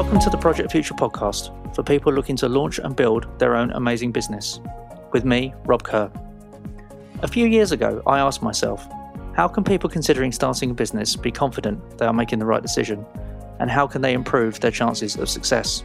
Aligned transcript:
Welcome 0.00 0.20
to 0.20 0.30
the 0.30 0.38
Project 0.38 0.72
Future 0.72 0.94
podcast 0.94 1.74
for 1.74 1.82
people 1.82 2.10
looking 2.10 2.34
to 2.36 2.48
launch 2.48 2.78
and 2.78 2.96
build 2.96 3.38
their 3.38 3.54
own 3.54 3.70
amazing 3.72 4.12
business. 4.12 4.58
With 5.12 5.26
me, 5.26 5.52
Rob 5.66 5.82
Kerr. 5.82 6.10
A 7.20 7.28
few 7.28 7.46
years 7.46 7.70
ago, 7.70 8.02
I 8.06 8.18
asked 8.18 8.42
myself, 8.42 8.88
how 9.36 9.46
can 9.46 9.62
people 9.62 9.90
considering 9.90 10.32
starting 10.32 10.70
a 10.70 10.74
business 10.74 11.16
be 11.16 11.30
confident 11.30 11.98
they 11.98 12.06
are 12.06 12.14
making 12.14 12.38
the 12.38 12.46
right 12.46 12.62
decision? 12.62 13.04
And 13.58 13.70
how 13.70 13.86
can 13.86 14.00
they 14.00 14.14
improve 14.14 14.58
their 14.60 14.70
chances 14.70 15.16
of 15.16 15.28
success? 15.28 15.84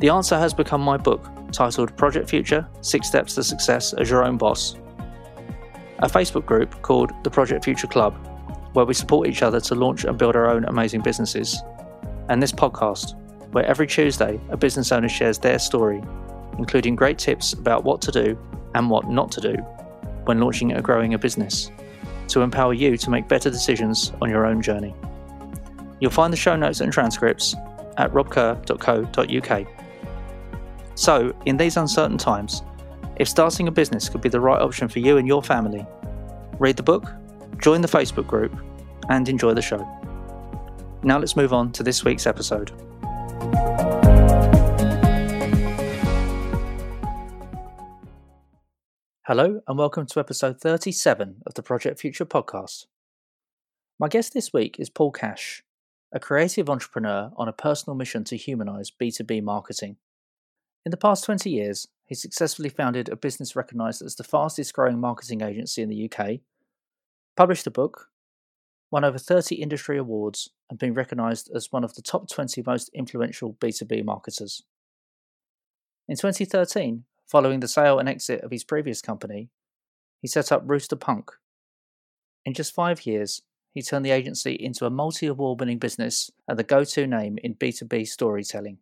The 0.00 0.10
answer 0.10 0.38
has 0.38 0.52
become 0.52 0.82
my 0.82 0.98
book, 0.98 1.26
titled 1.52 1.96
Project 1.96 2.28
Future 2.28 2.68
Six 2.82 3.06
Steps 3.06 3.34
to 3.36 3.44
Success 3.44 3.94
as 3.94 4.10
Your 4.10 4.22
Own 4.22 4.36
Boss. 4.36 4.76
A 6.00 6.06
Facebook 6.06 6.44
group 6.44 6.82
called 6.82 7.12
the 7.24 7.30
Project 7.30 7.64
Future 7.64 7.86
Club, 7.86 8.14
where 8.74 8.84
we 8.84 8.92
support 8.92 9.26
each 9.26 9.42
other 9.42 9.58
to 9.60 9.74
launch 9.74 10.04
and 10.04 10.18
build 10.18 10.36
our 10.36 10.50
own 10.50 10.66
amazing 10.66 11.00
businesses 11.00 11.62
and 12.28 12.42
this 12.42 12.52
podcast, 12.52 13.14
where 13.52 13.64
every 13.64 13.86
Tuesday 13.86 14.40
a 14.50 14.56
business 14.56 14.92
owner 14.92 15.08
shares 15.08 15.38
their 15.38 15.58
story, 15.58 16.02
including 16.58 16.96
great 16.96 17.18
tips 17.18 17.52
about 17.52 17.84
what 17.84 18.00
to 18.02 18.12
do 18.12 18.38
and 18.74 18.90
what 18.90 19.08
not 19.08 19.30
to 19.32 19.40
do 19.40 19.54
when 20.24 20.40
launching 20.40 20.72
or 20.72 20.80
growing 20.80 21.14
a 21.14 21.18
business, 21.18 21.70
to 22.28 22.40
empower 22.40 22.72
you 22.74 22.96
to 22.96 23.10
make 23.10 23.28
better 23.28 23.50
decisions 23.50 24.12
on 24.22 24.30
your 24.30 24.46
own 24.46 24.62
journey. 24.62 24.94
You'll 26.00 26.10
find 26.10 26.32
the 26.32 26.36
show 26.36 26.56
notes 26.56 26.80
and 26.80 26.92
transcripts 26.92 27.54
at 27.96 28.12
robkerr.co.uk. 28.12 29.66
So, 30.96 31.34
in 31.46 31.56
these 31.56 31.76
uncertain 31.76 32.18
times, 32.18 32.62
if 33.16 33.28
starting 33.28 33.68
a 33.68 33.70
business 33.70 34.08
could 34.08 34.20
be 34.20 34.28
the 34.28 34.40
right 34.40 34.60
option 34.60 34.88
for 34.88 34.98
you 34.98 35.18
and 35.18 35.26
your 35.26 35.42
family, 35.42 35.86
read 36.58 36.76
the 36.76 36.82
book, 36.82 37.12
join 37.58 37.80
the 37.80 37.88
Facebook 37.88 38.26
group, 38.26 38.56
and 39.08 39.28
enjoy 39.28 39.54
the 39.54 39.62
show. 39.62 39.86
Now 41.04 41.18
let's 41.18 41.36
move 41.36 41.52
on 41.52 41.70
to 41.72 41.82
this 41.82 42.02
week's 42.02 42.26
episode. 42.26 42.70
Hello, 49.26 49.60
and 49.68 49.78
welcome 49.78 50.06
to 50.06 50.20
episode 50.20 50.62
37 50.62 51.42
of 51.46 51.52
the 51.52 51.62
Project 51.62 52.00
Future 52.00 52.24
podcast. 52.24 52.86
My 53.98 54.08
guest 54.08 54.32
this 54.32 54.54
week 54.54 54.76
is 54.78 54.88
Paul 54.88 55.10
Cash, 55.10 55.62
a 56.10 56.18
creative 56.18 56.70
entrepreneur 56.70 57.32
on 57.36 57.48
a 57.48 57.52
personal 57.52 57.94
mission 57.94 58.24
to 58.24 58.38
humanize 58.38 58.90
B2B 58.90 59.42
marketing. 59.42 59.96
In 60.86 60.90
the 60.90 60.96
past 60.96 61.24
20 61.24 61.50
years, 61.50 61.86
he 62.06 62.14
successfully 62.14 62.70
founded 62.70 63.10
a 63.10 63.16
business 63.16 63.54
recognized 63.54 64.00
as 64.00 64.14
the 64.14 64.24
fastest 64.24 64.72
growing 64.72 65.00
marketing 65.00 65.42
agency 65.42 65.82
in 65.82 65.90
the 65.90 66.10
UK, 66.10 66.40
published 67.36 67.66
a 67.66 67.70
book, 67.70 68.08
won 68.90 69.04
over 69.04 69.18
30 69.18 69.56
industry 69.56 69.98
awards, 69.98 70.50
and 70.74 70.78
been 70.80 70.92
recognized 70.92 71.52
as 71.54 71.70
one 71.70 71.84
of 71.84 71.94
the 71.94 72.02
top 72.02 72.28
20 72.28 72.60
most 72.66 72.90
influential 72.92 73.54
B2B 73.54 74.04
marketers. 74.04 74.64
In 76.08 76.16
2013, 76.16 77.04
following 77.30 77.60
the 77.60 77.68
sale 77.68 78.00
and 78.00 78.08
exit 78.08 78.40
of 78.40 78.50
his 78.50 78.64
previous 78.64 79.00
company, 79.00 79.50
he 80.20 80.26
set 80.26 80.50
up 80.50 80.64
Rooster 80.66 80.96
Punk. 80.96 81.30
In 82.44 82.54
just 82.54 82.74
five 82.74 83.06
years, 83.06 83.42
he 83.72 83.82
turned 83.82 84.04
the 84.04 84.10
agency 84.10 84.54
into 84.54 84.84
a 84.84 84.90
multi 84.90 85.28
award 85.28 85.60
winning 85.60 85.78
business 85.78 86.28
and 86.48 86.58
the 86.58 86.64
go 86.64 86.82
to 86.82 87.06
name 87.06 87.38
in 87.44 87.54
B2B 87.54 88.08
storytelling. 88.08 88.78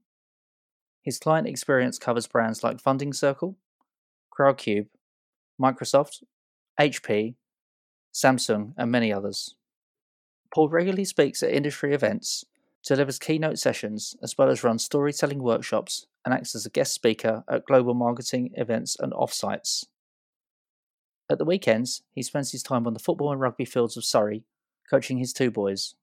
His 1.03 1.19
client 1.19 1.47
experience 1.47 1.99
covers 1.99 2.27
brands 2.27 2.65
like 2.65 2.81
Funding 2.81 3.13
Circle, 3.13 3.59
Crowdcube, 4.35 4.87
Microsoft, 5.61 6.23
HP, 6.81 7.35
Samsung, 8.15 8.73
and 8.79 8.91
many 8.91 9.13
others. 9.13 9.57
Paul 10.53 10.69
regularly 10.69 11.05
speaks 11.05 11.43
at 11.43 11.51
industry 11.51 11.95
events, 11.95 12.45
delivers 12.87 13.19
keynote 13.19 13.59
sessions, 13.59 14.17
as 14.23 14.37
well 14.37 14.51
as 14.51 14.63
runs 14.63 14.85
storytelling 14.85 15.43
workshops 15.43 16.07
and 16.25 16.35
acts 16.35 16.55
as 16.55 16.67
a 16.67 16.71
guest 16.71 16.93
speaker 16.93 17.43
at 17.49 17.65
global 17.65 17.95
marketing 17.95 18.51
events 18.55 18.97
and 19.01 19.13
offsites. 19.13 19.87
At 21.31 21.39
the 21.39 21.45
weekends, 21.45 22.03
he 22.11 22.23
spends 22.23 22.53
his 22.53 22.63
time 22.63 22.87
on 22.87 22.93
the 22.93 23.01
football 23.01 23.33
and 23.33 23.41
rugby 23.41 23.65
fields 23.65 23.97
of 23.97 24.05
Surrey, 24.05 24.45
coaching 24.91 25.19
his 25.19 25.33
two 25.33 25.51
boys. 25.51 25.95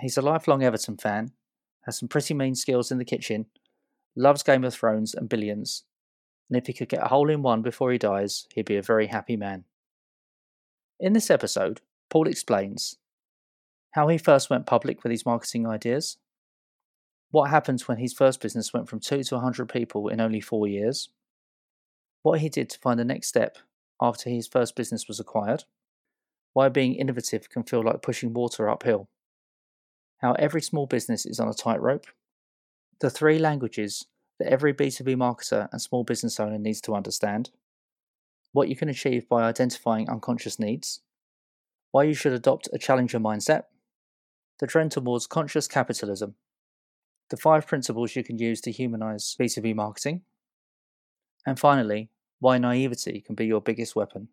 He's 0.00 0.16
a 0.16 0.22
lifelong 0.22 0.62
Everton 0.62 0.96
fan, 0.96 1.32
has 1.82 1.98
some 1.98 2.08
pretty 2.08 2.32
mean 2.32 2.54
skills 2.54 2.90
in 2.90 2.98
the 2.98 3.04
kitchen, 3.04 3.46
loves 4.16 4.42
Game 4.42 4.64
of 4.64 4.74
Thrones 4.74 5.14
and 5.14 5.28
billions, 5.28 5.84
and 6.48 6.56
if 6.56 6.66
he 6.66 6.72
could 6.72 6.88
get 6.88 7.02
a 7.02 7.08
hole 7.08 7.28
in 7.28 7.42
one 7.42 7.60
before 7.60 7.92
he 7.92 7.98
dies, 7.98 8.46
he'd 8.54 8.64
be 8.64 8.76
a 8.76 8.82
very 8.82 9.08
happy 9.08 9.36
man. 9.36 9.64
In 10.98 11.12
this 11.12 11.30
episode, 11.30 11.82
Paul 12.08 12.26
explains 12.26 12.96
how 13.92 14.08
he 14.08 14.18
first 14.18 14.50
went 14.50 14.66
public 14.66 15.02
with 15.02 15.10
his 15.10 15.26
marketing 15.26 15.66
ideas, 15.66 16.18
what 17.30 17.50
happened 17.50 17.80
when 17.82 17.98
his 17.98 18.14
first 18.14 18.40
business 18.40 18.72
went 18.72 18.88
from 18.88 19.00
2 19.00 19.22
to 19.24 19.34
100 19.34 19.68
people 19.68 20.08
in 20.08 20.20
only 20.20 20.40
four 20.40 20.66
years, 20.66 21.10
what 22.22 22.40
he 22.40 22.48
did 22.48 22.70
to 22.70 22.78
find 22.78 22.98
the 22.98 23.04
next 23.04 23.28
step 23.28 23.58
after 24.00 24.30
his 24.30 24.46
first 24.46 24.76
business 24.76 25.08
was 25.08 25.20
acquired, 25.20 25.64
why 26.52 26.68
being 26.68 26.94
innovative 26.94 27.50
can 27.50 27.62
feel 27.62 27.82
like 27.82 28.02
pushing 28.02 28.32
water 28.32 28.68
uphill, 28.68 29.08
how 30.18 30.32
every 30.32 30.62
small 30.62 30.86
business 30.86 31.26
is 31.26 31.38
on 31.38 31.48
a 31.48 31.54
tightrope, 31.54 32.06
the 33.00 33.10
three 33.10 33.38
languages 33.38 34.06
that 34.38 34.48
every 34.48 34.72
B2B 34.72 35.16
marketer 35.16 35.68
and 35.72 35.80
small 35.80 36.04
business 36.04 36.40
owner 36.40 36.58
needs 36.58 36.80
to 36.82 36.94
understand, 36.94 37.50
what 38.52 38.68
you 38.68 38.76
can 38.76 38.88
achieve 38.88 39.28
by 39.28 39.44
identifying 39.44 40.08
unconscious 40.08 40.58
needs, 40.58 41.00
why 41.90 42.04
you 42.04 42.14
should 42.14 42.32
adopt 42.32 42.68
a 42.72 42.78
challenger 42.78 43.18
mindset, 43.18 43.64
the 44.58 44.66
trend 44.66 44.92
towards 44.92 45.26
conscious 45.26 45.68
capitalism, 45.68 46.34
the 47.30 47.36
five 47.36 47.66
principles 47.66 48.16
you 48.16 48.24
can 48.24 48.38
use 48.38 48.60
to 48.62 48.72
humanize 48.72 49.36
B2B 49.38 49.74
marketing, 49.74 50.22
and 51.46 51.58
finally, 51.58 52.10
why 52.40 52.58
naivety 52.58 53.20
can 53.20 53.34
be 53.34 53.46
your 53.46 53.60
biggest 53.60 53.96
weapon. 53.96 54.28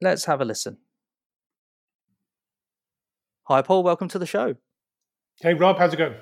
Let's 0.00 0.24
have 0.24 0.40
a 0.40 0.44
listen. 0.44 0.78
Hi, 3.44 3.62
Paul. 3.62 3.82
Welcome 3.82 4.08
to 4.08 4.18
the 4.18 4.26
show. 4.26 4.56
Hey, 5.40 5.54
Rob. 5.54 5.78
How's 5.78 5.92
it 5.92 5.96
going? 5.96 6.14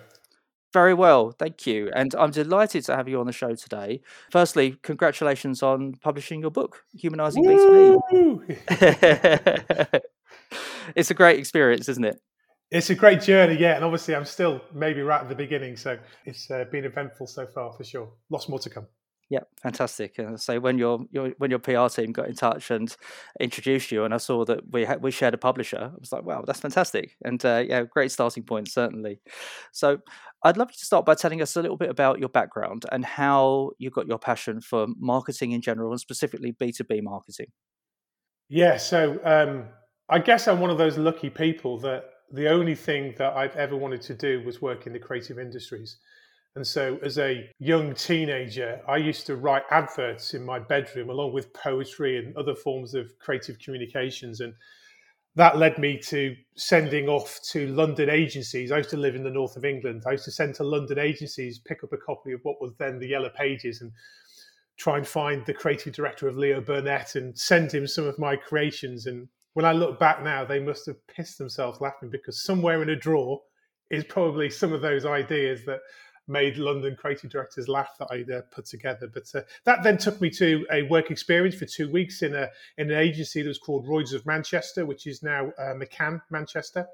Very 0.72 0.94
well, 0.94 1.32
thank 1.32 1.66
you. 1.66 1.90
And 1.94 2.14
I'm 2.14 2.30
delighted 2.30 2.84
to 2.86 2.96
have 2.96 3.06
you 3.06 3.20
on 3.20 3.26
the 3.26 3.32
show 3.32 3.54
today. 3.54 4.00
Firstly, 4.30 4.78
congratulations 4.82 5.62
on 5.62 5.92
publishing 6.00 6.40
your 6.40 6.50
book, 6.50 6.84
Humanizing 6.94 7.44
B2B. 7.44 8.40
it's 10.96 11.10
a 11.10 11.14
great 11.14 11.38
experience, 11.38 11.88
isn't 11.88 12.04
it? 12.04 12.20
It's 12.70 12.88
a 12.88 12.94
great 12.94 13.20
journey, 13.20 13.58
yeah. 13.58 13.76
And 13.76 13.84
obviously, 13.84 14.14
I'm 14.14 14.24
still 14.24 14.62
maybe 14.72 15.02
right 15.02 15.20
at 15.20 15.28
the 15.28 15.34
beginning, 15.34 15.76
so 15.76 15.98
it's 16.24 16.50
uh, 16.50 16.64
been 16.72 16.84
eventful 16.84 17.26
so 17.26 17.46
far 17.46 17.72
for 17.72 17.84
sure. 17.84 18.10
Lots 18.30 18.48
more 18.48 18.58
to 18.60 18.70
come. 18.70 18.86
Yeah, 19.32 19.40
fantastic. 19.62 20.18
And 20.18 20.38
so 20.38 20.60
when 20.60 20.76
your, 20.76 21.06
your 21.10 21.30
when 21.38 21.50
your 21.50 21.58
PR 21.58 21.88
team 21.88 22.12
got 22.12 22.28
in 22.28 22.34
touch 22.34 22.70
and 22.70 22.94
introduced 23.40 23.90
you, 23.90 24.04
and 24.04 24.12
I 24.12 24.18
saw 24.18 24.44
that 24.44 24.70
we 24.70 24.86
we 25.00 25.10
shared 25.10 25.32
a 25.32 25.38
publisher, 25.38 25.90
I 25.94 25.98
was 25.98 26.12
like, 26.12 26.24
wow, 26.24 26.44
that's 26.46 26.60
fantastic. 26.60 27.16
And 27.24 27.42
uh, 27.42 27.64
yeah, 27.66 27.84
great 27.84 28.12
starting 28.12 28.42
point 28.42 28.68
certainly. 28.68 29.22
So 29.72 30.00
I'd 30.42 30.58
love 30.58 30.68
you 30.70 30.76
to 30.78 30.84
start 30.84 31.06
by 31.06 31.14
telling 31.14 31.40
us 31.40 31.56
a 31.56 31.62
little 31.62 31.78
bit 31.78 31.88
about 31.88 32.18
your 32.18 32.28
background 32.28 32.84
and 32.92 33.06
how 33.06 33.70
you 33.78 33.88
got 33.88 34.06
your 34.06 34.18
passion 34.18 34.60
for 34.60 34.86
marketing 34.98 35.52
in 35.52 35.62
general, 35.62 35.92
and 35.92 36.00
specifically 36.00 36.50
B 36.50 36.70
two 36.70 36.84
B 36.84 37.00
marketing. 37.00 37.46
Yeah, 38.50 38.76
so 38.76 39.18
um, 39.24 39.68
I 40.12 40.18
guess 40.18 40.46
I'm 40.46 40.60
one 40.60 40.68
of 40.68 40.76
those 40.76 40.98
lucky 40.98 41.30
people 41.30 41.78
that 41.78 42.04
the 42.30 42.50
only 42.50 42.74
thing 42.74 43.14
that 43.16 43.34
I've 43.34 43.56
ever 43.56 43.74
wanted 43.74 44.02
to 44.02 44.14
do 44.14 44.42
was 44.44 44.60
work 44.60 44.86
in 44.86 44.92
the 44.92 44.98
creative 44.98 45.38
industries. 45.38 45.96
And 46.54 46.66
so, 46.66 46.98
as 47.02 47.16
a 47.16 47.48
young 47.58 47.94
teenager, 47.94 48.82
I 48.86 48.98
used 48.98 49.24
to 49.28 49.36
write 49.36 49.62
adverts 49.70 50.34
in 50.34 50.44
my 50.44 50.58
bedroom 50.58 51.08
along 51.08 51.32
with 51.32 51.54
poetry 51.54 52.18
and 52.18 52.36
other 52.36 52.54
forms 52.54 52.92
of 52.92 53.18
creative 53.20 53.58
communications. 53.58 54.40
And 54.40 54.52
that 55.34 55.56
led 55.56 55.78
me 55.78 55.96
to 56.08 56.36
sending 56.56 57.08
off 57.08 57.40
to 57.52 57.68
London 57.68 58.10
agencies. 58.10 58.70
I 58.70 58.76
used 58.76 58.90
to 58.90 58.98
live 58.98 59.14
in 59.14 59.24
the 59.24 59.30
north 59.30 59.56
of 59.56 59.64
England. 59.64 60.02
I 60.06 60.12
used 60.12 60.26
to 60.26 60.30
send 60.30 60.54
to 60.56 60.62
London 60.62 60.98
agencies, 60.98 61.58
pick 61.58 61.82
up 61.82 61.94
a 61.94 61.96
copy 61.96 62.32
of 62.32 62.40
what 62.42 62.60
was 62.60 62.74
then 62.74 62.98
the 62.98 63.08
Yellow 63.08 63.30
Pages, 63.30 63.80
and 63.80 63.90
try 64.76 64.98
and 64.98 65.08
find 65.08 65.46
the 65.46 65.54
creative 65.54 65.94
director 65.94 66.28
of 66.28 66.36
Leo 66.36 66.60
Burnett 66.60 67.14
and 67.14 67.38
send 67.38 67.72
him 67.72 67.86
some 67.86 68.06
of 68.06 68.18
my 68.18 68.36
creations. 68.36 69.06
And 69.06 69.26
when 69.54 69.66
I 69.66 69.72
look 69.72 69.98
back 69.98 70.22
now, 70.22 70.44
they 70.44 70.60
must 70.60 70.86
have 70.86 71.06
pissed 71.06 71.38
themselves 71.38 71.80
laughing 71.80 72.10
because 72.10 72.42
somewhere 72.42 72.82
in 72.82 72.90
a 72.90 72.96
drawer 72.96 73.40
is 73.90 74.04
probably 74.04 74.48
some 74.48 74.72
of 74.72 74.80
those 74.80 75.04
ideas 75.04 75.64
that 75.66 75.80
made 76.28 76.56
London 76.56 76.96
creative 76.96 77.30
directors 77.30 77.68
laugh 77.68 77.90
that 77.98 78.08
I 78.10 78.24
uh, 78.32 78.42
put 78.50 78.64
together. 78.64 79.08
But 79.12 79.24
uh, 79.34 79.42
that 79.64 79.82
then 79.82 79.98
took 79.98 80.20
me 80.20 80.30
to 80.30 80.66
a 80.72 80.82
work 80.84 81.10
experience 81.10 81.56
for 81.56 81.66
two 81.66 81.90
weeks 81.90 82.22
in 82.22 82.34
a 82.34 82.48
in 82.78 82.90
an 82.90 82.98
agency 82.98 83.42
that 83.42 83.48
was 83.48 83.58
called 83.58 83.86
Royds 83.86 84.14
of 84.14 84.24
Manchester, 84.24 84.86
which 84.86 85.06
is 85.06 85.22
now 85.22 85.50
uh, 85.58 85.74
McCann 85.74 86.20
Manchester. 86.30 86.86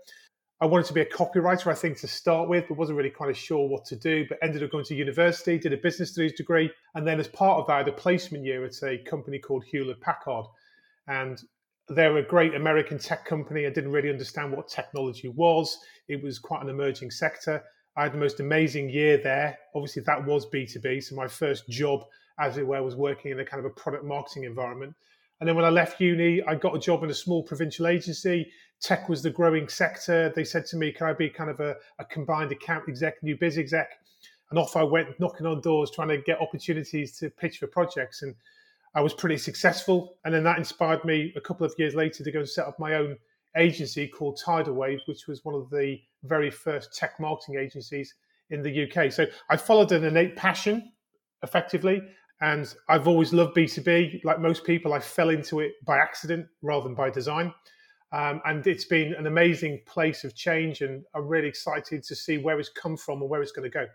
I 0.60 0.66
wanted 0.66 0.87
to 0.87 0.93
be 0.93 1.02
a 1.02 1.06
copywriter, 1.06 1.70
I 1.70 1.75
think, 1.75 1.99
to 2.00 2.08
start 2.08 2.49
with, 2.49 2.64
but 2.66 2.76
wasn't 2.76 2.99
really 2.99 3.10
quite 3.10 3.37
sure 3.37 3.69
what 3.69 3.84
to 3.87 3.96
do. 3.96 4.26
But 4.28 4.38
ended 4.43 4.64
up 4.64 4.72
going 4.72 4.84
to 4.87 4.94
university, 4.96 5.56
did 5.56 5.72
a 5.72 5.76
business 5.76 6.10
studies 6.10 6.32
degree, 6.32 6.72
and 6.96 7.06
then 7.06 7.20
as 7.20 7.28
part 7.28 7.60
of 7.60 7.69
that, 7.69 7.72
I 7.75 7.78
had 7.78 7.88
a 7.88 7.93
placement 7.93 8.44
year 8.44 8.64
at 8.64 8.82
a 8.82 8.99
company 8.99 9.38
called 9.38 9.62
Hewlett 9.64 10.00
Packard. 10.00 10.46
And 11.06 11.40
they're 11.88 12.17
a 12.19 12.23
great 12.23 12.55
American 12.55 12.99
tech 12.99 13.25
company. 13.25 13.67
I 13.67 13.70
didn't 13.70 13.93
really 13.93 14.11
understand 14.11 14.52
what 14.52 14.69
technology 14.69 15.29
was. 15.29 15.79
It 16.08 16.23
was 16.23 16.38
quite 16.38 16.62
an 16.62 16.69
emerging 16.69 17.11
sector. 17.11 17.62
I 17.96 18.05
had 18.05 18.12
the 18.12 18.19
most 18.19 18.40
amazing 18.40 18.90
year 18.90 19.17
there. 19.19 19.58
Obviously, 19.75 20.02
that 20.02 20.25
was 20.25 20.46
B2B. 20.46 21.02
So 21.02 21.17
my 21.17 21.26
first 21.26 21.69
job, 21.69 22.05
as 22.38 22.56
it 22.56 22.67
were, 22.67 22.82
was 22.82 22.94
working 22.94 23.32
in 23.32 23.40
a 23.40 23.44
kind 23.44 23.58
of 23.58 23.70
a 23.70 23.75
product 23.75 24.05
marketing 24.05 24.44
environment. 24.44 24.94
And 25.40 25.49
then 25.49 25.56
when 25.56 25.64
I 25.64 25.70
left 25.70 26.00
uni, 26.00 26.43
I 26.43 26.55
got 26.55 26.75
a 26.75 26.79
job 26.79 27.05
in 27.05 27.11
a 27.11 27.14
small 27.14 27.43
provincial 27.43 27.87
agency. 27.87 28.50
Tech 28.81 29.08
was 29.08 29.23
the 29.23 29.31
growing 29.31 29.69
sector. 29.69 30.32
They 30.34 30.44
said 30.44 30.67
to 30.67 30.76
me, 30.76 30.93
Can 30.93 31.06
I 31.06 31.12
be 31.12 31.31
kind 31.31 31.50
of 31.50 31.61
a, 31.61 31.76
a 31.99 32.05
combined 32.05 32.52
account 32.52 32.84
exec, 32.88 33.23
new 33.23 33.37
biz 33.37 33.58
exec? 33.58 33.91
And 34.50 34.58
off 34.58 34.76
I 34.76 34.82
went 34.82 35.19
knocking 35.20 35.46
on 35.46 35.61
doors, 35.61 35.91
trying 35.91 36.08
to 36.08 36.19
get 36.19 36.41
opportunities 36.41 37.19
to 37.19 37.31
pitch 37.31 37.58
for 37.58 37.67
projects. 37.67 38.23
And 38.23 38.34
I 38.94 39.00
was 39.00 39.14
pretty 39.14 39.38
successful. 39.38 40.17
And 40.25 40.35
then 40.35 40.44
that 40.44 40.58
inspired 40.58 41.05
me 41.05 41.32
a 41.37 41.40
couple 41.40 41.67
of 41.67 41.75
years 41.79 41.94
later 41.94 42.25
to 42.25 42.32
go 42.32 42.40
and 42.40 42.49
set 42.49 42.67
up 42.67 42.79
my 42.79 42.94
own 42.94 43.17
agency 43.56 44.06
called 44.06 44.40
Tidal 44.44 44.75
Wave, 44.75 45.00
which 45.06 45.26
was 45.26 45.44
one 45.44 45.55
of 45.55 45.70
the 45.70 45.99
very 46.25 46.50
first 46.50 46.96
tech 46.96 47.19
marketing 47.20 47.58
agencies 47.58 48.14
in 48.50 48.62
the 48.62 48.90
UK. 48.90 49.12
So 49.12 49.26
I 49.50 49.56
followed 49.56 49.93
an 49.93 50.05
innate 50.05 50.37
passion 50.37 50.93
effectively. 51.43 52.02
And 52.40 52.73
I've 52.88 53.08
always 53.08 53.32
loved 53.32 53.56
B2B. 53.56 54.25
Like 54.25 54.40
most 54.40 54.64
people, 54.64 54.93
I 54.93 55.00
fell 55.00 55.31
into 55.31 55.61
it 55.61 55.73
by 55.84 55.99
accident 55.99 56.46
rather 56.62 56.84
than 56.84 56.94
by 56.94 57.11
design. 57.11 57.52
Um, 58.12 58.41
and 58.46 58.67
it's 58.67 58.84
been 58.84 59.12
an 59.14 59.26
amazing 59.26 59.81
place 59.87 60.25
of 60.25 60.37
change. 60.37 60.81
And 60.81 61.02
I'm 61.14 61.26
really 61.26 61.49
excited 61.49 62.05
to 62.05 62.14
see 62.14 62.38
where 62.38 62.58
it's 62.61 62.70
come 62.70 62.96
from 62.96 63.20
and 63.20 63.29
where 63.29 63.43
it's 63.43 63.52
going 63.52 63.69
to 63.69 63.76
go. 63.76 63.87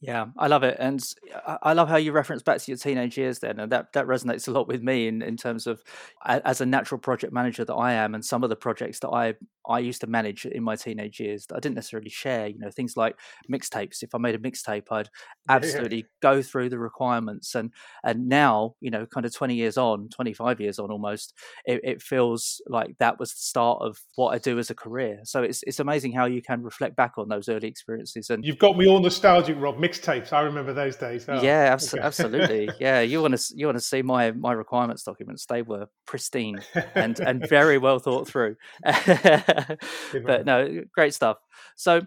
Yeah, 0.00 0.26
I 0.36 0.46
love 0.46 0.62
it, 0.62 0.76
and 0.78 1.04
I 1.44 1.72
love 1.72 1.88
how 1.88 1.96
you 1.96 2.12
reference 2.12 2.42
back 2.42 2.58
to 2.58 2.70
your 2.70 2.78
teenage 2.78 3.18
years. 3.18 3.40
Then, 3.40 3.58
and 3.58 3.72
that 3.72 3.92
that 3.94 4.06
resonates 4.06 4.46
a 4.46 4.52
lot 4.52 4.68
with 4.68 4.80
me 4.80 5.08
in 5.08 5.22
in 5.22 5.36
terms 5.36 5.66
of 5.66 5.82
as 6.24 6.60
a 6.60 6.66
natural 6.66 7.00
project 7.00 7.32
manager 7.32 7.64
that 7.64 7.74
I 7.74 7.94
am, 7.94 8.14
and 8.14 8.24
some 8.24 8.44
of 8.44 8.48
the 8.48 8.54
projects 8.54 9.00
that 9.00 9.08
I 9.08 9.34
I 9.68 9.80
used 9.80 10.00
to 10.02 10.06
manage 10.06 10.46
in 10.46 10.62
my 10.62 10.76
teenage 10.76 11.18
years 11.18 11.46
that 11.46 11.56
I 11.56 11.58
didn't 11.60 11.74
necessarily 11.74 12.10
share. 12.10 12.46
You 12.46 12.60
know, 12.60 12.70
things 12.70 12.96
like 12.96 13.16
mixtapes. 13.52 14.04
If 14.04 14.14
I 14.14 14.18
made 14.18 14.36
a 14.36 14.38
mixtape, 14.38 14.84
I'd 14.92 15.10
absolutely 15.48 15.98
yeah. 15.98 16.02
go 16.22 16.42
through 16.42 16.68
the 16.68 16.78
requirements, 16.78 17.56
and 17.56 17.72
and 18.04 18.28
now 18.28 18.76
you 18.80 18.92
know, 18.92 19.04
kind 19.04 19.26
of 19.26 19.34
twenty 19.34 19.56
years 19.56 19.76
on, 19.76 20.10
twenty 20.10 20.32
five 20.32 20.60
years 20.60 20.78
on, 20.78 20.92
almost, 20.92 21.34
it, 21.64 21.80
it 21.82 22.02
feels 22.02 22.62
like 22.68 22.96
that 23.00 23.18
was 23.18 23.32
the 23.32 23.40
start 23.40 23.82
of 23.82 23.98
what 24.14 24.32
I 24.32 24.38
do 24.38 24.60
as 24.60 24.70
a 24.70 24.76
career. 24.76 25.22
So 25.24 25.42
it's 25.42 25.64
it's 25.64 25.80
amazing 25.80 26.12
how 26.12 26.26
you 26.26 26.40
can 26.40 26.62
reflect 26.62 26.94
back 26.94 27.18
on 27.18 27.28
those 27.28 27.48
early 27.48 27.66
experiences. 27.66 28.30
And 28.30 28.44
you've 28.44 28.58
got 28.58 28.76
me 28.76 28.86
all 28.86 29.00
nostalgic, 29.00 29.56
Rob 29.58 29.87
mixtapes. 29.88 30.32
I 30.32 30.40
remember 30.40 30.72
those 30.72 30.96
days. 30.96 31.26
Oh, 31.28 31.42
yeah, 31.42 31.72
abs- 31.72 31.94
okay. 31.94 32.02
absolutely. 32.02 32.70
Yeah, 32.80 33.00
you 33.00 33.20
want 33.20 33.36
to 33.36 33.54
you 33.56 33.66
want 33.66 33.78
to 33.78 33.84
see 33.84 34.02
my 34.02 34.32
my 34.32 34.52
requirements 34.52 35.02
documents? 35.02 35.46
They 35.46 35.62
were 35.62 35.86
pristine 36.06 36.60
and 36.94 37.18
and 37.26 37.46
very 37.48 37.78
well 37.78 37.98
thought 37.98 38.28
through. 38.28 38.56
but 38.84 40.44
no, 40.44 40.82
great 40.94 41.14
stuff. 41.14 41.38
So 41.76 42.02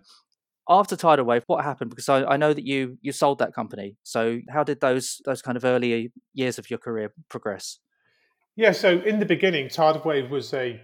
after 0.70 0.96
tidal 0.96 1.26
wave 1.26 1.44
what 1.48 1.64
happened 1.64 1.90
because 1.90 2.08
I, 2.08 2.24
I, 2.24 2.38
know 2.38 2.54
that 2.54 2.66
you 2.66 2.98
you 3.02 3.12
sold 3.12 3.40
that 3.40 3.54
company 3.54 3.98
so 4.04 4.40
how 4.50 4.64
did 4.64 4.80
those 4.80 5.22
those 5.26 5.42
kind 5.42 5.58
of 5.58 5.66
early 5.66 6.12
years 6.34 6.60
of 6.60 6.70
your 6.70 6.80
career 6.80 7.14
progress 7.30 7.80
yeah 8.56 8.72
so 8.72 9.00
in 9.00 9.20
the 9.20 9.26
beginning 9.26 9.70
tidal 9.70 10.02
wave 10.04 10.30
was 10.30 10.54
a 10.54 10.80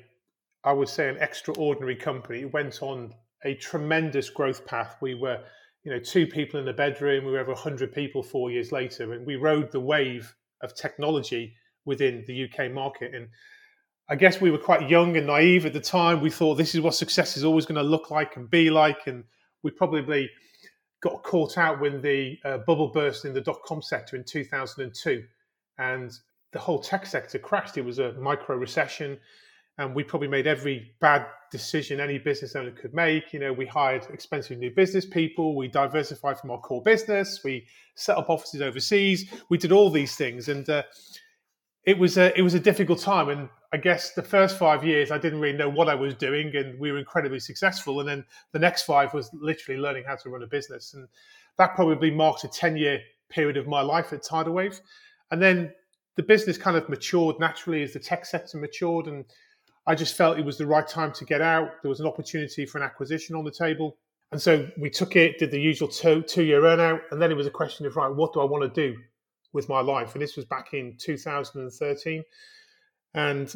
i 0.63 0.73
would 0.73 0.89
say 0.89 1.07
an 1.07 1.17
extraordinary 1.17 1.95
company 1.95 2.41
it 2.41 2.53
went 2.53 2.81
on 2.81 3.13
a 3.45 3.53
tremendous 3.55 4.29
growth 4.29 4.65
path 4.65 4.97
we 4.99 5.13
were 5.13 5.41
you 5.83 5.91
know, 5.91 5.99
two 5.99 6.27
people 6.27 6.59
in 6.59 6.67
a 6.67 6.73
bedroom. 6.73 7.25
We 7.25 7.31
were 7.31 7.39
over 7.39 7.53
100 7.53 7.93
people 7.93 8.23
four 8.23 8.51
years 8.51 8.71
later, 8.71 9.13
and 9.13 9.25
we 9.25 9.35
rode 9.35 9.71
the 9.71 9.79
wave 9.79 10.35
of 10.61 10.75
technology 10.75 11.53
within 11.85 12.23
the 12.27 12.45
UK 12.45 12.71
market. 12.71 13.13
And 13.15 13.29
I 14.09 14.15
guess 14.15 14.41
we 14.41 14.51
were 14.51 14.57
quite 14.57 14.89
young 14.89 15.17
and 15.17 15.27
naive 15.27 15.65
at 15.65 15.73
the 15.73 15.79
time. 15.79 16.21
We 16.21 16.29
thought 16.29 16.55
this 16.55 16.75
is 16.75 16.81
what 16.81 16.95
success 16.95 17.37
is 17.37 17.43
always 17.43 17.65
going 17.65 17.75
to 17.75 17.83
look 17.83 18.11
like 18.11 18.35
and 18.35 18.49
be 18.49 18.69
like. 18.69 19.07
And 19.07 19.23
we 19.63 19.71
probably 19.71 20.29
got 21.01 21.23
caught 21.23 21.57
out 21.57 21.79
when 21.79 22.01
the 22.01 22.37
uh, 22.43 22.59
bubble 22.59 22.89
burst 22.89 23.25
in 23.25 23.33
the 23.33 23.41
dot 23.41 23.59
com 23.65 23.81
sector 23.81 24.15
in 24.15 24.23
2002. 24.23 25.23
And 25.77 26.11
the 26.53 26.59
whole 26.59 26.79
tech 26.79 27.05
sector 27.05 27.37
crashed. 27.37 27.77
It 27.77 27.85
was 27.85 27.99
a 27.99 28.13
micro 28.13 28.55
recession 28.57 29.19
and 29.77 29.93
we 29.93 30.03
probably 30.03 30.27
made 30.27 30.47
every 30.47 30.91
bad 30.99 31.25
decision 31.51 31.99
any 31.99 32.17
business 32.17 32.55
owner 32.55 32.71
could 32.71 32.93
make. 32.93 33.31
You 33.31 33.39
know, 33.39 33.53
we 33.53 33.65
hired 33.65 34.05
expensive 34.11 34.57
new 34.57 34.71
business 34.71 35.05
people, 35.05 35.55
we 35.55 35.67
diversified 35.67 36.39
from 36.39 36.51
our 36.51 36.59
core 36.59 36.81
business, 36.81 37.41
we 37.43 37.65
set 37.95 38.17
up 38.17 38.29
offices 38.29 38.61
overseas, 38.61 39.31
we 39.49 39.57
did 39.57 39.71
all 39.71 39.89
these 39.89 40.15
things, 40.15 40.49
and 40.49 40.69
uh, 40.69 40.83
it 41.83 41.97
was 41.97 42.17
a 42.17 42.37
it 42.37 42.41
was 42.41 42.53
a 42.53 42.59
difficult 42.59 42.99
time. 42.99 43.29
And 43.29 43.49
I 43.71 43.77
guess 43.77 44.13
the 44.13 44.23
first 44.23 44.57
five 44.57 44.83
years 44.83 45.11
I 45.11 45.17
didn't 45.17 45.39
really 45.39 45.57
know 45.57 45.69
what 45.69 45.89
I 45.89 45.95
was 45.95 46.15
doing, 46.15 46.55
and 46.55 46.79
we 46.79 46.91
were 46.91 46.99
incredibly 46.99 47.39
successful. 47.39 47.99
And 47.99 48.09
then 48.09 48.25
the 48.51 48.59
next 48.59 48.83
five 48.83 49.13
was 49.13 49.29
literally 49.33 49.79
learning 49.79 50.05
how 50.07 50.15
to 50.15 50.29
run 50.29 50.43
a 50.43 50.47
business, 50.47 50.93
and 50.93 51.07
that 51.57 51.75
probably 51.75 52.11
marked 52.11 52.43
a 52.43 52.47
ten 52.47 52.77
year 52.77 52.99
period 53.29 53.57
of 53.57 53.67
my 53.67 53.81
life 53.81 54.11
at 54.13 54.23
Tidal 54.23 54.53
Wave. 54.53 54.79
And 55.31 55.41
then 55.41 55.73
the 56.15 56.23
business 56.23 56.57
kind 56.57 56.75
of 56.77 56.89
matured 56.89 57.39
naturally 57.39 57.83
as 57.83 57.93
the 57.93 57.99
tech 57.99 58.25
sector 58.25 58.57
matured 58.57 59.07
and 59.07 59.25
I 59.87 59.95
just 59.95 60.15
felt 60.15 60.37
it 60.37 60.45
was 60.45 60.57
the 60.57 60.67
right 60.67 60.87
time 60.87 61.13
to 61.13 61.25
get 61.25 61.41
out. 61.41 61.81
There 61.81 61.89
was 61.89 62.01
an 62.01 62.07
opportunity 62.07 62.65
for 62.65 62.77
an 62.77 62.83
acquisition 62.83 63.35
on 63.35 63.45
the 63.45 63.51
table. 63.51 63.97
And 64.33 64.41
so 64.41 64.67
we 64.77 64.89
took 64.89 65.15
it, 65.15 65.39
did 65.39 65.51
the 65.51 65.59
usual 65.59 65.87
two, 65.87 66.21
two 66.23 66.43
year 66.43 66.61
earnout. 66.61 66.99
And 67.11 67.21
then 67.21 67.31
it 67.31 67.37
was 67.37 67.47
a 67.47 67.51
question 67.51 67.85
of, 67.85 67.95
right, 67.95 68.13
what 68.13 68.33
do 68.33 68.41
I 68.41 68.43
want 68.43 68.63
to 68.63 68.91
do 68.91 68.97
with 69.53 69.69
my 69.69 69.79
life? 69.79 70.13
And 70.13 70.21
this 70.21 70.35
was 70.35 70.43
back 70.43 70.73
in 70.73 70.97
2013. 70.99 72.23
And 73.13 73.55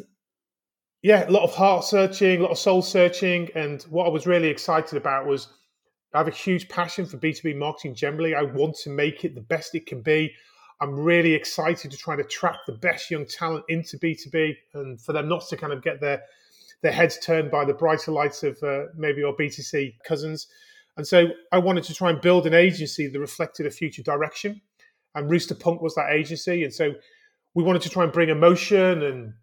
yeah, 1.02 1.28
a 1.28 1.30
lot 1.30 1.42
of 1.42 1.54
heart 1.54 1.84
searching, 1.84 2.40
a 2.40 2.42
lot 2.44 2.52
of 2.52 2.58
soul 2.58 2.80
searching. 2.80 3.50
And 3.54 3.82
what 3.84 4.06
I 4.06 4.08
was 4.08 4.26
really 4.26 4.48
excited 4.48 4.96
about 4.96 5.26
was 5.26 5.48
I 6.14 6.18
have 6.18 6.28
a 6.28 6.30
huge 6.30 6.68
passion 6.68 7.04
for 7.04 7.18
B2B 7.18 7.56
marketing 7.56 7.94
generally. 7.94 8.34
I 8.34 8.42
want 8.42 8.76
to 8.84 8.90
make 8.90 9.24
it 9.26 9.34
the 9.34 9.40
best 9.42 9.74
it 9.74 9.86
can 9.86 10.00
be. 10.00 10.32
I'm 10.80 10.98
really 10.98 11.34
excited 11.34 11.90
to 11.90 11.96
try 11.96 12.16
to 12.16 12.22
attract 12.22 12.66
the 12.66 12.72
best 12.72 13.10
young 13.10 13.26
talent 13.26 13.64
into 13.68 13.98
B2B 13.98 14.56
and 14.74 15.00
for 15.00 15.12
them 15.12 15.28
not 15.28 15.48
to 15.48 15.56
kind 15.56 15.72
of 15.72 15.82
get 15.82 16.00
their 16.00 16.22
their 16.82 16.92
heads 16.92 17.18
turned 17.18 17.50
by 17.50 17.64
the 17.64 17.74
brighter 17.74 18.10
lights 18.10 18.42
of 18.42 18.60
uh, 18.62 18.86
maybe 18.96 19.22
our 19.22 19.32
B2C 19.32 19.94
cousins. 20.04 20.48
And 20.96 21.06
so 21.06 21.28
I 21.52 21.58
wanted 21.58 21.84
to 21.84 21.94
try 21.94 22.10
and 22.10 22.20
build 22.20 22.46
an 22.46 22.54
agency 22.54 23.06
that 23.06 23.18
reflected 23.20 23.66
a 23.66 23.70
future 23.70 24.02
direction. 24.02 24.60
And 25.14 25.30
Rooster 25.30 25.54
Punk 25.54 25.80
was 25.80 25.94
that 25.94 26.10
agency. 26.10 26.64
And 26.64 26.74
so 26.74 26.92
we 27.54 27.62
wanted 27.62 27.82
to 27.82 27.88
try 27.88 28.02
and 28.02 28.12
bring 28.12 28.30
emotion 28.30 29.02
and 29.02 29.34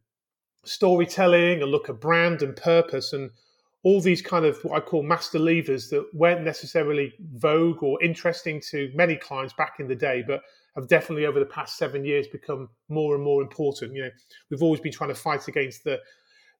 storytelling 0.65 1.61
and 1.61 1.71
look 1.71 1.89
at 1.89 2.01
brand 2.01 2.41
and 2.41 2.55
purpose 2.55 3.13
and 3.13 3.31
all 3.83 4.01
these 4.01 4.21
kind 4.21 4.45
of 4.45 4.57
what 4.63 4.75
I 4.75 4.85
call 4.85 5.03
master 5.03 5.39
levers 5.39 5.89
that 5.89 6.05
weren't 6.13 6.43
necessarily 6.43 7.13
vogue 7.35 7.81
or 7.81 8.01
interesting 8.03 8.61
to 8.69 8.91
many 8.93 9.15
clients 9.15 9.53
back 9.53 9.75
in 9.79 9.87
the 9.87 9.95
day, 9.95 10.23
but 10.25 10.41
have 10.79 10.89
definitely 10.89 11.25
over 11.25 11.39
the 11.39 11.45
past 11.45 11.77
seven 11.77 12.05
years 12.05 12.27
become 12.27 12.69
more 12.87 13.15
and 13.15 13.23
more 13.23 13.41
important. 13.41 13.93
You 13.95 14.03
know, 14.03 14.09
we've 14.49 14.63
always 14.63 14.81
been 14.81 14.91
trying 14.91 15.09
to 15.09 15.15
fight 15.15 15.47
against 15.47 15.83
the 15.83 15.99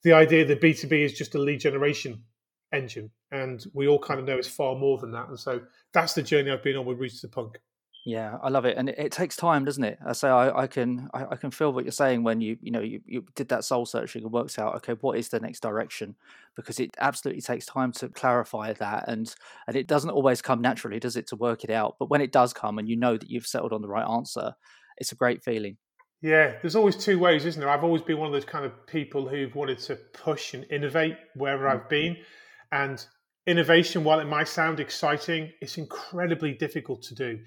the 0.04 0.14
idea 0.14 0.46
that 0.46 0.62
B 0.62 0.74
two 0.74 0.88
B 0.88 1.04
is 1.04 1.18
just 1.18 1.36
a 1.36 1.40
lead 1.40 1.60
generation 1.60 2.24
engine, 2.72 3.12
and 3.32 3.66
we 3.74 3.88
all 3.88 4.00
kind 4.00 4.20
of 4.20 4.26
know 4.26 4.38
it's 4.38 4.48
far 4.48 4.76
more 4.76 4.98
than 4.98 5.12
that. 5.12 5.28
And 5.28 5.40
so 5.40 5.62
that's 5.94 6.14
the 6.14 6.24
journey 6.24 6.52
I've 6.52 6.64
been 6.64 6.78
on 6.78 6.86
with 6.86 7.00
Rooster 7.00 7.28
Punk. 7.28 7.58
Yeah, 8.06 8.38
I 8.42 8.50
love 8.50 8.66
it, 8.66 8.78
and 8.78 8.90
it, 8.90 8.98
it, 8.98 9.12
takes 9.12 9.36
time, 9.36 9.66
doesn't 9.66 9.84
it? 9.84 10.00
I 10.06 10.14
say 10.14 10.30
I, 10.30 10.62
I 10.62 10.68
can 10.68 11.10
I, 11.14 11.26
I, 11.32 11.36
can 11.36 11.52
feel 11.52 11.74
what 11.74 11.84
you're 11.84 11.92
saying 11.92 12.24
when 12.24 12.40
you 12.40 12.58
you 12.62 12.72
know 12.72 12.80
you, 12.80 13.02
you 13.06 13.26
did 13.36 13.50
that 13.50 13.66
soul 13.66 13.86
searching 13.86 14.24
and 14.24 14.32
worked 14.32 14.58
out 14.58 14.76
okay 14.76 14.94
what 15.02 15.18
is 15.18 15.30
the 15.30 15.40
next 15.40 15.60
direction 15.60 16.16
because 16.56 16.80
it 16.80 16.92
absolutely 17.00 17.42
takes 17.42 17.66
time 17.66 17.92
to 17.94 18.08
clarify 18.08 18.72
that 18.74 19.08
and 19.10 19.36
and 19.68 19.76
it 19.76 19.86
doesn't 19.86 20.12
always 20.12 20.42
come 20.42 20.62
naturally, 20.62 21.00
does 21.00 21.18
it, 21.18 21.28
to 21.28 21.36
work 21.36 21.64
it 21.64 21.70
out? 21.70 21.98
But 22.00 22.10
when 22.10 22.22
it 22.22 22.32
does 22.32 22.54
come 22.54 22.80
and 22.80 22.88
you 22.88 22.96
know 22.96 23.18
that 23.18 23.30
you've 23.30 23.48
settled 23.48 23.74
on 23.74 23.82
the 23.82 23.90
right 23.90 24.08
answer, 24.10 24.56
it's 24.98 25.12
a 25.12 25.16
great 25.16 25.44
feeling. 25.44 25.78
Yeah, 26.22 26.56
there's 26.62 26.76
always 26.76 26.96
two 26.96 27.20
ways, 27.20 27.46
isn't 27.46 27.60
there? 27.60 27.70
I've 27.70 27.84
always 27.84 28.02
been 28.02 28.18
one 28.18 28.28
of 28.28 28.34
those 28.34 28.46
kind 28.46 28.66
of 28.66 28.88
people 28.88 29.28
who've 29.28 29.56
wanted 29.56 29.80
to 29.80 29.98
push 30.14 30.54
and 30.54 30.66
innovate 30.70 31.16
wherever 31.36 31.66
mm-hmm. 31.66 31.78
I've 31.78 31.90
been, 31.90 32.18
and 32.72 33.06
innovation, 33.46 34.04
while 34.04 34.20
it 34.20 34.26
might 34.26 34.48
sound 34.48 34.80
exciting, 34.80 35.52
it's 35.62 35.78
incredibly 35.78 36.54
difficult 36.54 37.02
to 37.04 37.16
do 37.16 37.40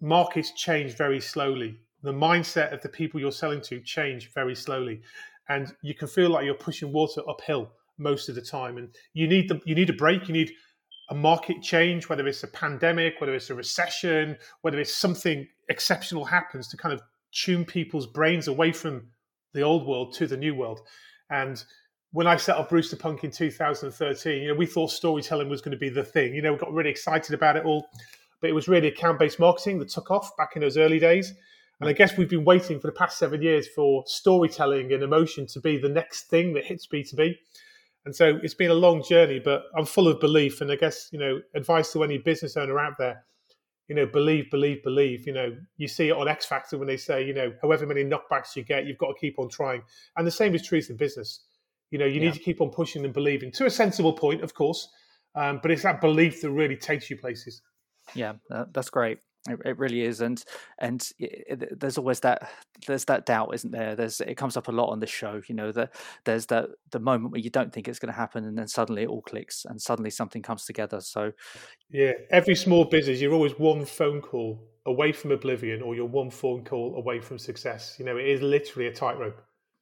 markets 0.00 0.52
change 0.52 0.96
very 0.96 1.20
slowly. 1.20 1.78
The 2.02 2.12
mindset 2.12 2.72
of 2.72 2.82
the 2.82 2.88
people 2.88 3.20
you're 3.20 3.32
selling 3.32 3.60
to 3.62 3.80
change 3.80 4.32
very 4.32 4.54
slowly, 4.54 5.00
and 5.48 5.74
you 5.82 5.94
can 5.94 6.08
feel 6.08 6.30
like 6.30 6.44
you're 6.44 6.54
pushing 6.54 6.92
water 6.92 7.22
uphill 7.28 7.72
most 7.98 8.28
of 8.28 8.34
the 8.34 8.42
time. 8.42 8.76
And 8.76 8.94
you 9.14 9.26
need 9.26 9.48
the 9.48 9.60
you 9.64 9.74
need 9.74 9.90
a 9.90 9.94
break. 9.94 10.28
You 10.28 10.34
need 10.34 10.52
a 11.10 11.14
market 11.14 11.62
change, 11.62 12.08
whether 12.08 12.26
it's 12.26 12.42
a 12.42 12.48
pandemic, 12.48 13.20
whether 13.20 13.34
it's 13.34 13.50
a 13.50 13.54
recession, 13.54 14.36
whether 14.62 14.78
it's 14.78 14.94
something 14.94 15.46
exceptional 15.68 16.24
happens 16.24 16.68
to 16.68 16.76
kind 16.76 16.92
of 16.92 17.02
tune 17.32 17.64
people's 17.64 18.06
brains 18.06 18.48
away 18.48 18.72
from 18.72 19.06
the 19.54 19.62
old 19.62 19.86
world 19.86 20.14
to 20.14 20.26
the 20.26 20.36
new 20.36 20.54
world. 20.54 20.80
And 21.30 21.62
when 22.12 22.26
I 22.26 22.36
set 22.36 22.56
up 22.56 22.72
Rooster 22.72 22.96
Punk 22.96 23.24
in 23.24 23.30
2013, 23.30 24.42
you 24.42 24.48
know, 24.48 24.54
we 24.54 24.66
thought 24.66 24.90
storytelling 24.90 25.48
was 25.48 25.60
going 25.60 25.72
to 25.72 25.78
be 25.78 25.88
the 25.88 26.04
thing. 26.04 26.34
You 26.34 26.42
know, 26.42 26.52
we 26.52 26.58
got 26.58 26.72
really 26.72 26.90
excited 26.90 27.34
about 27.34 27.56
it 27.56 27.64
all 27.64 27.88
but 28.40 28.50
it 28.50 28.54
was 28.54 28.68
really 28.68 28.88
account 28.88 29.18
based 29.18 29.38
marketing 29.38 29.78
that 29.78 29.88
took 29.88 30.10
off 30.10 30.36
back 30.36 30.56
in 30.56 30.62
those 30.62 30.76
early 30.76 30.98
days. 30.98 31.34
And 31.80 31.90
I 31.90 31.92
guess 31.92 32.16
we've 32.16 32.28
been 32.28 32.44
waiting 32.44 32.80
for 32.80 32.86
the 32.86 32.92
past 32.92 33.18
seven 33.18 33.42
years 33.42 33.68
for 33.68 34.02
storytelling 34.06 34.92
and 34.92 35.02
emotion 35.02 35.46
to 35.48 35.60
be 35.60 35.76
the 35.76 35.90
next 35.90 36.28
thing 36.28 36.54
that 36.54 36.64
hits 36.64 36.86
B2B. 36.86 37.34
And 38.06 38.14
so 38.14 38.38
it's 38.42 38.54
been 38.54 38.70
a 38.70 38.74
long 38.74 39.02
journey, 39.02 39.40
but 39.40 39.64
I'm 39.76 39.84
full 39.84 40.08
of 40.08 40.20
belief. 40.20 40.60
And 40.60 40.70
I 40.70 40.76
guess, 40.76 41.08
you 41.12 41.18
know, 41.18 41.40
advice 41.54 41.92
to 41.92 42.02
any 42.02 42.18
business 42.18 42.56
owner 42.56 42.78
out 42.78 42.94
there, 42.98 43.24
you 43.88 43.94
know, 43.94 44.06
believe, 44.06 44.50
believe, 44.50 44.82
believe. 44.82 45.26
You 45.26 45.32
know, 45.34 45.56
you 45.76 45.88
see 45.88 46.08
it 46.08 46.16
on 46.16 46.28
X 46.28 46.46
Factor 46.46 46.78
when 46.78 46.86
they 46.86 46.96
say, 46.96 47.26
you 47.26 47.34
know, 47.34 47.52
however 47.60 47.84
many 47.84 48.04
knockbacks 48.04 48.56
you 48.56 48.62
get, 48.62 48.86
you've 48.86 48.96
got 48.96 49.08
to 49.08 49.20
keep 49.20 49.38
on 49.38 49.48
trying. 49.48 49.82
And 50.16 50.26
the 50.26 50.30
same 50.30 50.54
is 50.54 50.62
true 50.62 50.80
in 50.88 50.96
business. 50.96 51.40
You 51.90 51.98
know, 51.98 52.06
you 52.06 52.20
yeah. 52.20 52.26
need 52.26 52.34
to 52.34 52.40
keep 52.40 52.60
on 52.60 52.70
pushing 52.70 53.04
and 53.04 53.12
believing 53.12 53.50
to 53.52 53.66
a 53.66 53.70
sensible 53.70 54.12
point, 54.12 54.42
of 54.42 54.54
course, 54.54 54.88
um, 55.34 55.60
but 55.60 55.70
it's 55.70 55.82
that 55.82 56.00
belief 56.00 56.40
that 56.40 56.50
really 56.50 56.76
takes 56.76 57.10
you 57.10 57.16
places. 57.16 57.60
Yeah, 58.14 58.34
uh, 58.50 58.64
that's 58.72 58.90
great. 58.90 59.18
It, 59.48 59.60
it 59.64 59.78
really 59.78 60.02
is, 60.02 60.20
and 60.20 60.42
and 60.78 61.06
it, 61.18 61.62
it, 61.62 61.80
there's 61.80 61.98
always 61.98 62.20
that 62.20 62.50
there's 62.86 63.04
that 63.04 63.26
doubt, 63.26 63.54
isn't 63.54 63.70
there? 63.70 63.94
There's 63.94 64.20
it 64.20 64.36
comes 64.36 64.56
up 64.56 64.68
a 64.68 64.72
lot 64.72 64.90
on 64.90 64.98
this 64.98 65.10
show. 65.10 65.40
You 65.48 65.54
know, 65.54 65.72
that 65.72 65.94
there's 66.24 66.46
that 66.46 66.70
the 66.90 66.98
moment 66.98 67.32
where 67.32 67.40
you 67.40 67.50
don't 67.50 67.72
think 67.72 67.88
it's 67.88 67.98
going 67.98 68.12
to 68.12 68.18
happen, 68.18 68.44
and 68.44 68.58
then 68.58 68.68
suddenly 68.68 69.04
it 69.04 69.08
all 69.08 69.22
clicks, 69.22 69.64
and 69.64 69.80
suddenly 69.80 70.10
something 70.10 70.42
comes 70.42 70.64
together. 70.64 71.00
So, 71.00 71.32
yeah, 71.90 72.12
every 72.30 72.56
small 72.56 72.84
business, 72.84 73.20
you're 73.20 73.34
always 73.34 73.58
one 73.58 73.84
phone 73.84 74.20
call 74.20 74.68
away 74.84 75.12
from 75.12 75.30
oblivion, 75.32 75.82
or 75.82 75.94
you're 75.94 76.06
one 76.06 76.30
phone 76.30 76.64
call 76.64 76.96
away 76.96 77.20
from 77.20 77.38
success. 77.38 77.96
You 77.98 78.04
know, 78.04 78.16
it 78.16 78.26
is 78.26 78.42
literally 78.42 78.88
a 78.88 78.92
tightrope. 78.92 79.40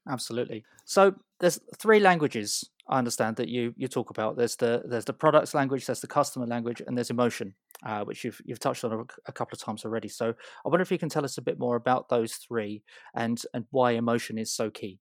Absolutely. 0.09 0.65
So 0.85 1.15
there's 1.41 1.59
three 1.79 2.01
languages 2.01 2.69
I 2.89 2.99
understand 2.99 3.37
that 3.37 3.49
you 3.49 3.75
you 3.77 3.89
talk 3.89 4.11
about. 4.11 4.37
There's 4.37 4.57
the 4.57 4.83
there's 4.85 5.07
the 5.07 5.13
products 5.13 5.55
language, 5.55 5.87
there's 5.87 6.01
the 6.01 6.07
customer 6.07 6.47
language, 6.47 6.83
and 6.87 6.97
there's 6.97 7.11
emotion, 7.11 7.55
uh, 7.85 8.05
which 8.05 8.25
you've 8.25 8.41
you've 8.45 8.59
touched 8.59 8.85
on 8.85 8.93
a, 8.93 9.05
a, 9.27 9.33
couple 9.33 9.57
of 9.57 9.61
times 9.61 9.85
already. 9.85 10.09
So 10.09 10.35
I 10.65 10.69
wonder 10.69 10.83
if 10.83 10.93
you 10.93 10.99
can 10.99 11.09
tell 11.09 11.25
us 11.25 11.39
a 11.39 11.43
bit 11.43 11.59
more 11.59 11.77
about 11.77 12.09
those 12.09 12.35
three 12.35 12.83
and 13.15 13.41
and 13.55 13.65
why 13.71 13.93
emotion 13.93 14.37
is 14.37 14.53
so 14.53 14.71
key. 14.71 15.01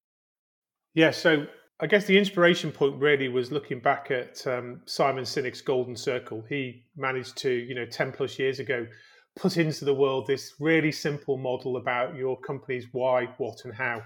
Yeah. 0.93 1.11
So 1.11 1.45
I 1.79 1.87
guess 1.87 2.05
the 2.05 2.17
inspiration 2.17 2.71
point 2.71 3.01
really 3.01 3.27
was 3.27 3.51
looking 3.51 3.79
back 3.79 4.11
at 4.11 4.45
um, 4.47 4.81
Simon 4.85 5.25
Sinek's 5.25 5.61
Golden 5.61 5.97
Circle. 5.97 6.45
He 6.47 6.85
managed 6.95 7.37
to 7.39 7.51
you 7.51 7.75
know 7.75 7.85
ten 7.85 8.13
plus 8.13 8.39
years 8.39 8.59
ago 8.59 8.87
put 9.35 9.57
into 9.57 9.83
the 9.83 9.93
world 9.93 10.27
this 10.27 10.53
really 10.59 10.91
simple 10.91 11.37
model 11.37 11.77
about 11.77 12.15
your 12.15 12.39
company's 12.41 12.87
why, 12.91 13.25
what, 13.37 13.57
and 13.65 13.73
how 13.73 14.01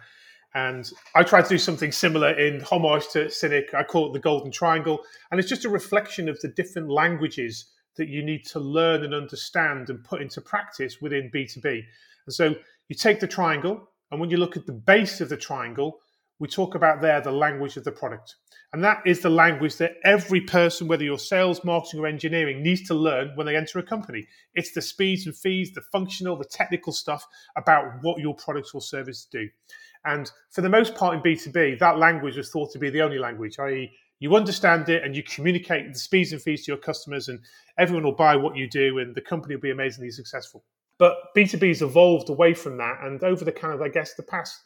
and 0.58 0.92
I 1.14 1.22
tried 1.22 1.44
to 1.44 1.50
do 1.50 1.60
something 1.60 1.92
similar 1.92 2.32
in 2.32 2.62
homage 2.62 3.10
to 3.10 3.26
Sinek. 3.26 3.76
I 3.76 3.84
call 3.84 4.08
it 4.08 4.14
the 4.14 4.20
Golden 4.20 4.52
Triangle. 4.52 5.02
And 5.30 5.40
it's 5.40 5.48
just 5.48 5.66
a 5.66 5.70
reflection 5.70 6.28
of 6.28 6.40
the 6.42 6.48
different 6.48 6.90
languages 6.90 7.68
that 7.98 8.08
you 8.08 8.26
need 8.26 8.44
to 8.48 8.60
learn 8.60 9.04
and 9.04 9.14
understand 9.14 9.92
and 9.92 10.04
put 10.04 10.20
into 10.20 10.42
practice 10.42 11.00
within 11.00 11.30
B2B. 11.32 11.84
And 12.26 12.34
so 12.34 12.56
you 12.88 12.96
take 12.96 13.20
the 13.20 13.28
triangle, 13.28 13.88
and 14.10 14.20
when 14.20 14.32
you 14.32 14.38
look 14.38 14.58
at 14.58 14.66
the 14.66 14.72
base 14.74 15.22
of 15.22 15.30
the 15.30 15.38
triangle, 15.38 16.00
we 16.40 16.48
talk 16.48 16.74
about 16.74 17.02
there 17.02 17.22
the 17.22 17.32
language 17.32 17.78
of 17.78 17.84
the 17.84 17.92
product. 17.92 18.36
And 18.74 18.84
that 18.84 19.04
is 19.06 19.22
the 19.22 19.30
language 19.30 19.78
that 19.78 19.94
every 20.04 20.42
person, 20.42 20.88
whether 20.88 21.04
you're 21.04 21.20
sales, 21.20 21.64
marketing, 21.64 22.00
or 22.00 22.08
engineering, 22.08 22.64
needs 22.64 22.88
to 22.88 22.96
learn 22.96 23.32
when 23.36 23.46
they 23.46 23.56
enter 23.56 23.78
a 23.78 23.84
company. 23.84 24.28
It's 24.56 24.74
the 24.74 24.82
speeds 24.82 25.28
and 25.28 25.36
fees, 25.36 25.72
the 25.74 25.82
functional, 25.92 26.36
the 26.36 26.46
technical 26.46 26.94
stuff 26.94 27.26
about 27.56 27.86
what 28.02 28.20
your 28.20 28.36
products 28.36 28.72
or 28.74 28.82
service 28.82 29.28
do. 29.32 29.48
And 30.08 30.32
for 30.52 30.62
the 30.62 30.70
most 30.70 30.96
part 30.96 31.16
in 31.16 31.22
B2B, 31.22 31.80
that 31.80 32.00
language 32.00 32.38
was 32.38 32.50
thought 32.50 32.72
to 32.72 32.80
be 32.80 32.90
the 32.90 33.02
only 33.02 33.20
language, 33.20 33.60
i.e., 33.60 33.92
you 34.20 34.36
understand 34.36 34.90
it 34.90 35.04
and 35.04 35.16
you 35.16 35.22
communicate 35.22 35.94
the 35.94 36.00
speeds 36.00 36.32
and 36.32 36.42
fees 36.42 36.66
to 36.66 36.72
your 36.72 36.80
customers, 36.80 37.28
and 37.28 37.40
everyone 37.78 38.04
will 38.04 38.14
buy 38.16 38.36
what 38.36 38.56
you 38.56 38.68
do, 38.68 38.98
and 39.00 39.14
the 39.14 39.22
company 39.22 39.56
will 39.56 39.62
be 39.62 39.72
amazingly 39.72 40.10
successful. 40.10 40.64
But 40.98 41.18
B2B 41.36 41.68
has 41.68 41.82
evolved 41.84 42.30
away 42.30 42.54
from 42.56 42.78
that. 42.78 43.00
And 43.04 43.24
over 43.24 43.46
the 43.46 43.52
kind 43.52 43.74
of, 43.74 43.82
I 43.82 43.90
guess, 43.90 44.16
the 44.16 44.24
past 44.24 44.60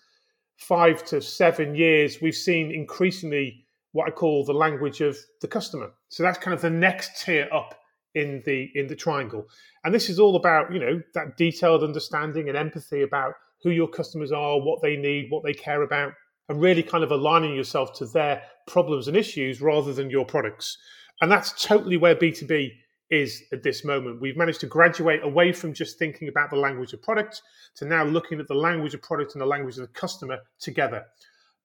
five 0.56 1.04
to 1.06 1.22
seven 1.22 1.76
years, 1.76 2.22
we've 2.22 2.36
seen 2.36 2.72
increasingly 2.72 3.66
what 3.92 4.08
I 4.08 4.12
call 4.12 4.46
the 4.46 4.54
language 4.54 5.02
of 5.02 5.18
the 5.42 5.48
customer. 5.48 5.92
So 6.10 6.24
that's 6.24 6.38
kind 6.38 6.54
of 6.54 6.62
the 6.62 6.70
next 6.70 7.24
tier 7.24 7.50
up 7.52 7.76
in 8.16 8.42
the 8.46 8.70
in 8.76 8.88
the 8.88 8.96
triangle. 8.96 9.48
And 9.84 9.94
this 9.94 10.10
is 10.10 10.20
all 10.20 10.36
about, 10.36 10.72
you 10.72 10.80
know, 10.80 11.02
that 11.14 11.36
detailed 11.36 11.84
understanding 11.84 12.48
and 12.48 12.58
empathy 12.58 13.02
about 13.02 13.34
who 13.64 13.70
your 13.72 13.88
customers 13.88 14.32
are, 14.32 14.60
what 14.60 14.82
they 14.82 14.96
need, 14.96 15.28
what 15.30 15.44
they 15.44 15.54
care 15.54 15.84
about, 15.84 16.14
and 16.50 16.62
really 16.62 16.84
kind 16.84 17.04
of 17.04 17.12
aligning 17.12 17.56
yourself 17.56 17.94
to 17.94 18.06
their 18.06 18.42
problems 18.68 19.08
and 19.08 19.16
issues 19.16 19.62
rather 19.62 19.94
than 19.94 20.10
your 20.10 20.26
products. 20.26 20.78
And 21.22 21.32
that's 21.32 21.64
totally 21.64 21.98
where 21.98 22.16
B2B 22.16 22.72
is 23.12 23.44
at 23.52 23.62
this 23.62 23.84
moment. 23.84 24.22
We've 24.22 24.38
managed 24.38 24.62
to 24.62 24.68
graduate 24.68 25.22
away 25.24 25.52
from 25.52 25.74
just 25.74 26.00
thinking 26.00 26.30
about 26.30 26.50
the 26.50 26.56
language 26.56 26.94
of 26.94 27.02
product 27.02 27.42
to 27.76 27.86
now 27.86 28.04
looking 28.04 28.40
at 28.40 28.48
the 28.48 28.56
language 28.56 28.94
of 28.94 29.02
product 29.02 29.34
and 29.34 29.42
the 29.42 29.46
language 29.46 29.78
of 29.78 29.82
the 29.82 29.94
customer 29.94 30.40
together. 30.60 31.06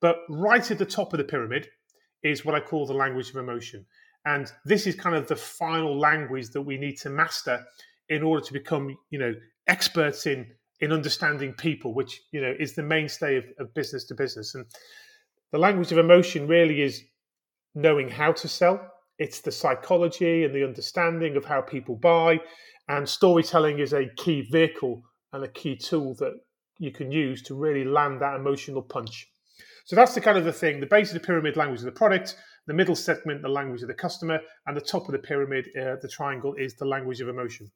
But 0.01 0.19
right 0.29 0.71
at 0.71 0.79
the 0.79 0.85
top 0.85 1.13
of 1.13 1.19
the 1.19 1.25
pyramid 1.25 1.69
is 2.23 2.45
what 2.45 2.55
I 2.55 2.61
call 2.61 2.87
the 2.87 2.95
language 2.95 3.31
of 3.31 3.37
emotion. 3.37 3.87
And 4.25 4.51
this 4.65 4.87
is 4.87 4.97
kind 4.97 5.15
of 5.15 5.29
the 5.29 5.37
final 5.37 5.99
language 5.99 6.51
that 6.51 6.63
we 6.63 6.77
need 6.77 6.99
to 6.99 7.11
master 7.11 7.65
in 8.09 8.23
order 8.23 8.45
to 8.45 8.53
become, 8.53 8.97
you 9.11 9.19
know, 9.19 9.35
experts 9.69 10.27
in 10.27 10.47
in 10.81 10.93
understanding 10.93 11.53
people, 11.55 11.95
which 11.95 12.21
you 12.33 12.41
know 12.41 12.55
is 12.59 12.75
the 12.75 12.83
mainstay 12.83 13.37
of, 13.37 13.45
of 13.59 13.75
business 13.75 14.05
to 14.07 14.15
business. 14.15 14.55
And 14.55 14.65
the 15.53 15.59
language 15.59 15.93
of 15.93 15.99
emotion 15.99 16.47
really 16.47 16.83
is 16.83 17.03
knowing 17.75 18.09
how 18.09 18.33
to 18.33 18.49
sell. 18.49 18.81
It's 19.19 19.41
the 19.41 19.53
psychology 19.53 20.45
and 20.45 20.55
the 20.55 20.65
understanding 20.65 21.37
of 21.37 21.45
how 21.45 21.63
people 21.63 21.97
buy, 21.97 22.41
and 22.89 23.09
storytelling 23.09 23.79
is 23.79 23.93
a 23.93 24.11
key 24.17 24.43
vehicle 24.51 25.03
and 25.33 25.45
a 25.45 25.49
key 25.49 25.77
tool 25.77 26.15
that 26.19 26.35
you 26.79 26.91
can 26.91 27.11
use 27.11 27.43
to 27.43 27.55
really 27.55 27.85
land 27.85 28.21
that 28.21 28.37
emotional 28.37 28.83
punch. 28.83 29.27
So 29.87 29.97
that's 29.97 30.15
the 30.15 30.21
kind 30.21 30.37
of 30.37 30.45
the 30.45 30.53
thing. 30.53 30.81
The 30.81 30.87
base 30.87 31.09
of 31.09 31.15
the 31.15 31.27
pyramid, 31.27 31.57
language 31.57 31.81
of 31.81 31.87
the 31.87 31.93
product. 31.93 32.37
The 32.67 32.75
middle 32.75 32.97
segment, 32.97 33.43
the 33.43 33.49
language 33.49 33.83
of 33.83 33.89
the 33.89 33.95
customer, 33.95 34.41
and 34.67 34.77
the 34.77 34.81
top 34.81 35.07
of 35.07 35.13
the 35.13 35.21
pyramid, 35.21 35.69
uh, 35.81 35.97
the 36.03 36.09
triangle, 36.09 36.55
is 36.55 36.75
the 36.75 36.85
language 36.85 37.21
of 37.21 37.29
emotion. 37.29 37.71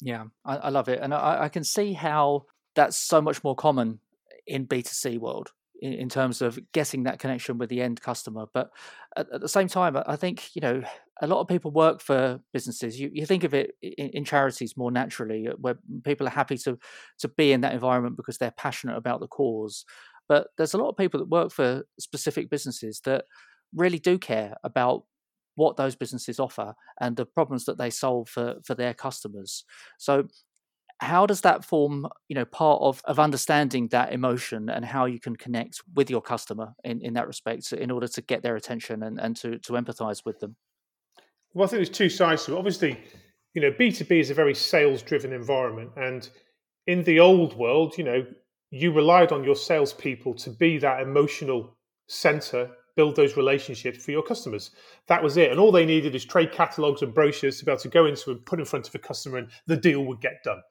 Yeah, 0.00 0.24
I, 0.44 0.56
I 0.56 0.68
love 0.68 0.88
it, 0.88 1.00
and 1.00 1.14
I, 1.14 1.44
I, 1.44 1.48
can 1.48 1.64
see 1.64 1.92
how 1.94 2.44
that's 2.74 2.96
so 2.98 3.22
much 3.22 3.42
more 3.42 3.54
common 3.54 4.00
in 4.46 4.64
B 4.64 4.82
two 4.82 4.90
C 4.90 5.16
world 5.16 5.52
in, 5.80 5.94
in, 5.94 6.08
terms 6.08 6.42
of 6.42 6.58
getting 6.72 7.04
that 7.04 7.18
connection 7.18 7.56
with 7.58 7.70
the 7.70 7.80
end 7.80 8.02
customer. 8.02 8.44
But 8.52 8.70
at, 9.16 9.26
at, 9.32 9.40
the 9.40 9.48
same 9.48 9.68
time, 9.68 9.96
I 10.06 10.16
think 10.16 10.54
you 10.54 10.60
know 10.60 10.82
a 11.22 11.26
lot 11.26 11.40
of 11.40 11.48
people 11.48 11.70
work 11.70 12.02
for 12.02 12.40
businesses. 12.52 13.00
You, 13.00 13.10
you 13.12 13.24
think 13.24 13.44
of 13.44 13.54
it 13.54 13.72
in, 13.80 14.10
in, 14.10 14.24
charities 14.24 14.76
more 14.76 14.90
naturally, 14.90 15.48
uh, 15.48 15.54
where 15.58 15.78
people 16.04 16.26
are 16.26 16.30
happy 16.30 16.58
to 16.58 16.78
to 17.20 17.28
be 17.28 17.52
in 17.52 17.62
that 17.62 17.72
environment 17.72 18.16
because 18.16 18.36
they're 18.38 18.50
passionate 18.50 18.96
about 18.96 19.20
the 19.20 19.28
cause. 19.28 19.86
But 20.28 20.48
there's 20.58 20.74
a 20.74 20.78
lot 20.78 20.90
of 20.90 20.96
people 20.96 21.20
that 21.20 21.28
work 21.28 21.52
for 21.52 21.84
specific 21.98 22.50
businesses 22.50 23.00
that 23.04 23.24
really 23.74 23.98
do 23.98 24.18
care 24.18 24.56
about 24.64 25.04
what 25.56 25.76
those 25.76 25.96
businesses 25.96 26.38
offer 26.38 26.74
and 27.00 27.16
the 27.16 27.26
problems 27.26 27.64
that 27.64 27.78
they 27.78 27.90
solve 27.90 28.28
for 28.28 28.56
for 28.64 28.74
their 28.74 28.94
customers. 28.94 29.64
So 29.98 30.28
how 30.98 31.26
does 31.26 31.42
that 31.42 31.64
form 31.64 32.06
you 32.28 32.34
know 32.34 32.44
part 32.44 32.80
of 32.80 33.02
of 33.04 33.18
understanding 33.18 33.88
that 33.88 34.12
emotion 34.12 34.70
and 34.70 34.84
how 34.84 35.04
you 35.04 35.20
can 35.20 35.36
connect 35.36 35.82
with 35.94 36.08
your 36.08 36.22
customer 36.22 36.72
in 36.84 37.00
in 37.02 37.14
that 37.14 37.26
respect 37.26 37.72
in 37.72 37.90
order 37.90 38.08
to 38.08 38.22
get 38.22 38.42
their 38.42 38.56
attention 38.56 39.02
and 39.02 39.20
and 39.20 39.36
to 39.36 39.58
to 39.58 39.72
empathize 39.72 40.24
with 40.24 40.38
them? 40.40 40.56
Well 41.54 41.66
i 41.66 41.68
think 41.68 41.78
there's 41.78 41.90
two 41.90 42.08
sides 42.08 42.44
to 42.44 42.54
it. 42.54 42.58
Obviously 42.58 42.98
you 43.54 43.62
know 43.62 43.70
b2b 43.72 44.10
is 44.10 44.30
a 44.30 44.34
very 44.34 44.54
sales 44.54 45.02
driven 45.02 45.32
environment 45.32 45.90
and 45.96 46.28
in 46.86 47.02
the 47.02 47.20
old 47.20 47.56
world 47.56 47.98
you 47.98 48.04
know 48.04 48.24
you 48.70 48.92
relied 48.92 49.32
on 49.32 49.44
your 49.44 49.56
salespeople 49.56 50.34
to 50.34 50.50
be 50.50 50.78
that 50.78 51.00
emotional 51.00 51.76
center 52.08 52.70
build 52.96 53.14
those 53.14 53.36
relationships 53.36 54.04
for 54.04 54.10
your 54.10 54.22
customers. 54.22 54.70
That 55.06 55.22
was 55.22 55.36
it. 55.36 55.50
And 55.50 55.60
all 55.60 55.70
they 55.70 55.86
needed 55.86 56.14
is 56.14 56.24
trade 56.24 56.50
catalogs 56.52 57.02
and 57.02 57.14
brochures 57.14 57.58
to 57.58 57.64
be 57.64 57.70
able 57.70 57.80
to 57.80 57.88
go 57.88 58.06
into 58.06 58.30
and 58.30 58.44
put 58.44 58.58
in 58.58 58.64
front 58.64 58.88
of 58.88 58.94
a 58.94 58.98
customer 58.98 59.38
and 59.38 59.50
the 59.66 59.76
deal 59.76 60.04
would 60.04 60.20
get 60.20 60.42
done. 60.42 60.62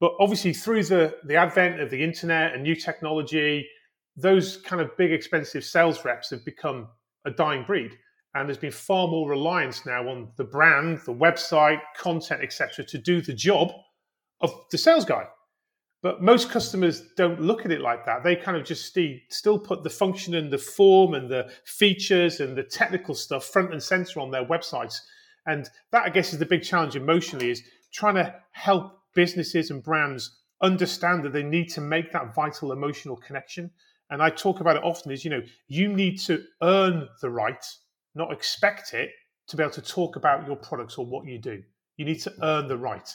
But 0.00 0.12
obviously, 0.20 0.52
through 0.52 0.84
the, 0.84 1.16
the 1.24 1.34
advent 1.34 1.80
of 1.80 1.90
the 1.90 2.02
internet 2.02 2.54
and 2.54 2.62
new 2.62 2.76
technology, 2.76 3.68
those 4.16 4.58
kind 4.58 4.80
of 4.80 4.96
big, 4.96 5.12
expensive 5.12 5.64
sales 5.64 6.04
reps 6.04 6.30
have 6.30 6.44
become 6.44 6.88
a 7.24 7.30
dying 7.30 7.64
breed. 7.64 7.92
And 8.34 8.48
there's 8.48 8.58
been 8.58 8.70
far 8.70 9.08
more 9.08 9.28
reliance 9.28 9.84
now 9.84 10.08
on 10.08 10.30
the 10.36 10.44
brand, 10.44 11.00
the 11.04 11.14
website, 11.14 11.80
content, 11.96 12.42
etc., 12.42 12.84
to 12.84 12.98
do 12.98 13.20
the 13.20 13.32
job 13.32 13.72
of 14.40 14.54
the 14.70 14.78
sales 14.78 15.04
guy. 15.04 15.24
But 16.00 16.22
most 16.22 16.50
customers 16.50 17.02
don't 17.16 17.40
look 17.40 17.64
at 17.64 17.72
it 17.72 17.80
like 17.80 18.06
that. 18.06 18.22
They 18.22 18.36
kind 18.36 18.56
of 18.56 18.64
just 18.64 18.96
still 19.30 19.58
put 19.58 19.82
the 19.82 19.90
function 19.90 20.34
and 20.36 20.50
the 20.50 20.58
form 20.58 21.14
and 21.14 21.28
the 21.28 21.50
features 21.64 22.38
and 22.40 22.56
the 22.56 22.62
technical 22.62 23.16
stuff 23.16 23.44
front 23.44 23.72
and 23.72 23.82
center 23.82 24.20
on 24.20 24.30
their 24.30 24.44
websites. 24.44 25.00
And 25.46 25.68
that, 25.90 26.04
I 26.04 26.10
guess, 26.10 26.32
is 26.32 26.38
the 26.38 26.46
big 26.46 26.62
challenge 26.62 26.94
emotionally 26.94 27.50
is 27.50 27.62
trying 27.92 28.14
to 28.14 28.34
help 28.52 28.92
businesses 29.14 29.70
and 29.70 29.82
brands 29.82 30.38
understand 30.62 31.24
that 31.24 31.32
they 31.32 31.42
need 31.42 31.68
to 31.70 31.80
make 31.80 32.12
that 32.12 32.34
vital 32.34 32.70
emotional 32.70 33.16
connection. 33.16 33.70
And 34.10 34.22
I 34.22 34.30
talk 34.30 34.60
about 34.60 34.76
it 34.76 34.84
often 34.84 35.10
is, 35.10 35.24
you 35.24 35.30
know, 35.30 35.42
you 35.66 35.88
need 35.88 36.18
to 36.20 36.44
earn 36.62 37.08
the 37.20 37.30
right, 37.30 37.64
not 38.14 38.32
expect 38.32 38.94
it, 38.94 39.10
to 39.48 39.56
be 39.56 39.62
able 39.62 39.72
to 39.72 39.82
talk 39.82 40.16
about 40.16 40.46
your 40.46 40.56
products 40.56 40.96
or 40.96 41.06
what 41.06 41.26
you 41.26 41.38
do. 41.38 41.62
You 41.96 42.04
need 42.04 42.20
to 42.20 42.32
earn 42.42 42.68
the 42.68 42.76
right. 42.76 43.10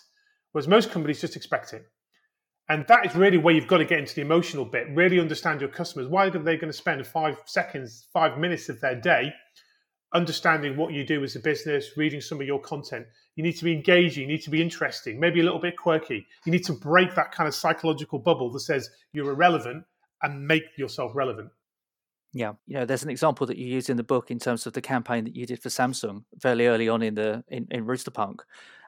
Whereas 0.51 0.67
most 0.67 0.91
companies 0.91 1.21
just 1.21 1.35
expect 1.35 1.73
it. 1.73 1.85
And 2.69 2.85
that 2.87 3.05
is 3.05 3.15
really 3.15 3.37
where 3.37 3.53
you've 3.53 3.67
got 3.67 3.79
to 3.79 3.85
get 3.85 3.99
into 3.99 4.15
the 4.15 4.21
emotional 4.21 4.63
bit, 4.63 4.87
really 4.91 5.19
understand 5.19 5.59
your 5.59 5.69
customers. 5.69 6.07
Why 6.07 6.27
are 6.27 6.31
they 6.31 6.55
going 6.55 6.71
to 6.71 6.73
spend 6.73 7.05
five 7.05 7.37
seconds, 7.45 8.07
five 8.13 8.37
minutes 8.37 8.69
of 8.69 8.79
their 8.79 8.95
day 8.95 9.33
understanding 10.13 10.77
what 10.77 10.93
you 10.93 11.03
do 11.03 11.23
as 11.23 11.35
a 11.35 11.39
business, 11.39 11.97
reading 11.97 12.21
some 12.21 12.39
of 12.39 12.47
your 12.47 12.59
content. 12.59 13.05
You 13.35 13.43
need 13.43 13.57
to 13.57 13.63
be 13.63 13.73
engaging, 13.73 14.23
you 14.23 14.27
need 14.27 14.43
to 14.43 14.51
be 14.51 14.61
interesting, 14.61 15.19
maybe 15.19 15.39
a 15.39 15.43
little 15.43 15.59
bit 15.59 15.75
quirky. 15.75 16.25
You 16.45 16.51
need 16.51 16.63
to 16.65 16.73
break 16.73 17.15
that 17.15 17.31
kind 17.31 17.47
of 17.47 17.55
psychological 17.55 18.19
bubble 18.19 18.51
that 18.51 18.59
says 18.59 18.89
you're 19.11 19.31
irrelevant 19.31 19.85
and 20.21 20.47
make 20.47 20.63
yourself 20.77 21.11
relevant. 21.15 21.49
Yeah, 22.35 22.53
you 22.65 22.75
know, 22.75 22.85
there's 22.85 23.03
an 23.03 23.09
example 23.09 23.45
that 23.47 23.57
you 23.57 23.67
use 23.67 23.89
in 23.89 23.97
the 23.97 24.03
book 24.03 24.31
in 24.31 24.39
terms 24.39 24.65
of 24.65 24.73
the 24.73 24.81
campaign 24.81 25.23
that 25.25 25.35
you 25.35 25.45
did 25.45 25.61
for 25.61 25.69
Samsung 25.69 26.23
fairly 26.41 26.67
early 26.67 26.89
on 26.89 27.03
in 27.03 27.15
the 27.15 27.43
in, 27.47 27.67
in 27.69 27.85
Rooster 27.85 28.09
Punk, 28.09 28.43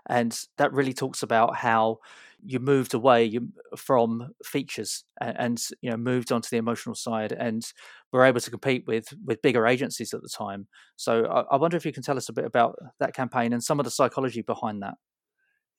and 0.07 0.39
that 0.57 0.73
really 0.73 0.93
talks 0.93 1.23
about 1.23 1.55
how 1.55 1.99
you 2.43 2.59
moved 2.59 2.93
away 2.93 3.39
from 3.75 4.31
features 4.43 5.03
and, 5.19 5.39
and, 5.39 5.67
you 5.81 5.89
know 5.89 5.97
moved 5.97 6.31
onto 6.31 6.49
the 6.49 6.57
emotional 6.57 6.95
side 6.95 7.31
and 7.31 7.73
were 8.11 8.23
able 8.23 8.39
to 8.39 8.51
compete 8.51 8.85
with 8.85 9.13
with 9.23 9.41
bigger 9.41 9.65
agencies 9.65 10.13
at 10.13 10.21
the 10.21 10.29
time. 10.29 10.67
So 10.95 11.25
I, 11.25 11.55
I 11.55 11.57
wonder 11.57 11.77
if 11.77 11.85
you 11.85 11.93
can 11.93 12.03
tell 12.03 12.17
us 12.17 12.29
a 12.29 12.33
bit 12.33 12.45
about 12.45 12.75
that 12.99 13.13
campaign 13.13 13.53
and 13.53 13.63
some 13.63 13.79
of 13.79 13.85
the 13.85 13.91
psychology 13.91 14.41
behind 14.41 14.81
that. 14.83 14.95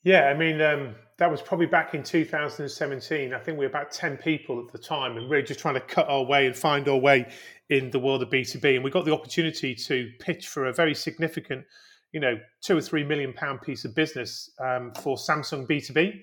Yeah, 0.07 0.29
I 0.29 0.35
mean, 0.35 0.61
um, 0.61 0.95
that 1.19 1.29
was 1.29 1.43
probably 1.43 1.67
back 1.67 1.93
in 1.93 2.05
2017. 2.05 3.35
I 3.35 3.39
think 3.41 3.59
we 3.59 3.65
were 3.65 3.71
about 3.71 3.91
10 3.91 4.19
people 4.19 4.65
at 4.65 4.71
the 4.71 4.79
time 4.79 5.17
and 5.17 5.29
really 5.29 5.43
just 5.43 5.59
trying 5.59 5.75
to 5.75 5.81
cut 5.81 6.09
our 6.09 6.23
way 6.23 6.47
and 6.47 6.55
find 6.55 6.87
our 6.89 6.97
way 6.97 7.27
in 7.71 7.91
the 7.91 7.99
world 7.99 8.23
of 8.23 8.31
B2B. 8.31 8.77
And 8.77 8.85
we 8.85 8.91
got 8.93 9.05
the 9.05 9.13
opportunity 9.13 9.75
to 9.75 10.09
pitch 10.21 10.47
for 10.47 10.67
a 10.67 10.73
very 10.73 10.95
significant, 10.95 11.65
you 12.13 12.21
know, 12.21 12.39
two 12.63 12.77
or 12.77 12.81
three 12.81 13.05
million 13.05 13.33
pound 13.33 13.63
piece 13.63 13.85
of 13.85 13.95
business 13.95 14.51
um, 14.61 14.93
for 14.95 15.17
Samsung 15.17 15.69
B2B. 15.69 16.23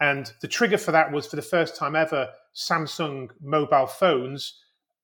And 0.00 0.30
the 0.40 0.48
trigger 0.48 0.78
for 0.78 0.92
that 0.92 1.10
was 1.10 1.26
for 1.26 1.36
the 1.36 1.42
first 1.42 1.76
time 1.76 1.96
ever, 1.96 2.28
Samsung 2.54 3.30
mobile 3.40 3.86
phones 3.86 4.60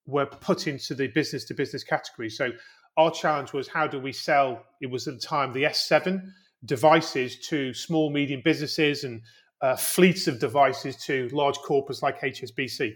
were 0.07 0.27
put 0.27 0.67
into 0.67 0.95
the 0.95 1.09
business 1.09 1.45
to 1.47 1.55
business 1.55 1.83
category. 1.83 2.31
So 2.31 2.51
our 2.97 3.11
challenge 3.11 3.53
was 3.53 3.67
how 3.69 3.87
do 3.87 3.99
we 3.99 4.13
sell, 4.13 4.65
it 4.81 4.87
was 4.87 5.09
at 5.09 5.15
the 5.15 5.21
time 5.21 5.53
the 5.53 5.65
S7 5.65 6.23
devices 6.65 7.39
to 7.49 7.75
small, 7.75 8.11
medium 8.11 8.41
businesses 8.45 9.05
and 9.05 9.23
uh, 9.63 9.77
fleets 9.77 10.29
of 10.29 10.39
devices 10.39 10.97
to 11.05 11.29
large 11.33 11.57
corporates 11.57 12.03
like 12.03 12.21
HSBC. 12.21 12.95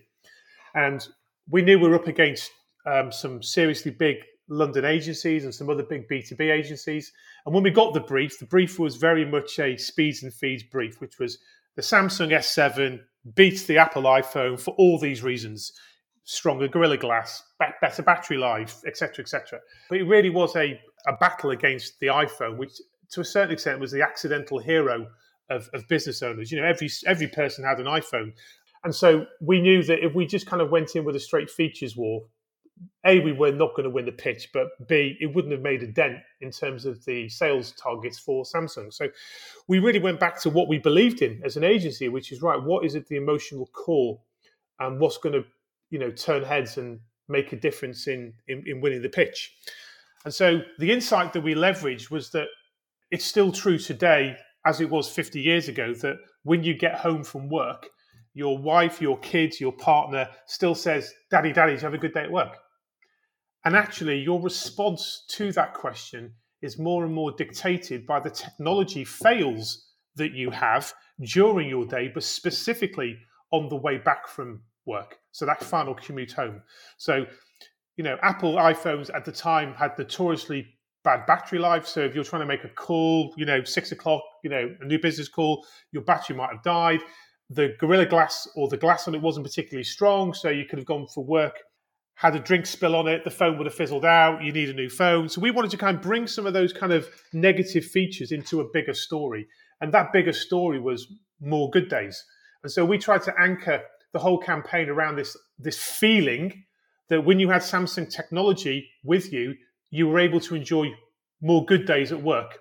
And 0.75 1.07
we 1.49 1.63
knew 1.63 1.79
we 1.79 1.89
were 1.89 1.95
up 1.97 2.07
against 2.07 2.51
um, 2.87 3.11
some 3.11 3.43
seriously 3.43 3.91
big 3.91 4.17
London 4.49 4.85
agencies 4.85 5.45
and 5.45 5.55
some 5.55 5.71
other 5.71 5.83
big 5.83 6.09
B2B 6.09 6.51
agencies. 6.51 7.13
And 7.45 7.55
when 7.55 7.63
we 7.63 7.71
got 7.71 7.95
the 7.95 8.01
brief, 8.01 8.39
the 8.39 8.47
brief 8.47 8.79
was 8.79 8.97
very 8.97 9.25
much 9.25 9.59
a 9.59 9.77
speeds 9.77 10.23
and 10.23 10.33
feeds 10.33 10.63
brief, 10.63 11.01
which 11.01 11.19
was 11.19 11.39
the 11.77 11.83
Samsung 11.83 12.31
S7 12.31 13.01
beats 13.35 13.65
the 13.65 13.79
Apple 13.79 14.05
iPhone 14.05 14.59
for 14.59 14.75
all 14.79 14.99
these 14.99 15.23
reasons 15.23 15.73
stronger 16.29 16.69
Gorilla 16.69 16.99
Glass, 16.99 17.43
better 17.81 18.03
battery 18.03 18.37
life, 18.37 18.83
etc., 18.87 19.23
etc. 19.23 19.61
But 19.89 19.99
it 19.99 20.05
really 20.05 20.29
was 20.29 20.55
a, 20.57 20.79
a 21.07 21.17
battle 21.19 21.53
against 21.53 21.99
the 22.01 22.09
iPhone, 22.09 22.59
which 22.59 22.73
to 23.13 23.23
a 23.23 23.25
certain 23.25 23.53
extent 23.53 23.81
was 23.81 23.93
the 23.93 24.03
accidental 24.03 24.59
hero 24.59 25.07
of, 25.49 25.71
of 25.73 25.89
business 25.89 26.23
owners. 26.23 26.53
You 26.53 26.61
know, 26.61 26.67
every 26.67 26.91
every 27.07 27.29
person 27.29 27.65
had 27.65 27.81
an 27.81 27.87
iPhone, 27.87 28.35
and 28.85 28.95
so 28.95 29.25
we 29.41 29.61
knew 29.63 29.83
that 29.85 30.05
if 30.05 30.15
we 30.15 30.27
just 30.27 30.47
kind 30.47 30.61
of 30.61 30.71
went 30.71 30.95
in 30.97 31.05
with 31.05 31.17
a 31.17 31.21
straight 31.21 31.51
features 31.51 31.97
war, 31.97 32.27
a 33.05 33.21
we 33.21 33.33
were 33.33 33.53
not 33.53 33.75
going 33.75 33.85
to 33.85 33.91
win 33.91 34.05
the 34.05 34.13
pitch, 34.13 34.51
but 34.53 34.69
b 34.87 35.17
it 35.21 35.35
wouldn't 35.35 35.53
have 35.53 35.63
made 35.63 35.83
a 35.83 35.87
dent 35.87 36.19
in 36.41 36.51
terms 36.51 36.85
of 36.85 37.05
the 37.05 37.29
sales 37.29 37.73
targets 37.73 38.19
for 38.19 38.45
Samsung. 38.45 38.93
So 38.93 39.09
we 39.67 39.79
really 39.79 39.99
went 39.99 40.21
back 40.21 40.41
to 40.43 40.51
what 40.51 40.69
we 40.69 40.79
believed 40.79 41.23
in 41.23 41.41
as 41.45 41.57
an 41.57 41.65
agency, 41.65 42.09
which 42.09 42.33
is 42.33 42.43
right. 42.43 42.63
What 42.63 42.85
is 42.85 42.95
it 42.95 43.07
the 43.09 43.17
emotional 43.17 43.67
core, 43.67 44.21
and 44.81 45.01
what's 45.01 45.19
going 45.19 45.35
to 45.35 45.45
you 45.91 45.99
know 45.99 46.11
turn 46.11 46.45
heads 46.45 46.79
and 46.79 47.01
make 47.29 47.53
a 47.53 47.57
difference 47.57 48.07
in, 48.07 48.33
in, 48.49 48.65
in 48.67 48.81
winning 48.81 49.03
the 49.03 49.09
pitch. 49.09 49.55
And 50.25 50.35
so 50.35 50.63
the 50.79 50.91
insight 50.91 51.33
that 51.35 51.43
we 51.43 51.55
leveraged 51.55 52.11
was 52.11 52.31
that 52.31 52.49
it's 53.11 53.25
still 53.25 53.53
true 53.53 53.79
today, 53.79 54.37
as 54.67 54.81
it 54.81 54.91
was 54.91 55.09
50 55.09 55.41
years 55.41 55.69
ago, 55.69 55.95
that 55.95 56.17
when 56.43 56.63
you 56.63 56.75
get 56.75 56.97
home 56.97 57.23
from 57.23 57.49
work, 57.49 57.89
your 58.35 58.59
wife, 58.59 59.01
your 59.01 59.19
kids, 59.19 59.61
your 59.61 59.73
partner 59.73 60.29
still 60.47 60.75
says, 60.75 61.13
Daddy, 61.31 61.53
Daddy, 61.53 61.73
did 61.73 61.83
you 61.83 61.87
have 61.87 61.95
a 61.95 61.99
good 61.99 62.15
day 62.15 62.25
at 62.25 62.31
work? 62.31 62.57
And 63.69 63.77
actually, 63.77 64.19
your 64.21 64.41
response 64.41 65.27
to 65.29 65.53
that 65.53 65.75
question 65.75 66.33
is 66.63 66.79
more 66.79 67.05
and 67.05 67.13
more 67.13 67.33
dictated 67.33 68.07
by 68.07 68.19
the 68.19 68.31
technology 68.31 69.05
fails 69.05 69.91
that 70.17 70.33
you 70.33 70.49
have 70.49 70.91
during 71.21 71.69
your 71.69 71.85
day, 71.85 72.09
but 72.09 72.23
specifically 72.23 73.19
on 73.53 73.69
the 73.69 73.77
way 73.77 73.99
back 73.99 74.27
from 74.27 74.63
work. 74.87 75.19
So 75.33 75.45
that 75.45 75.63
final 75.63 75.93
commute 75.93 76.33
home. 76.33 76.63
So, 76.97 77.27
you 77.99 78.05
know, 78.05 78.17
Apple 78.23 78.55
iPhones 78.55 79.15
at 79.15 79.27
the 79.27 79.33
time 79.33 79.75
had 79.75 79.99
notoriously 79.99 80.67
bad 81.05 81.27
battery 81.27 81.59
life. 81.59 81.87
So 81.87 82.01
if 82.01 82.15
you're 82.15 82.25
trying 82.25 82.41
to 82.41 82.47
make 82.47 82.65
a 82.65 82.71
call, 82.71 83.35
you 83.37 83.45
know, 83.45 83.63
six 83.65 83.93
o'clock, 83.93 84.23
you 84.43 84.49
know, 84.49 84.75
a 84.81 84.85
new 84.87 84.99
business 84.99 85.29
call, 85.29 85.67
your 85.93 86.05
battery 86.05 86.37
might 86.37 86.53
have 86.53 86.63
died. 86.63 87.01
The 87.51 87.77
Gorilla 87.79 88.07
Glass 88.07 88.49
or 88.57 88.69
the 88.69 88.79
glass 88.79 89.09
on 89.09 89.15
it 89.15 89.21
wasn't 89.21 89.45
particularly 89.45 89.85
strong, 89.85 90.33
so 90.33 90.49
you 90.49 90.65
could 90.65 90.79
have 90.79 90.87
gone 90.87 91.07
for 91.07 91.23
work, 91.23 91.59
had 92.19 92.35
a 92.35 92.41
drink 92.41 92.67
spill 92.67 92.97
on 92.97 93.07
it, 93.07 93.23
the 93.23 93.31
phone 93.31 93.57
would 93.57 93.67
have 93.67 93.75
fizzled 93.75 94.05
out. 94.05 94.43
You 94.43 94.51
need 94.51 94.69
a 94.69 94.75
new 94.75 94.91
phone. 94.91 95.29
So 95.29 95.41
we 95.41 95.53
wanted 95.53 95.71
to 95.71 95.77
kind 95.77 95.97
of 95.97 96.03
bring 96.03 96.27
some 96.27 96.47
of 96.47 96.53
those 96.53 96.73
kind 96.73 96.93
of 96.93 97.09
negative 97.33 97.85
features 97.85 98.33
into 98.33 98.61
a 98.61 98.69
bigger 98.73 98.93
story, 98.93 99.47
and 99.81 99.95
that 99.95 100.13
bigger 100.13 100.33
story 100.33 100.81
was 100.81 101.07
more 101.41 101.71
good 101.71 101.89
days. 101.89 102.25
And 102.65 102.73
so 102.73 102.85
we 102.85 102.99
tried 102.99 103.23
to 103.23 103.35
anchor 103.41 103.83
the 104.13 104.19
whole 104.19 104.39
campaign 104.39 104.89
around 104.89 105.15
this 105.15 105.37
this 105.61 105.79
feeling 105.79 106.65
that 107.09 107.25
when 107.25 107.39
you 107.39 107.51
had 107.51 107.63
Samsung 107.63 108.13
technology 108.13 108.91
with 109.05 109.33
you, 109.33 109.55
you 109.91 110.09
were 110.09 110.19
able 110.19 110.41
to 110.41 110.57
enjoy 110.57 110.89
more 111.41 111.65
good 111.67 111.87
days 111.87 112.11
at 112.11 112.21
work. 112.21 112.59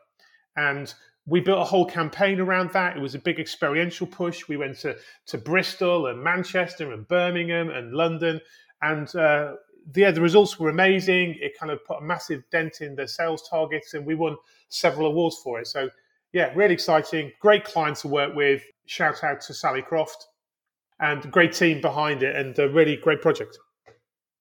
And 0.55 0.93
we 1.25 1.39
built 1.39 1.59
a 1.59 1.65
whole 1.65 1.85
campaign 1.85 2.39
around 2.39 2.71
that. 2.73 2.95
It 2.95 3.01
was 3.01 3.15
a 3.15 3.19
big 3.19 3.39
experiential 3.39 4.05
push. 4.05 4.47
We 4.47 4.55
went 4.55 4.77
to, 4.79 4.95
to 5.27 5.37
Bristol 5.37 6.07
and 6.07 6.23
Manchester 6.23 6.93
and 6.93 7.07
Birmingham 7.07 7.69
and 7.69 7.91
London. 7.91 8.39
And 8.81 9.13
uh, 9.15 9.53
yeah, 9.95 10.11
the 10.11 10.21
results 10.21 10.59
were 10.59 10.69
amazing. 10.69 11.37
It 11.39 11.57
kind 11.59 11.71
of 11.71 11.83
put 11.85 11.99
a 11.99 12.01
massive 12.01 12.43
dent 12.51 12.81
in 12.81 12.95
the 12.95 13.07
sales 13.07 13.47
targets, 13.49 13.93
and 13.93 14.05
we 14.05 14.15
won 14.15 14.37
several 14.69 15.07
awards 15.07 15.37
for 15.43 15.59
it. 15.59 15.67
So, 15.67 15.89
yeah, 16.33 16.51
really 16.55 16.73
exciting. 16.73 17.31
Great 17.41 17.63
client 17.63 17.97
to 17.97 18.07
work 18.07 18.35
with. 18.35 18.61
Shout 18.85 19.23
out 19.23 19.41
to 19.41 19.53
Sally 19.53 19.81
Croft 19.81 20.27
and 20.99 21.31
great 21.31 21.53
team 21.53 21.79
behind 21.81 22.23
it, 22.23 22.35
and 22.35 22.57
a 22.59 22.69
really 22.69 22.97
great 22.97 23.21
project. 23.21 23.57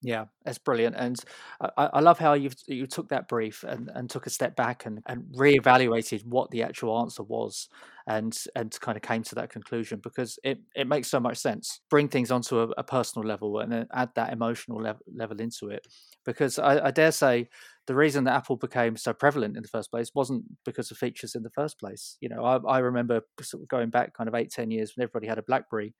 Yeah, 0.06 0.26
that's 0.44 0.58
brilliant, 0.58 0.94
and 0.96 1.18
I, 1.60 1.86
I 1.94 2.00
love 2.00 2.16
how 2.20 2.34
you 2.34 2.50
you 2.68 2.86
took 2.86 3.08
that 3.08 3.26
brief 3.26 3.64
and, 3.64 3.90
and 3.92 4.08
took 4.08 4.26
a 4.26 4.30
step 4.30 4.54
back 4.54 4.86
and, 4.86 5.00
and 5.08 5.24
reevaluated 5.34 6.24
what 6.24 6.48
the 6.52 6.62
actual 6.62 6.96
answer 7.00 7.24
was, 7.24 7.68
and 8.06 8.36
and 8.54 8.78
kind 8.80 8.94
of 8.96 9.02
came 9.02 9.24
to 9.24 9.34
that 9.34 9.50
conclusion 9.50 9.98
because 10.04 10.38
it, 10.44 10.60
it 10.76 10.86
makes 10.86 11.08
so 11.08 11.18
much 11.18 11.38
sense. 11.38 11.80
Bring 11.90 12.06
things 12.08 12.30
onto 12.30 12.60
a, 12.60 12.68
a 12.78 12.84
personal 12.84 13.26
level 13.26 13.58
and 13.58 13.72
then 13.72 13.88
add 13.94 14.10
that 14.14 14.32
emotional 14.32 14.80
level 14.80 15.02
level 15.12 15.40
into 15.40 15.70
it, 15.70 15.84
because 16.24 16.60
I, 16.60 16.86
I 16.86 16.90
dare 16.92 17.10
say 17.10 17.48
the 17.88 17.96
reason 17.96 18.22
that 18.24 18.34
Apple 18.36 18.56
became 18.56 18.96
so 18.96 19.12
prevalent 19.12 19.56
in 19.56 19.62
the 19.62 19.68
first 19.68 19.90
place 19.90 20.12
wasn't 20.14 20.44
because 20.64 20.92
of 20.92 20.98
features 20.98 21.34
in 21.34 21.42
the 21.42 21.50
first 21.50 21.80
place. 21.80 22.16
You 22.20 22.28
know, 22.28 22.44
I, 22.44 22.58
I 22.76 22.78
remember 22.78 23.22
sort 23.40 23.64
of 23.64 23.68
going 23.68 23.90
back 23.90 24.14
kind 24.14 24.28
of 24.28 24.36
eight 24.36 24.52
ten 24.52 24.70
years 24.70 24.92
when 24.94 25.02
everybody 25.02 25.26
had 25.26 25.38
a 25.38 25.42
BlackBerry 25.42 25.94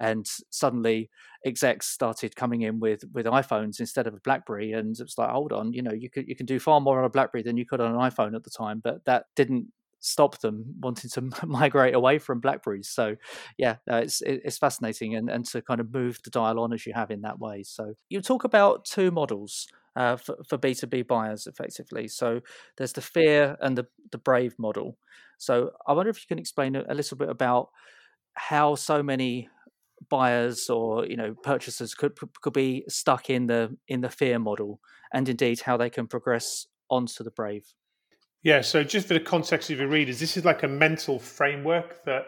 and 0.00 0.26
suddenly 0.50 1.10
execs 1.44 1.86
started 1.86 2.34
coming 2.34 2.62
in 2.62 2.80
with 2.80 3.04
with 3.12 3.26
iPhones 3.26 3.78
instead 3.78 4.06
of 4.06 4.14
a 4.14 4.20
BlackBerry, 4.20 4.72
and 4.72 4.98
it's 4.98 5.18
like, 5.18 5.30
hold 5.30 5.52
on, 5.52 5.72
you 5.72 5.82
know, 5.82 5.92
you 5.92 6.10
could 6.10 6.26
you 6.26 6.34
can 6.34 6.46
do 6.46 6.58
far 6.58 6.80
more 6.80 6.98
on 6.98 7.04
a 7.04 7.10
BlackBerry 7.10 7.42
than 7.42 7.56
you 7.56 7.66
could 7.66 7.80
on 7.80 7.94
an 7.94 8.00
iPhone 8.00 8.34
at 8.34 8.44
the 8.44 8.50
time, 8.50 8.80
but 8.82 9.04
that 9.04 9.26
didn't 9.36 9.68
stop 10.00 10.38
them 10.40 10.64
wanting 10.80 11.10
to 11.10 11.30
migrate 11.46 11.94
away 11.94 12.18
from 12.18 12.40
blackberries. 12.40 12.88
So 12.88 13.16
yeah 13.58 13.76
uh, 13.90 13.96
it's 13.96 14.22
it's 14.22 14.58
fascinating 14.58 15.14
and 15.14 15.30
and 15.30 15.44
to 15.46 15.62
kind 15.62 15.80
of 15.80 15.92
move 15.92 16.18
the 16.24 16.30
dial 16.30 16.58
on 16.58 16.72
as 16.72 16.86
you 16.86 16.92
have 16.94 17.10
in 17.10 17.20
that 17.22 17.38
way. 17.38 17.62
So 17.62 17.94
you 18.08 18.20
talk 18.20 18.44
about 18.44 18.84
two 18.84 19.10
models 19.10 19.68
uh, 19.96 20.16
for, 20.16 20.36
for 20.48 20.58
b2b 20.58 21.06
buyers 21.06 21.46
effectively. 21.46 22.08
So 22.08 22.40
there's 22.76 22.94
the 22.94 23.02
fear 23.02 23.56
and 23.60 23.76
the 23.76 23.86
the 24.10 24.18
brave 24.18 24.54
model. 24.58 24.96
So 25.38 25.70
i 25.86 25.92
wonder 25.92 26.10
if 26.10 26.18
you 26.18 26.26
can 26.28 26.38
explain 26.38 26.76
a, 26.76 26.84
a 26.88 26.94
little 26.94 27.16
bit 27.16 27.28
about 27.28 27.68
how 28.34 28.74
so 28.74 29.02
many 29.02 29.48
buyers 30.08 30.68
or 30.70 31.06
you 31.06 31.16
know 31.16 31.34
purchasers 31.42 31.94
could 31.94 32.12
could 32.40 32.52
be 32.52 32.84
stuck 32.88 33.28
in 33.30 33.46
the 33.46 33.76
in 33.88 34.00
the 34.00 34.08
fear 34.08 34.38
model 34.38 34.80
and 35.12 35.28
indeed 35.28 35.60
how 35.60 35.76
they 35.76 35.90
can 35.90 36.06
progress 36.06 36.66
onto 36.88 37.22
the 37.22 37.30
brave. 37.30 37.74
Yeah 38.42 38.62
so 38.62 38.82
just 38.82 39.06
for 39.06 39.14
the 39.14 39.20
context 39.20 39.70
of 39.70 39.78
your 39.78 39.88
readers 39.88 40.18
this 40.18 40.36
is 40.36 40.44
like 40.44 40.62
a 40.62 40.68
mental 40.68 41.18
framework 41.18 42.04
that 42.04 42.24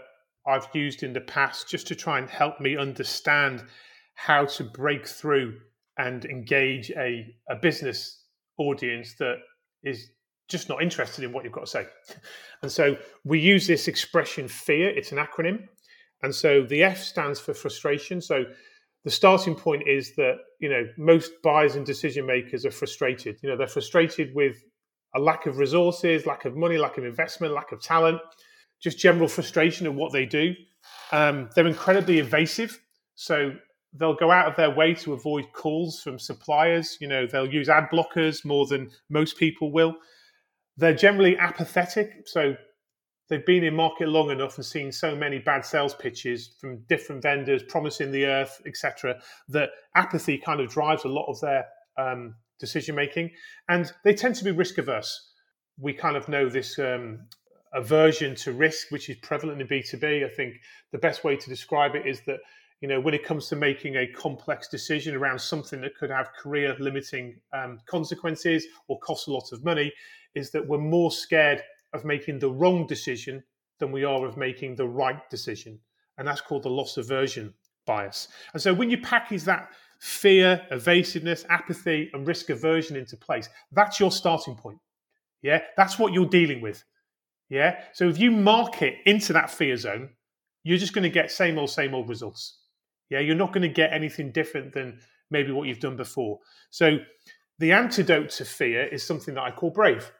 i've 0.46 0.68
used 0.74 1.02
in 1.02 1.12
the 1.14 1.20
past 1.22 1.68
just 1.68 1.86
to 1.86 1.94
try 1.94 2.18
and 2.18 2.28
help 2.28 2.60
me 2.60 2.76
understand 2.76 3.64
how 4.14 4.44
to 4.44 4.64
break 4.64 5.06
through 5.06 5.56
and 5.98 6.24
engage 6.24 6.90
a, 6.92 7.26
a 7.48 7.56
business 7.56 8.24
audience 8.58 9.14
that 9.18 9.36
is 9.82 10.10
just 10.48 10.68
not 10.68 10.82
interested 10.82 11.24
in 11.24 11.32
what 11.32 11.44
you've 11.44 11.52
got 11.52 11.66
to 11.66 11.70
say. 11.70 11.86
And 12.62 12.70
so 12.70 12.96
we 13.24 13.40
use 13.40 13.66
this 13.66 13.88
expression 13.88 14.46
fear 14.46 14.88
it's 14.88 15.10
an 15.10 15.18
acronym 15.18 15.66
and 16.22 16.34
so 16.34 16.62
the 16.62 16.82
F 16.82 17.02
stands 17.02 17.40
for 17.40 17.54
frustration. 17.54 18.20
So 18.20 18.44
the 19.04 19.10
starting 19.10 19.54
point 19.54 19.88
is 19.88 20.14
that 20.16 20.36
you 20.60 20.68
know 20.68 20.84
most 20.96 21.32
buyers 21.42 21.74
and 21.74 21.84
decision 21.84 22.26
makers 22.26 22.64
are 22.64 22.70
frustrated. 22.70 23.38
You 23.42 23.50
know 23.50 23.56
they're 23.56 23.66
frustrated 23.66 24.34
with 24.34 24.56
a 25.14 25.20
lack 25.20 25.46
of 25.46 25.58
resources, 25.58 26.26
lack 26.26 26.44
of 26.44 26.56
money, 26.56 26.78
lack 26.78 26.98
of 26.98 27.04
investment, 27.04 27.52
lack 27.52 27.72
of 27.72 27.82
talent, 27.82 28.20
just 28.80 28.98
general 28.98 29.28
frustration 29.28 29.86
of 29.86 29.94
what 29.94 30.12
they 30.12 30.24
do. 30.24 30.54
Um, 31.10 31.50
they're 31.54 31.66
incredibly 31.66 32.18
evasive. 32.18 32.80
So 33.14 33.54
they'll 33.92 34.14
go 34.14 34.30
out 34.30 34.48
of 34.48 34.56
their 34.56 34.70
way 34.70 34.94
to 34.94 35.12
avoid 35.12 35.52
calls 35.52 36.00
from 36.00 36.18
suppliers. 36.18 36.96
You 37.00 37.08
know, 37.08 37.26
they'll 37.26 37.52
use 37.52 37.68
ad 37.68 37.88
blockers 37.92 38.44
more 38.44 38.66
than 38.66 38.90
most 39.10 39.36
people 39.36 39.70
will. 39.70 39.96
They're 40.78 40.94
generally 40.94 41.36
apathetic. 41.36 42.26
So 42.26 42.56
they've 43.32 43.46
been 43.46 43.64
in 43.64 43.74
market 43.74 44.10
long 44.10 44.30
enough 44.30 44.58
and 44.58 44.66
seen 44.66 44.92
so 44.92 45.16
many 45.16 45.38
bad 45.38 45.64
sales 45.64 45.94
pitches 45.94 46.50
from 46.60 46.82
different 46.86 47.22
vendors 47.22 47.62
promising 47.62 48.12
the 48.12 48.26
earth, 48.26 48.60
etc., 48.66 49.18
that 49.48 49.70
apathy 49.96 50.36
kind 50.36 50.60
of 50.60 50.68
drives 50.68 51.06
a 51.06 51.08
lot 51.08 51.24
of 51.30 51.40
their 51.40 51.64
um, 51.96 52.34
decision 52.60 52.94
making, 52.94 53.30
and 53.70 53.90
they 54.04 54.12
tend 54.12 54.34
to 54.34 54.44
be 54.44 54.50
risk 54.50 54.76
averse. 54.76 55.30
We 55.80 55.94
kind 55.94 56.14
of 56.14 56.28
know 56.28 56.50
this 56.50 56.78
um, 56.78 57.20
aversion 57.72 58.34
to 58.34 58.52
risk, 58.52 58.90
which 58.90 59.08
is 59.08 59.16
prevalent 59.22 59.62
in 59.62 59.66
B 59.66 59.82
two 59.82 59.96
B. 59.96 60.26
I 60.26 60.28
think 60.28 60.56
the 60.90 60.98
best 60.98 61.24
way 61.24 61.34
to 61.34 61.48
describe 61.48 61.94
it 61.94 62.06
is 62.06 62.20
that 62.26 62.40
you 62.82 62.88
know 62.88 63.00
when 63.00 63.14
it 63.14 63.24
comes 63.24 63.48
to 63.48 63.56
making 63.56 63.96
a 63.96 64.06
complex 64.08 64.68
decision 64.68 65.16
around 65.16 65.40
something 65.40 65.80
that 65.80 65.96
could 65.96 66.10
have 66.10 66.34
career 66.34 66.76
limiting 66.78 67.40
um, 67.54 67.80
consequences 67.86 68.66
or 68.88 68.98
cost 69.00 69.26
a 69.26 69.32
lot 69.32 69.52
of 69.52 69.64
money, 69.64 69.90
is 70.34 70.50
that 70.50 70.68
we're 70.68 70.76
more 70.76 71.10
scared 71.10 71.62
of 71.92 72.04
making 72.04 72.38
the 72.38 72.50
wrong 72.50 72.86
decision 72.86 73.42
than 73.78 73.92
we 73.92 74.04
are 74.04 74.26
of 74.26 74.36
making 74.36 74.76
the 74.76 74.88
right 74.88 75.28
decision, 75.30 75.78
and 76.18 76.26
that's 76.26 76.40
called 76.40 76.62
the 76.62 76.70
loss 76.70 76.96
aversion 76.96 77.54
bias. 77.86 78.28
And 78.52 78.62
so 78.62 78.72
when 78.72 78.90
you 78.90 78.98
package 78.98 79.42
that 79.44 79.70
fear, 80.02 80.66
evasiveness, 80.72 81.44
apathy, 81.48 82.10
and 82.12 82.26
risk 82.26 82.50
aversion 82.50 82.96
into 82.96 83.16
place. 83.16 83.48
That's 83.70 84.00
your 84.00 84.10
starting 84.10 84.56
point. 84.56 84.78
Yeah, 85.42 85.60
that's 85.76 85.96
what 85.96 86.12
you're 86.12 86.26
dealing 86.26 86.60
with. 86.60 86.82
Yeah, 87.48 87.80
so 87.92 88.08
if 88.08 88.18
you 88.18 88.32
mark 88.32 88.82
it 88.82 88.96
into 89.06 89.32
that 89.34 89.48
fear 89.48 89.76
zone, 89.76 90.10
you're 90.64 90.78
just 90.78 90.92
going 90.92 91.04
to 91.04 91.08
get 91.08 91.30
same 91.30 91.56
old, 91.56 91.70
same 91.70 91.94
old 91.94 92.08
results. 92.08 92.58
Yeah, 93.10 93.20
you're 93.20 93.36
not 93.36 93.52
going 93.52 93.62
to 93.62 93.68
get 93.68 93.92
anything 93.92 94.32
different 94.32 94.72
than 94.72 94.98
maybe 95.30 95.52
what 95.52 95.68
you've 95.68 95.78
done 95.78 95.96
before. 95.96 96.40
So 96.70 96.98
the 97.60 97.70
antidote 97.70 98.30
to 98.30 98.44
fear 98.44 98.88
is 98.88 99.06
something 99.06 99.34
that 99.34 99.42
I 99.42 99.52
call 99.52 99.70
brave. 99.70 100.10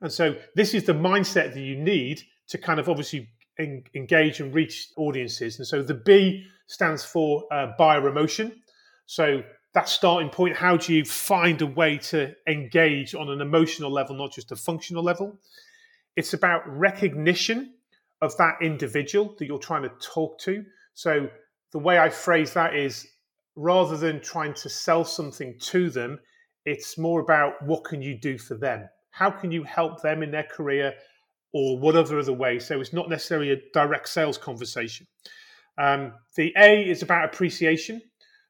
And 0.00 0.12
so 0.12 0.36
this 0.54 0.74
is 0.74 0.84
the 0.84 0.94
mindset 0.94 1.54
that 1.54 1.60
you 1.60 1.76
need 1.76 2.22
to 2.48 2.58
kind 2.58 2.80
of 2.80 2.88
obviously 2.88 3.28
en- 3.58 3.84
engage 3.94 4.40
and 4.40 4.54
reach 4.54 4.88
audiences. 4.96 5.58
And 5.58 5.66
so 5.66 5.82
the 5.82 5.94
B 5.94 6.44
stands 6.66 7.04
for 7.04 7.44
uh, 7.52 7.72
buyer 7.78 8.08
emotion. 8.08 8.62
So 9.06 9.42
that 9.74 9.88
starting 9.88 10.30
point, 10.30 10.56
how 10.56 10.76
do 10.76 10.94
you 10.94 11.04
find 11.04 11.60
a 11.62 11.66
way 11.66 11.98
to 11.98 12.34
engage 12.48 13.14
on 13.14 13.28
an 13.28 13.40
emotional 13.40 13.90
level, 13.90 14.16
not 14.16 14.32
just 14.32 14.52
a 14.52 14.56
functional 14.56 15.02
level? 15.02 15.38
It's 16.16 16.34
about 16.34 16.62
recognition 16.66 17.74
of 18.22 18.36
that 18.36 18.56
individual 18.62 19.34
that 19.38 19.46
you're 19.46 19.58
trying 19.58 19.82
to 19.82 19.92
talk 20.00 20.38
to. 20.40 20.64
So 20.94 21.28
the 21.72 21.78
way 21.78 21.98
I 21.98 22.10
phrase 22.10 22.52
that 22.54 22.74
is 22.74 23.06
rather 23.56 23.96
than 23.96 24.20
trying 24.20 24.54
to 24.54 24.68
sell 24.68 25.04
something 25.04 25.56
to 25.60 25.90
them, 25.90 26.18
it's 26.64 26.98
more 26.98 27.20
about 27.20 27.62
what 27.62 27.84
can 27.84 28.02
you 28.02 28.18
do 28.18 28.38
for 28.38 28.56
them? 28.56 28.88
How 29.10 29.30
can 29.30 29.50
you 29.50 29.62
help 29.64 30.02
them 30.02 30.22
in 30.22 30.30
their 30.30 30.44
career 30.44 30.94
or 31.52 31.78
whatever 31.78 32.18
other 32.18 32.32
way? 32.32 32.58
So 32.58 32.80
it's 32.80 32.92
not 32.92 33.08
necessarily 33.08 33.50
a 33.50 33.56
direct 33.72 34.08
sales 34.08 34.38
conversation. 34.38 35.06
Um, 35.78 36.14
the 36.36 36.52
A 36.56 36.88
is 36.88 37.02
about 37.02 37.24
appreciation. 37.24 38.02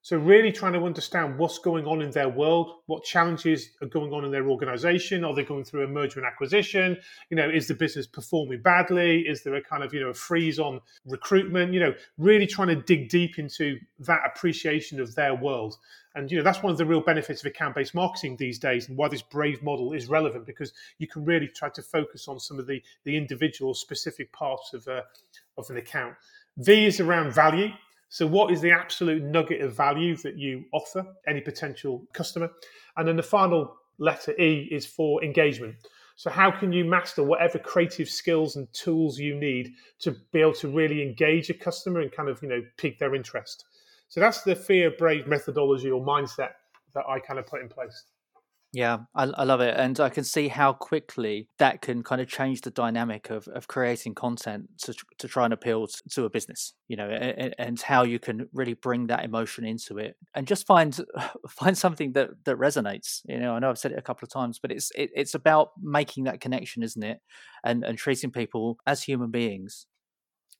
So, 0.03 0.17
really 0.17 0.51
trying 0.51 0.73
to 0.73 0.87
understand 0.87 1.39
what's 1.39 1.59
going 1.59 1.85
on 1.85 2.01
in 2.01 2.11
their 2.11 2.29
world, 2.29 2.77
what 2.87 3.05
challenges 3.05 3.73
are 3.83 3.87
going 3.87 4.15
on 4.15 4.25
in 4.25 4.31
their 4.31 4.49
organization. 4.49 5.25
Are 5.25 5.35
they 5.35 5.45
going 5.45 5.65
through 5.65 5.85
a 5.85 5.89
merger 5.89 6.21
and 6.21 6.27
acquisition? 6.27 6.97
You 7.29 7.37
know, 7.37 7.51
is 7.51 7.69
the 7.69 7.75
business 7.75 8.07
performing 8.07 8.63
badly? 8.63 9.21
Is 9.21 9.43
there 9.43 9.57
a 9.57 9.63
kind 9.63 9.85
of, 9.85 9.93
you 9.93 10.01
know, 10.01 10.09
a 10.09 10.15
freeze 10.15 10.59
on 10.59 10.81
recruitment? 11.05 11.75
You 11.75 11.81
know, 11.81 11.95
really 12.17 12.47
trying 12.47 12.69
to 12.69 12.77
dig 12.77 13.11
deep 13.11 13.39
into 13.39 13.79
that 13.99 14.23
appreciation 14.25 15.01
of 15.01 15.15
their 15.15 15.35
world. 15.35 15.77
And, 16.15 16.31
you 16.31 16.39
know, 16.39 16.43
that's 16.43 16.63
one 16.63 16.73
of 16.73 16.79
the 16.79 16.85
real 16.85 17.01
benefits 17.01 17.41
of 17.41 17.47
account 17.47 17.75
based 17.75 17.95
marketing 17.95 18.37
these 18.37 18.59
days 18.59 18.89
and 18.89 18.97
why 18.97 19.09
this 19.09 19.23
Brave 19.23 19.63
model 19.63 19.93
is 19.93 20.09
relevant 20.09 20.45
because 20.45 20.73
you 20.99 21.07
can 21.07 21.25
really 21.25 21.47
try 21.47 21.69
to 21.69 21.83
focus 21.83 22.27
on 22.27 22.41
some 22.41 22.59
of 22.59 22.67
the, 22.67 22.83
the 23.05 23.17
individual 23.17 23.75
specific 23.75 24.33
parts 24.33 24.75
of, 24.75 24.87
uh, 24.89 25.03
of 25.57 25.71
an 25.71 25.77
account. 25.77 26.15
V 26.59 26.87
is 26.87 27.01
around 27.01 27.33
value. 27.33 27.69
So, 28.09 28.27
what 28.27 28.53
is 28.53 28.61
the 28.61 28.73
absolute 28.73 29.23
nugget 29.23 29.61
of 29.61 29.77
value 29.77 30.17
that 30.17 30.37
you 30.37 30.65
offer 30.73 31.07
any 31.29 31.41
potential 31.41 32.05
customer? 32.13 32.51
And 32.97 33.07
then 33.07 33.15
the 33.15 33.23
final 33.23 33.77
letter 33.99 34.33
E 34.41 34.69
is 34.71 34.85
for 34.85 35.23
engagement. 35.23 35.77
So, 36.17 36.29
how 36.29 36.51
can 36.51 36.73
you 36.73 36.85
master 36.85 37.23
whatever 37.23 37.59
creative 37.59 38.11
skills 38.11 38.57
and 38.57 38.71
tools 38.73 39.19
you 39.19 39.37
need 39.37 39.75
to 40.01 40.17
be 40.33 40.41
able 40.41 40.55
to 40.55 40.69
really 40.69 41.03
engage 41.03 41.51
a 41.51 41.55
customer 41.55 42.01
and 42.01 42.11
kind 42.11 42.29
of, 42.29 42.43
you 42.43 42.49
know, 42.49 42.63
pique 42.77 42.99
their 42.99 43.15
interest? 43.15 43.65
So, 44.11 44.21
that's 44.21 44.43
the 44.43 44.55
fear 44.55 44.93
brave 44.99 45.27
methodology 45.27 45.91
or 45.91 46.05
mindset 46.05 46.51
that 46.95 47.05
I 47.09 47.19
kind 47.19 47.39
of 47.39 47.47
put 47.47 47.63
in 47.63 47.69
place. 47.69 48.05
Yeah, 48.73 48.99
I, 49.17 49.25
I 49.25 49.45
love 49.45 49.61
it. 49.61 49.77
And 49.77 49.99
I 49.99 50.09
can 50.11 50.23
see 50.23 50.47
how 50.47 50.73
quickly 50.73 51.49
that 51.59 51.83
can 51.83 52.05
kind 52.05 52.21
of 52.21 52.29
change 52.29 52.61
the 52.61 52.71
dynamic 52.71 53.29
of, 53.31 53.49
of 53.49 53.67
creating 53.67 54.15
content 54.15 54.69
to, 54.83 54.95
to 55.19 55.27
try 55.27 55.45
and 55.45 55.53
appeal 55.53 55.89
to 56.13 56.25
a 56.25 56.31
business, 56.31 56.75
you 56.87 56.97
know, 56.97 57.09
and, 57.09 57.53
and 57.59 57.81
how 57.81 58.05
you 58.05 58.21
can 58.21 58.49
really 58.53 58.75
bring 58.75 59.09
that 59.09 59.25
emotion 59.25 59.65
into 59.65 59.99
it 59.99 60.15
and 60.35 60.47
just 60.47 60.69
find 60.69 61.01
find 61.49 61.77
something 61.77 62.13
that, 62.13 62.31
that 62.45 62.59
resonates. 62.59 63.23
You 63.25 63.41
know, 63.41 63.55
I 63.55 63.59
know 63.59 63.71
I've 63.71 63.79
said 63.79 63.91
it 63.91 63.99
a 63.99 64.03
couple 64.03 64.25
of 64.25 64.31
times, 64.31 64.61
but 64.61 64.71
it's 64.71 64.93
it, 64.95 65.11
it's 65.17 65.35
about 65.35 65.71
making 65.83 66.25
that 66.25 66.41
connection, 66.41 66.85
isn't 66.85 67.03
it? 67.03 67.19
And 67.65 67.85
and 67.85 67.99
treating 67.99 68.31
people 68.31 68.79
as 68.87 69.03
human 69.03 69.33
beings. 69.33 69.87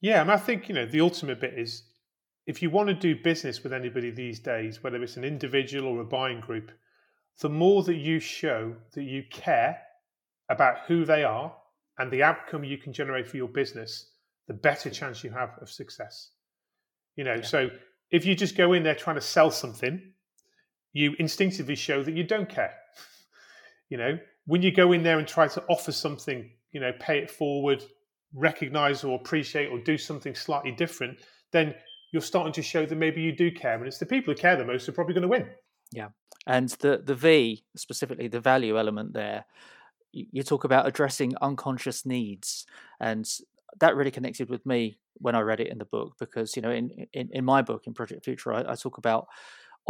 Yeah, 0.01 0.23
and 0.23 0.33
I 0.33 0.39
think, 0.39 0.69
you 0.69 0.75
know, 0.75 0.87
the 0.87 1.03
ultimate 1.03 1.41
bit 1.41 1.55
is 1.57 1.83
if 2.47 2.63
you 2.63 2.71
want 2.71 2.89
to 2.89 2.95
do 2.95 3.23
business 3.23 3.63
with 3.63 3.73
anybody 3.73 4.11
these 4.11 4.41
days, 4.41 4.83
whether 4.83 5.03
it's 5.03 5.17
an 5.17 5.25
individual 5.25 5.89
or 5.89 6.01
a 6.01 6.05
buying 6.05 6.41
group, 6.41 6.71
the 7.41 7.49
more 7.49 7.83
that 7.85 7.97
you 7.97 8.19
show 8.19 8.75
that 8.95 9.05
you 9.05 9.23
care 9.31 9.81
about 10.49 10.81
who 10.87 11.05
they 11.05 11.25
are 11.25 11.55
and 11.99 12.11
the 12.11 12.23
outcome 12.23 12.65
you 12.65 12.79
can 12.79 12.93
generate 12.93 13.29
for 13.29 13.37
your 13.37 13.49
business, 13.49 14.13
the 14.49 14.55
better 14.55 14.91
chance 14.91 15.23
you 15.23 15.31
have 15.31 15.51
of 15.61 15.71
success. 15.71 16.31
You 17.17 17.25
know, 17.25 17.35
yeah. 17.35 17.43
so 17.43 17.69
if 18.11 18.27
you 18.27 18.35
just 18.35 18.57
go 18.57 18.73
in 18.73 18.83
there 18.83 18.95
trying 18.95 19.17
to 19.17 19.23
sell 19.23 19.51
something, 19.51 20.01
you 20.93 21.15
instinctively 21.19 21.77
show 21.77 22.03
that 22.03 22.17
you 22.17 22.25
don't 22.25 22.49
care. 22.49 22.75
you 23.89 23.97
know, 23.97 24.19
when 24.47 24.63
you 24.63 24.73
go 24.73 24.93
in 24.93 25.03
there 25.03 25.19
and 25.19 25.29
try 25.29 25.47
to 25.47 25.63
offer 25.69 25.93
something, 25.93 26.51
you 26.73 26.81
know, 26.81 26.93
pay 26.99 27.19
it 27.19 27.31
forward, 27.31 27.85
recognize 28.35 29.05
or 29.05 29.17
appreciate 29.17 29.69
or 29.69 29.79
do 29.79 29.97
something 29.97 30.35
slightly 30.35 30.73
different, 30.73 31.19
then 31.53 31.75
you're 32.13 32.23
starting 32.23 32.53
to 32.55 32.63
show 32.63 32.87
that 32.87 32.97
maybe 32.97 33.21
you 33.21 33.33
do 33.33 33.51
care. 33.51 33.75
And 33.75 33.87
it's 33.87 33.99
the 33.99 34.07
people 34.07 34.33
who 34.35 34.41
care 34.41 34.57
the 34.57 34.65
most 34.65 34.87
who 34.87 34.93
are 34.93 34.95
probably 34.95 35.15
going 35.15 35.23
to 35.23 35.29
win. 35.29 35.47
Yeah. 35.93 36.09
And 36.47 36.69
the, 36.81 37.03
the 37.05 37.15
V, 37.15 37.65
specifically 37.77 38.29
the 38.29 38.41
value 38.41 38.79
element 38.79 39.13
there, 39.13 39.45
you 40.13 40.43
talk 40.43 40.65
about 40.65 40.89
addressing 40.89 41.35
unconscious 41.41 42.05
needs. 42.05 42.67
And 42.99 43.29
that 43.79 43.95
really 43.95 44.11
connected 44.11 44.51
with 44.51 44.67
me 44.67 44.99
when 45.15 45.35
I 45.35 45.41
read 45.41 45.61
it 45.61 45.69
in 45.69 45.79
the 45.79 45.85
book 45.85 46.15
because, 46.19 46.57
you 46.57 46.63
know, 46.63 46.71
in, 46.71 47.07
in, 47.13 47.29
in 47.33 47.45
my 47.45 47.63
book, 47.63 47.83
in 47.87 47.95
Project 47.95 48.25
Future, 48.25 48.53
I, 48.53 48.73
I 48.73 48.75
talk 48.75 48.99
about 48.99 49.29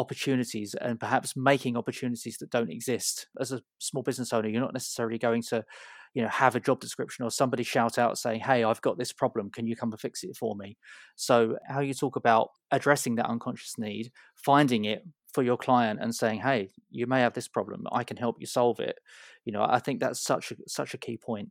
opportunities 0.01 0.75
and 0.81 0.99
perhaps 0.99 1.37
making 1.37 1.77
opportunities 1.77 2.39
that 2.39 2.51
don't 2.51 2.71
exist. 2.71 3.29
As 3.39 3.53
a 3.53 3.63
small 3.79 4.03
business 4.03 4.33
owner, 4.33 4.49
you're 4.49 4.61
not 4.61 4.75
necessarily 4.75 5.19
going 5.19 5.43
to 5.43 5.65
you 6.13 6.23
know 6.23 6.29
have 6.29 6.57
a 6.57 6.61
job 6.61 6.81
description 6.81 7.25
or 7.25 7.31
somebody 7.31 7.63
shout 7.63 7.97
out 7.97 8.19
saying 8.19 8.41
hey 8.41 8.65
i've 8.65 8.83
got 8.83 8.99
this 8.99 9.13
problem 9.13 9.49
can 9.49 9.65
you 9.65 9.77
come 9.77 9.93
and 9.93 10.01
fix 10.01 10.25
it 10.25 10.37
for 10.37 10.57
me 10.57 10.77
so 11.15 11.57
how 11.69 11.79
you 11.79 11.95
talk 11.95 12.17
about 12.17 12.49
addressing 12.73 13.15
that 13.15 13.27
unconscious 13.27 13.79
need 13.79 14.11
finding 14.35 14.87
it 14.87 15.05
for 15.33 15.43
your 15.43 15.57
client 15.57 16.01
and 16.03 16.15
saying, 16.15 16.41
"Hey, 16.41 16.71
you 16.91 17.07
may 17.07 17.21
have 17.21 17.35
this 17.35 17.49
problem. 17.49 17.87
I 17.93 18.05
can 18.05 18.17
help 18.17 18.37
you 18.41 18.47
solve 18.47 18.81
it." 18.81 18.99
You 19.45 19.53
know, 19.53 19.63
I 19.63 19.79
think 19.79 20.01
that's 20.01 20.21
such 20.21 20.53
a 20.53 20.57
such 20.67 20.95
a 20.95 20.99
key 20.99 21.17
point. 21.17 21.51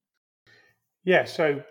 Yeah, 1.03 1.25
so 1.25 1.63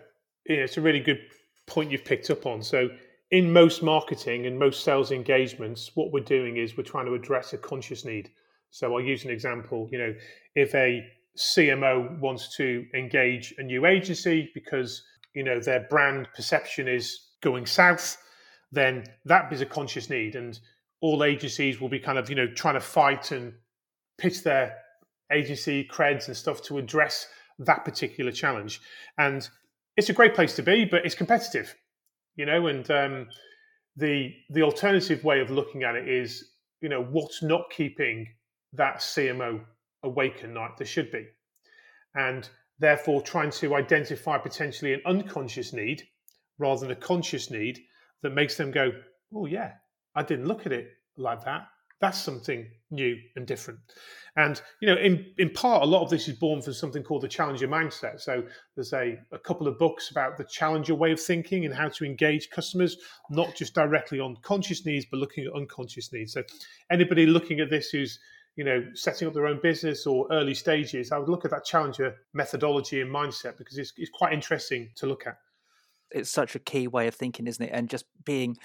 know, 0.57 0.63
it's 0.63 0.77
a 0.77 0.81
really 0.81 0.99
good 0.99 1.21
point 1.67 1.91
you've 1.91 2.05
picked 2.05 2.29
up 2.29 2.45
on. 2.45 2.61
So 2.63 2.89
in 3.31 3.51
most 3.53 3.83
marketing 3.83 4.45
and 4.47 4.57
most 4.57 4.83
sales 4.83 5.11
engagements, 5.11 5.91
what 5.95 6.11
we're 6.11 6.21
doing 6.21 6.57
is 6.57 6.75
we're 6.75 6.83
trying 6.83 7.05
to 7.05 7.13
address 7.13 7.53
a 7.53 7.57
conscious 7.57 8.05
need. 8.05 8.31
So 8.71 8.93
I'll 8.93 9.01
use 9.01 9.23
an 9.23 9.31
example. 9.31 9.87
You 9.91 9.99
know, 9.99 10.15
if 10.55 10.73
a 10.73 11.05
CMO 11.37 12.19
wants 12.19 12.55
to 12.57 12.85
engage 12.93 13.53
a 13.57 13.63
new 13.63 13.85
agency 13.85 14.49
because 14.53 15.03
you 15.35 15.43
know 15.43 15.59
their 15.59 15.81
brand 15.89 16.27
perception 16.35 16.87
is 16.87 17.27
going 17.41 17.65
south, 17.65 18.17
then 18.71 19.05
that 19.25 19.51
is 19.53 19.61
a 19.61 19.65
conscious 19.65 20.09
need 20.09 20.35
and 20.35 20.59
all 21.01 21.23
agencies 21.23 21.79
will 21.79 21.89
be 21.89 21.99
kind 21.99 22.17
of 22.17 22.29
you 22.29 22.35
know 22.35 22.47
trying 22.47 22.73
to 22.73 22.79
fight 22.79 23.31
and 23.31 23.53
pitch 24.17 24.43
their 24.43 24.75
agency 25.31 25.87
creds 25.89 26.27
and 26.27 26.35
stuff 26.35 26.61
to 26.61 26.77
address 26.77 27.27
that 27.59 27.85
particular 27.85 28.31
challenge 28.31 28.81
and 29.17 29.49
it's 29.97 30.09
a 30.09 30.13
great 30.13 30.33
place 30.33 30.55
to 30.55 30.63
be 30.63 30.85
but 30.85 31.05
it's 31.05 31.15
competitive 31.15 31.75
you 32.35 32.45
know 32.45 32.67
and 32.67 32.89
um, 32.91 33.27
the 33.95 34.33
the 34.49 34.61
alternative 34.61 35.23
way 35.23 35.39
of 35.39 35.49
looking 35.49 35.83
at 35.83 35.95
it 35.95 36.07
is 36.07 36.51
you 36.81 36.89
know 36.89 37.03
what's 37.03 37.43
not 37.43 37.69
keeping 37.69 38.27
that 38.73 38.97
cmo 38.97 39.59
awake 40.03 40.43
at 40.43 40.49
night 40.49 40.71
there 40.77 40.87
should 40.87 41.11
be 41.11 41.25
and 42.15 42.49
therefore 42.79 43.21
trying 43.21 43.51
to 43.51 43.75
identify 43.75 44.37
potentially 44.37 44.93
an 44.93 45.01
unconscious 45.05 45.73
need 45.73 46.03
rather 46.57 46.81
than 46.81 46.91
a 46.91 46.95
conscious 46.95 47.51
need 47.51 47.79
that 48.21 48.31
makes 48.31 48.57
them 48.57 48.71
go, 48.71 48.91
oh, 49.33 49.45
yeah, 49.45 49.73
I 50.15 50.23
didn't 50.23 50.47
look 50.47 50.65
at 50.65 50.71
it 50.71 50.89
like 51.17 51.43
that. 51.45 51.67
That's 52.01 52.17
something 52.17 52.65
new 52.91 53.17
and 53.35 53.45
different. 53.45 53.79
And, 54.37 54.61
you 54.79 54.87
know, 54.87 54.95
in, 54.95 55.25
in 55.37 55.49
part, 55.49 55.83
a 55.83 55.85
lot 55.85 56.01
of 56.01 56.09
this 56.09 56.29
is 56.29 56.37
born 56.37 56.61
from 56.61 56.73
something 56.73 57.03
called 57.03 57.23
the 57.23 57.27
challenger 57.27 57.67
mindset. 57.67 58.21
So 58.21 58.43
there's 58.75 58.93
a, 58.93 59.19
a 59.33 59.39
couple 59.39 59.67
of 59.67 59.77
books 59.77 60.11
about 60.11 60.37
the 60.37 60.45
challenger 60.45 60.95
way 60.95 61.11
of 61.11 61.19
thinking 61.19 61.65
and 61.65 61.73
how 61.73 61.89
to 61.89 62.05
engage 62.05 62.49
customers, 62.49 62.95
not 63.29 63.53
just 63.55 63.73
directly 63.73 64.19
on 64.19 64.37
conscious 64.41 64.85
needs, 64.85 65.05
but 65.11 65.19
looking 65.19 65.45
at 65.45 65.53
unconscious 65.53 66.13
needs. 66.13 66.31
So 66.31 66.43
anybody 66.89 67.25
looking 67.25 67.59
at 67.59 67.69
this 67.69 67.89
who's, 67.89 68.17
you 68.55 68.63
know, 68.63 68.81
setting 68.93 69.27
up 69.27 69.33
their 69.33 69.47
own 69.47 69.59
business 69.61 70.07
or 70.07 70.27
early 70.31 70.53
stages, 70.53 71.11
I 71.11 71.17
would 71.17 71.29
look 71.29 71.43
at 71.43 71.51
that 71.51 71.65
challenger 71.65 72.15
methodology 72.33 73.01
and 73.01 73.13
mindset 73.13 73.57
because 73.57 73.77
it's, 73.77 73.93
it's 73.97 74.11
quite 74.11 74.31
interesting 74.31 74.89
to 74.95 75.05
look 75.05 75.27
at 75.27 75.37
it's 76.11 76.29
such 76.29 76.55
a 76.55 76.59
key 76.59 76.87
way 76.87 77.07
of 77.07 77.15
thinking, 77.15 77.47
isn't 77.47 77.63
it? 77.63 77.71
And 77.73 77.89
just 77.89 78.05
being 78.23 78.57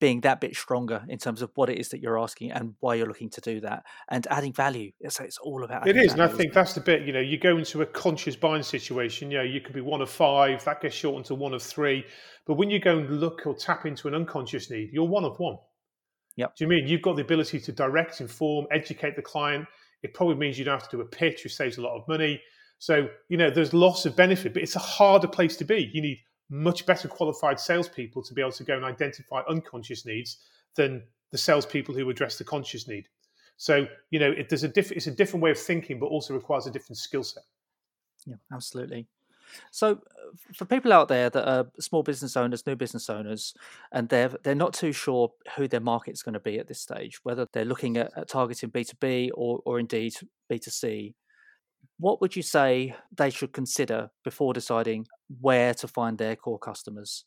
being 0.00 0.22
that 0.22 0.40
bit 0.40 0.56
stronger 0.56 1.04
in 1.08 1.16
terms 1.16 1.42
of 1.42 1.50
what 1.54 1.70
it 1.70 1.78
is 1.78 1.90
that 1.90 2.00
you're 2.00 2.18
asking 2.18 2.50
and 2.50 2.74
why 2.80 2.96
you're 2.96 3.06
looking 3.06 3.30
to 3.30 3.40
do 3.40 3.60
that, 3.60 3.84
and 4.08 4.26
adding 4.28 4.52
value. 4.52 4.90
So 5.08 5.22
it's 5.22 5.38
all 5.38 5.62
about. 5.62 5.86
It 5.86 5.96
is, 5.96 6.12
value, 6.12 6.22
and 6.24 6.32
I 6.32 6.36
think 6.36 6.52
that's 6.52 6.74
the 6.74 6.80
bit. 6.80 7.02
You 7.02 7.12
know, 7.12 7.20
you 7.20 7.38
go 7.38 7.56
into 7.56 7.82
a 7.82 7.86
conscious 7.86 8.34
buying 8.34 8.64
situation. 8.64 9.30
You 9.30 9.38
know, 9.38 9.44
you 9.44 9.60
could 9.60 9.74
be 9.74 9.80
one 9.80 10.00
of 10.00 10.10
five. 10.10 10.64
That 10.64 10.80
gets 10.80 10.94
shortened 10.94 11.26
to 11.26 11.34
one 11.34 11.54
of 11.54 11.62
three. 11.62 12.04
But 12.46 12.54
when 12.54 12.70
you 12.70 12.80
go 12.80 12.98
and 12.98 13.20
look 13.20 13.46
or 13.46 13.54
tap 13.54 13.86
into 13.86 14.08
an 14.08 14.14
unconscious 14.14 14.70
need, 14.70 14.90
you're 14.92 15.08
one 15.08 15.24
of 15.24 15.38
one. 15.38 15.58
Yep. 16.36 16.56
Do 16.56 16.64
you 16.64 16.68
mean 16.68 16.86
you've 16.88 17.02
got 17.02 17.16
the 17.16 17.22
ability 17.22 17.60
to 17.60 17.72
direct, 17.72 18.20
inform, 18.20 18.66
educate 18.72 19.16
the 19.16 19.22
client? 19.22 19.66
It 20.02 20.14
probably 20.14 20.34
means 20.34 20.58
you 20.58 20.64
don't 20.64 20.80
have 20.80 20.88
to 20.88 20.96
do 20.96 21.02
a 21.02 21.06
pitch, 21.06 21.44
which 21.44 21.54
saves 21.54 21.78
a 21.78 21.82
lot 21.82 21.96
of 21.96 22.08
money. 22.08 22.40
So, 22.78 23.08
you 23.28 23.36
know, 23.36 23.50
there's 23.50 23.72
lots 23.72 24.06
of 24.06 24.16
benefit, 24.16 24.54
but 24.54 24.62
it's 24.62 24.74
a 24.74 24.80
harder 24.80 25.28
place 25.28 25.56
to 25.58 25.64
be. 25.64 25.88
You 25.92 26.02
need 26.02 26.18
much 26.52 26.84
better 26.84 27.08
qualified 27.08 27.58
salespeople 27.58 28.22
to 28.22 28.34
be 28.34 28.42
able 28.42 28.52
to 28.52 28.62
go 28.62 28.76
and 28.76 28.84
identify 28.84 29.40
unconscious 29.48 30.04
needs 30.04 30.36
than 30.76 31.02
the 31.30 31.38
salespeople 31.38 31.94
who 31.94 32.10
address 32.10 32.36
the 32.36 32.44
conscious 32.44 32.86
need. 32.86 33.08
So 33.56 33.86
you 34.10 34.18
know, 34.18 34.30
it, 34.30 34.48
there's 34.50 34.64
a 34.64 34.68
diff- 34.68 34.92
it's 34.92 35.06
a 35.06 35.10
different 35.10 35.42
way 35.42 35.50
of 35.50 35.58
thinking, 35.58 35.98
but 35.98 36.06
also 36.06 36.34
requires 36.34 36.66
a 36.66 36.70
different 36.70 36.98
skill 36.98 37.24
set. 37.24 37.44
Yeah, 38.26 38.36
absolutely. 38.52 39.08
So, 39.70 39.92
uh, 39.92 39.96
for 40.54 40.64
people 40.64 40.92
out 40.92 41.08
there 41.08 41.30
that 41.30 41.48
are 41.48 41.66
small 41.78 42.02
business 42.02 42.36
owners, 42.36 42.66
new 42.66 42.76
business 42.76 43.08
owners, 43.08 43.54
and 43.90 44.08
they're 44.08 44.30
they're 44.42 44.54
not 44.54 44.74
too 44.74 44.92
sure 44.92 45.32
who 45.56 45.68
their 45.68 45.80
market's 45.80 46.22
going 46.22 46.34
to 46.34 46.40
be 46.40 46.58
at 46.58 46.68
this 46.68 46.80
stage, 46.80 47.20
whether 47.22 47.46
they're 47.52 47.64
looking 47.64 47.96
at, 47.96 48.16
at 48.16 48.28
targeting 48.28 48.70
B 48.70 48.84
two 48.84 48.96
B 49.00 49.30
or 49.34 49.60
or 49.64 49.78
indeed 49.78 50.14
B 50.48 50.58
two 50.58 50.70
C, 50.70 51.14
what 52.02 52.20
would 52.20 52.34
you 52.34 52.42
say 52.42 52.96
they 53.16 53.30
should 53.30 53.52
consider 53.52 54.10
before 54.24 54.52
deciding 54.52 55.06
where 55.40 55.72
to 55.72 55.86
find 55.86 56.18
their 56.18 56.34
core 56.34 56.58
customers? 56.58 57.24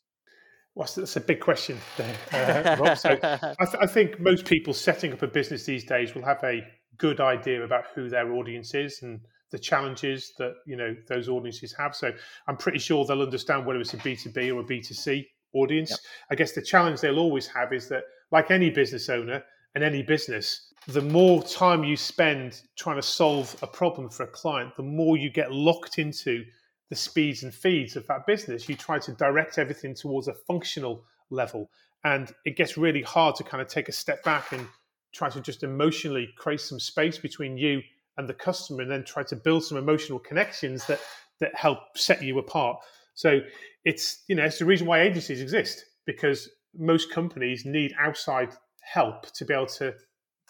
Well, 0.74 0.86
that's 0.94 1.16
a 1.16 1.20
big 1.20 1.40
question 1.40 1.78
there, 1.96 2.14
uh, 2.34 2.76
Rob. 2.76 2.98
So 2.98 3.10
I, 3.22 3.64
th- 3.64 3.76
I, 3.80 3.86
think 3.86 4.20
most 4.20 4.44
people 4.44 4.74
setting 4.74 5.14
up 5.14 5.22
a 5.22 5.26
business 5.26 5.64
these 5.64 5.84
days 5.84 6.14
will 6.14 6.26
have 6.26 6.44
a 6.44 6.60
good 6.98 7.20
idea 7.20 7.64
about 7.64 7.84
who 7.94 8.10
their 8.10 8.30
audience 8.34 8.74
is 8.74 9.00
and 9.02 9.20
the 9.50 9.58
challenges 9.58 10.34
that 10.38 10.52
you 10.66 10.76
know 10.76 10.94
those 11.08 11.30
audiences 11.30 11.74
have. 11.78 11.96
So 11.96 12.12
I'm 12.46 12.58
pretty 12.58 12.78
sure 12.78 13.06
they'll 13.06 13.22
understand 13.22 13.64
whether 13.64 13.80
it's 13.80 13.94
a 13.94 13.98
B2B 13.98 14.54
or 14.54 14.60
a 14.60 14.64
B2C 14.64 15.24
audience. 15.54 15.90
Yep. 15.90 16.00
I 16.32 16.34
guess 16.34 16.52
the 16.52 16.60
challenge 16.60 17.00
they'll 17.00 17.18
always 17.18 17.46
have 17.46 17.72
is 17.72 17.88
that, 17.88 18.02
like 18.30 18.50
any 18.50 18.68
business 18.68 19.08
owner 19.08 19.42
and 19.74 19.82
any 19.82 20.02
business, 20.02 20.65
the 20.86 21.02
more 21.02 21.42
time 21.42 21.82
you 21.82 21.96
spend 21.96 22.62
trying 22.76 22.96
to 22.96 23.02
solve 23.02 23.56
a 23.62 23.66
problem 23.66 24.08
for 24.08 24.22
a 24.22 24.28
client, 24.28 24.76
the 24.76 24.82
more 24.82 25.16
you 25.16 25.30
get 25.30 25.52
locked 25.52 25.98
into 25.98 26.44
the 26.90 26.96
speeds 26.96 27.42
and 27.42 27.52
feeds 27.52 27.96
of 27.96 28.06
that 28.06 28.26
business. 28.26 28.68
You 28.68 28.76
try 28.76 28.98
to 29.00 29.12
direct 29.12 29.58
everything 29.58 29.94
towards 29.94 30.28
a 30.28 30.34
functional 30.34 31.04
level. 31.30 31.70
And 32.04 32.32
it 32.44 32.56
gets 32.56 32.76
really 32.76 33.02
hard 33.02 33.34
to 33.36 33.44
kind 33.44 33.60
of 33.60 33.68
take 33.68 33.88
a 33.88 33.92
step 33.92 34.22
back 34.22 34.52
and 34.52 34.66
try 35.12 35.28
to 35.28 35.40
just 35.40 35.64
emotionally 35.64 36.28
create 36.36 36.60
some 36.60 36.78
space 36.78 37.18
between 37.18 37.56
you 37.56 37.82
and 38.16 38.28
the 38.28 38.34
customer 38.34 38.82
and 38.82 38.90
then 38.90 39.04
try 39.04 39.22
to 39.24 39.36
build 39.36 39.64
some 39.64 39.78
emotional 39.78 40.18
connections 40.18 40.86
that 40.86 41.00
that 41.38 41.54
help 41.54 41.78
set 41.96 42.22
you 42.22 42.38
apart. 42.38 42.78
So 43.14 43.40
it's 43.84 44.24
you 44.28 44.36
know 44.36 44.44
it's 44.44 44.58
the 44.58 44.64
reason 44.64 44.86
why 44.86 45.00
agencies 45.00 45.42
exist 45.42 45.84
because 46.06 46.48
most 46.78 47.10
companies 47.10 47.64
need 47.64 47.94
outside 47.98 48.50
help 48.82 49.30
to 49.32 49.44
be 49.44 49.52
able 49.52 49.66
to 49.66 49.94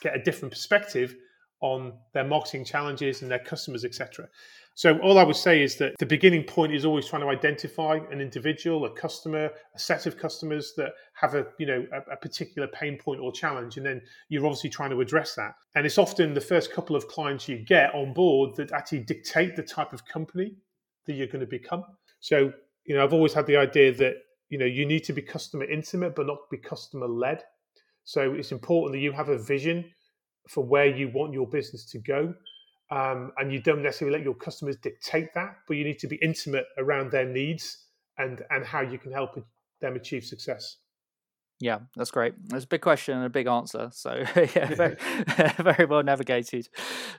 get 0.00 0.16
a 0.16 0.22
different 0.22 0.52
perspective 0.52 1.16
on 1.60 1.94
their 2.12 2.24
marketing 2.24 2.64
challenges 2.64 3.22
and 3.22 3.30
their 3.30 3.38
customers, 3.38 3.84
etc. 3.84 4.28
So 4.76 4.98
all 4.98 5.18
I 5.18 5.24
would 5.24 5.36
say 5.36 5.62
is 5.62 5.76
that 5.76 5.96
the 5.98 6.04
beginning 6.04 6.44
point 6.44 6.74
is 6.74 6.84
always 6.84 7.06
trying 7.06 7.22
to 7.22 7.28
identify 7.28 7.98
an 8.10 8.20
individual, 8.20 8.84
a 8.84 8.90
customer, 8.90 9.50
a 9.74 9.78
set 9.78 10.04
of 10.04 10.18
customers 10.18 10.74
that 10.76 10.92
have 11.14 11.34
a 11.34 11.46
you 11.58 11.64
know 11.64 11.86
a, 11.94 12.12
a, 12.12 12.16
particular 12.16 12.68
pain 12.68 12.98
point 12.98 13.20
or 13.20 13.32
challenge, 13.32 13.78
and 13.78 13.86
then 13.86 14.02
you're 14.28 14.44
obviously 14.44 14.68
trying 14.68 14.90
to 14.90 15.00
address 15.00 15.34
that. 15.34 15.54
And 15.76 15.86
it's 15.86 15.96
often 15.96 16.34
the 16.34 16.42
first 16.42 16.74
couple 16.74 16.94
of 16.94 17.08
clients 17.08 17.48
you 17.48 17.56
get 17.56 17.94
on 17.94 18.12
board 18.12 18.54
that 18.56 18.70
actually 18.72 19.00
dictate 19.00 19.56
the 19.56 19.62
type 19.62 19.94
of 19.94 20.04
company 20.04 20.56
that 21.06 21.14
you're 21.14 21.26
going 21.26 21.40
to 21.40 21.46
become. 21.46 21.82
So 22.20 22.52
you 22.84 22.94
know 22.94 23.02
I've 23.02 23.14
always 23.14 23.32
had 23.32 23.46
the 23.46 23.56
idea 23.56 23.94
that 23.94 24.16
you 24.50 24.58
know 24.58 24.66
you 24.66 24.84
need 24.84 25.04
to 25.04 25.14
be 25.14 25.22
customer 25.22 25.64
intimate, 25.64 26.14
but 26.14 26.26
not 26.26 26.50
be 26.50 26.58
customer 26.58 27.08
led. 27.08 27.42
So 28.06 28.32
it's 28.32 28.52
important 28.52 28.92
that 28.94 29.00
you 29.00 29.12
have 29.12 29.28
a 29.28 29.36
vision 29.36 29.84
for 30.48 30.64
where 30.64 30.86
you 30.86 31.10
want 31.12 31.32
your 31.34 31.46
business 31.46 31.84
to 31.90 31.98
go. 31.98 32.32
Um, 32.90 33.32
and 33.36 33.52
you 33.52 33.60
don't 33.60 33.82
necessarily 33.82 34.16
let 34.16 34.24
your 34.24 34.34
customers 34.34 34.76
dictate 34.80 35.34
that, 35.34 35.56
but 35.66 35.76
you 35.76 35.82
need 35.82 35.98
to 35.98 36.06
be 36.06 36.16
intimate 36.22 36.66
around 36.78 37.10
their 37.10 37.26
needs 37.26 37.84
and 38.16 38.42
and 38.50 38.64
how 38.64 38.80
you 38.80 38.96
can 38.96 39.10
help 39.10 39.30
them 39.80 39.96
achieve 39.96 40.24
success. 40.24 40.76
Yeah, 41.58 41.80
that's 41.96 42.12
great. 42.12 42.34
That's 42.48 42.64
a 42.64 42.68
big 42.68 42.82
question 42.82 43.16
and 43.16 43.26
a 43.26 43.30
big 43.30 43.48
answer. 43.48 43.90
So 43.92 44.24
yeah, 44.36 44.66
very, 44.74 44.96
very 45.58 45.86
well 45.86 46.04
navigated. 46.04 46.68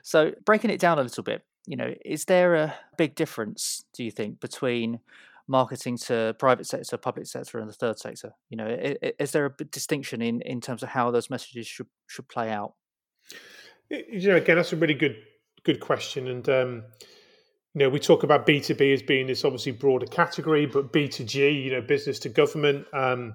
So 0.02 0.32
breaking 0.46 0.70
it 0.70 0.80
down 0.80 0.98
a 0.98 1.02
little 1.02 1.22
bit, 1.22 1.44
you 1.66 1.76
know, 1.76 1.92
is 2.02 2.24
there 2.24 2.54
a 2.54 2.74
big 2.96 3.14
difference, 3.14 3.84
do 3.92 4.04
you 4.04 4.10
think, 4.10 4.40
between 4.40 5.00
marketing 5.48 5.96
to 5.96 6.36
private 6.38 6.66
sector, 6.66 6.96
public 6.96 7.26
sector, 7.26 7.58
and 7.58 7.68
the 7.68 7.72
third 7.74 7.98
sector? 7.98 8.32
You 8.50 8.58
know, 8.58 8.94
is 9.18 9.32
there 9.32 9.46
a 9.46 9.64
distinction 9.64 10.22
in, 10.22 10.40
in 10.42 10.60
terms 10.60 10.82
of 10.82 10.90
how 10.90 11.10
those 11.10 11.30
messages 11.30 11.66
should 11.66 11.88
should 12.06 12.28
play 12.28 12.50
out? 12.50 12.74
You 13.90 14.28
know, 14.28 14.36
again, 14.36 14.56
that's 14.56 14.72
a 14.72 14.76
really 14.76 14.94
good 14.94 15.16
good 15.64 15.80
question, 15.80 16.28
and 16.28 16.48
um, 16.48 16.84
you 17.74 17.80
know, 17.80 17.88
we 17.88 17.98
talk 17.98 18.22
about 18.22 18.46
B 18.46 18.60
two 18.60 18.74
B 18.74 18.92
as 18.92 19.02
being 19.02 19.26
this 19.26 19.44
obviously 19.44 19.72
broader 19.72 20.06
category, 20.06 20.66
but 20.66 20.92
B 20.92 21.08
two 21.08 21.24
G, 21.24 21.50
you 21.50 21.72
know, 21.72 21.80
business 21.80 22.18
to 22.20 22.28
government. 22.28 22.86
Um, 22.92 23.34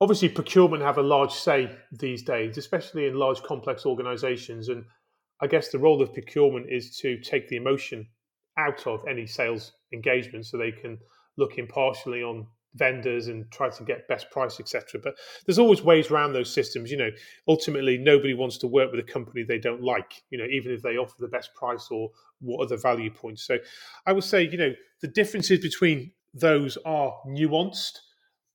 obviously, 0.00 0.28
procurement 0.28 0.82
have 0.82 0.98
a 0.98 1.02
large 1.02 1.32
say 1.32 1.70
these 1.92 2.22
days, 2.22 2.58
especially 2.58 3.06
in 3.06 3.14
large 3.14 3.42
complex 3.42 3.86
organisations, 3.86 4.68
and 4.68 4.84
I 5.40 5.46
guess 5.46 5.70
the 5.70 5.78
role 5.78 6.02
of 6.02 6.12
procurement 6.12 6.66
is 6.70 6.96
to 6.98 7.20
take 7.20 7.48
the 7.48 7.56
emotion 7.56 8.08
out 8.56 8.86
of 8.86 9.04
any 9.08 9.26
sales 9.26 9.72
engagement 9.92 10.46
so 10.46 10.56
they 10.56 10.72
can 10.72 10.98
look 11.36 11.58
impartially 11.58 12.22
on 12.22 12.46
vendors 12.74 13.26
and 13.26 13.50
try 13.50 13.68
to 13.68 13.82
get 13.82 14.06
best 14.06 14.30
price 14.30 14.60
etc 14.60 15.00
but 15.02 15.16
there's 15.44 15.58
always 15.58 15.82
ways 15.82 16.10
around 16.10 16.32
those 16.32 16.52
systems 16.52 16.90
you 16.90 16.96
know. 16.96 17.10
Ultimately 17.48 17.98
nobody 17.98 18.34
wants 18.34 18.58
to 18.58 18.68
work 18.68 18.92
with 18.92 19.00
a 19.00 19.12
company 19.12 19.42
they 19.42 19.58
don't 19.58 19.82
like 19.82 20.22
you 20.30 20.38
know 20.38 20.46
even 20.50 20.72
if 20.72 20.82
they 20.82 20.96
offer 20.96 21.16
the 21.18 21.28
best 21.28 21.52
price 21.54 21.88
or 21.90 22.10
what 22.40 22.64
are 22.64 22.68
the 22.68 22.76
value 22.76 23.10
points. 23.10 23.42
So 23.42 23.58
i 24.06 24.12
would 24.12 24.24
say 24.24 24.48
you 24.48 24.56
know 24.56 24.72
the 25.00 25.08
differences 25.08 25.58
between 25.58 26.12
those 26.32 26.78
are 26.84 27.12
nuanced 27.26 27.98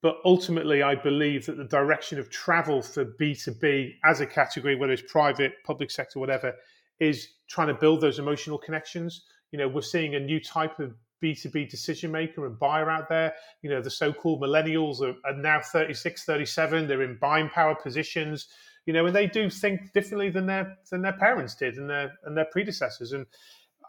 but 0.01 0.17
ultimately 0.23 0.81
i 0.81 0.95
believe 0.95 1.45
that 1.45 1.57
the 1.57 1.65
direction 1.65 2.17
of 2.17 2.29
travel 2.29 2.81
for 2.81 3.03
b2b 3.03 3.95
as 4.05 4.21
a 4.21 4.25
category 4.25 4.75
whether 4.75 4.93
it's 4.93 5.11
private 5.11 5.53
public 5.65 5.91
sector 5.91 6.19
whatever 6.19 6.53
is 7.01 7.27
trying 7.49 7.67
to 7.67 7.73
build 7.73 7.99
those 7.99 8.17
emotional 8.17 8.57
connections 8.57 9.25
you 9.51 9.59
know, 9.59 9.67
we're 9.67 9.81
seeing 9.81 10.15
a 10.15 10.19
new 10.19 10.39
type 10.39 10.79
of 10.79 10.93
B2B 11.23 11.69
decision 11.69 12.11
maker 12.11 12.45
and 12.45 12.59
buyer 12.59 12.89
out 12.89 13.09
there. 13.09 13.33
You 13.61 13.69
know, 13.69 13.81
the 13.81 13.89
so 13.89 14.13
called 14.13 14.41
millennials 14.41 15.01
are, 15.01 15.15
are, 15.25 15.35
now 15.35 15.61
36, 15.61 16.23
37. 16.23 16.87
They're 16.87 17.01
in 17.01 17.17
buying 17.19 17.49
power 17.49 17.75
positions, 17.75 18.47
you 18.85 18.93
know, 18.93 19.05
and 19.05 19.15
they 19.15 19.27
do 19.27 19.49
think 19.49 19.93
differently 19.93 20.29
than 20.29 20.45
their 20.45 20.77
than 20.91 21.01
their 21.01 21.13
parents 21.13 21.55
did 21.55 21.77
and 21.77 21.89
their 21.89 22.13
and 22.25 22.37
their 22.37 22.45
predecessors. 22.45 23.11
And 23.11 23.25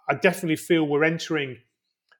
I 0.08 0.14
definitely 0.14 0.56
feel 0.56 0.84
we're 0.84 1.04
entering 1.04 1.58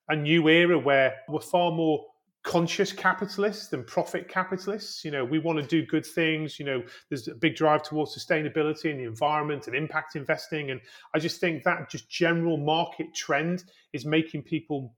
a 0.09 0.17
new 0.17 0.49
era 0.49 0.79
where 0.79 1.17
we're 1.29 1.41
far 1.41 1.73
more 1.73 2.05
conscious 2.47 2.93
capitalists 2.93 3.67
than 3.67 3.83
profit 3.83 4.29
capitalists. 4.29 5.05
You 5.05 5.11
know, 5.11 5.25
we 5.25 5.41
want 5.41 5.59
to 5.59 5.67
do 5.67 5.85
good 5.85 6.07
things. 6.07 6.61
You 6.61 6.65
know, 6.65 6.83
there's 7.09 7.27
a 7.27 7.35
big 7.35 7.57
drive 7.57 7.83
towards 7.83 8.17
sustainability 8.17 8.89
and 8.89 9.01
the 9.01 9.05
environment 9.05 9.67
and 9.67 9.75
impact 9.75 10.15
investing. 10.15 10.71
And 10.71 10.81
I 11.13 11.19
just 11.19 11.41
think 11.41 11.65
that 11.65 11.91
just 11.91 12.09
general 12.09 12.57
market 12.57 13.13
trend 13.15 13.65
is 13.93 14.07
making 14.07 14.45
people 14.45 14.95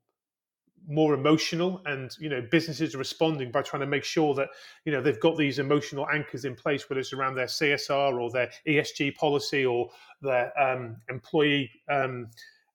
more 0.91 1.13
emotional 1.13 1.83
and 1.87 2.17
you 2.19 2.31
know 2.31 2.41
businesses 2.51 2.95
are 2.95 2.99
responding 2.99 3.51
by 3.51 3.61
trying 3.61 3.81
to 3.81 3.87
make 3.87 4.05
sure 4.05 4.33
that 4.33 4.49
you 4.87 4.93
know 4.93 5.03
they've 5.03 5.21
got 5.21 5.37
these 5.37 5.59
emotional 5.59 6.07
anchors 6.09 6.47
in 6.47 6.55
place 6.55 6.89
whether 6.89 7.01
it's 7.01 7.13
around 7.13 7.35
their 7.35 7.47
csr 7.47 8.19
or 8.19 8.31
their 8.31 8.49
esg 8.67 9.15
policy 9.17 9.67
or 9.67 9.91
their 10.23 10.51
um, 10.59 10.97
employee 11.11 11.71
um, 11.91 12.31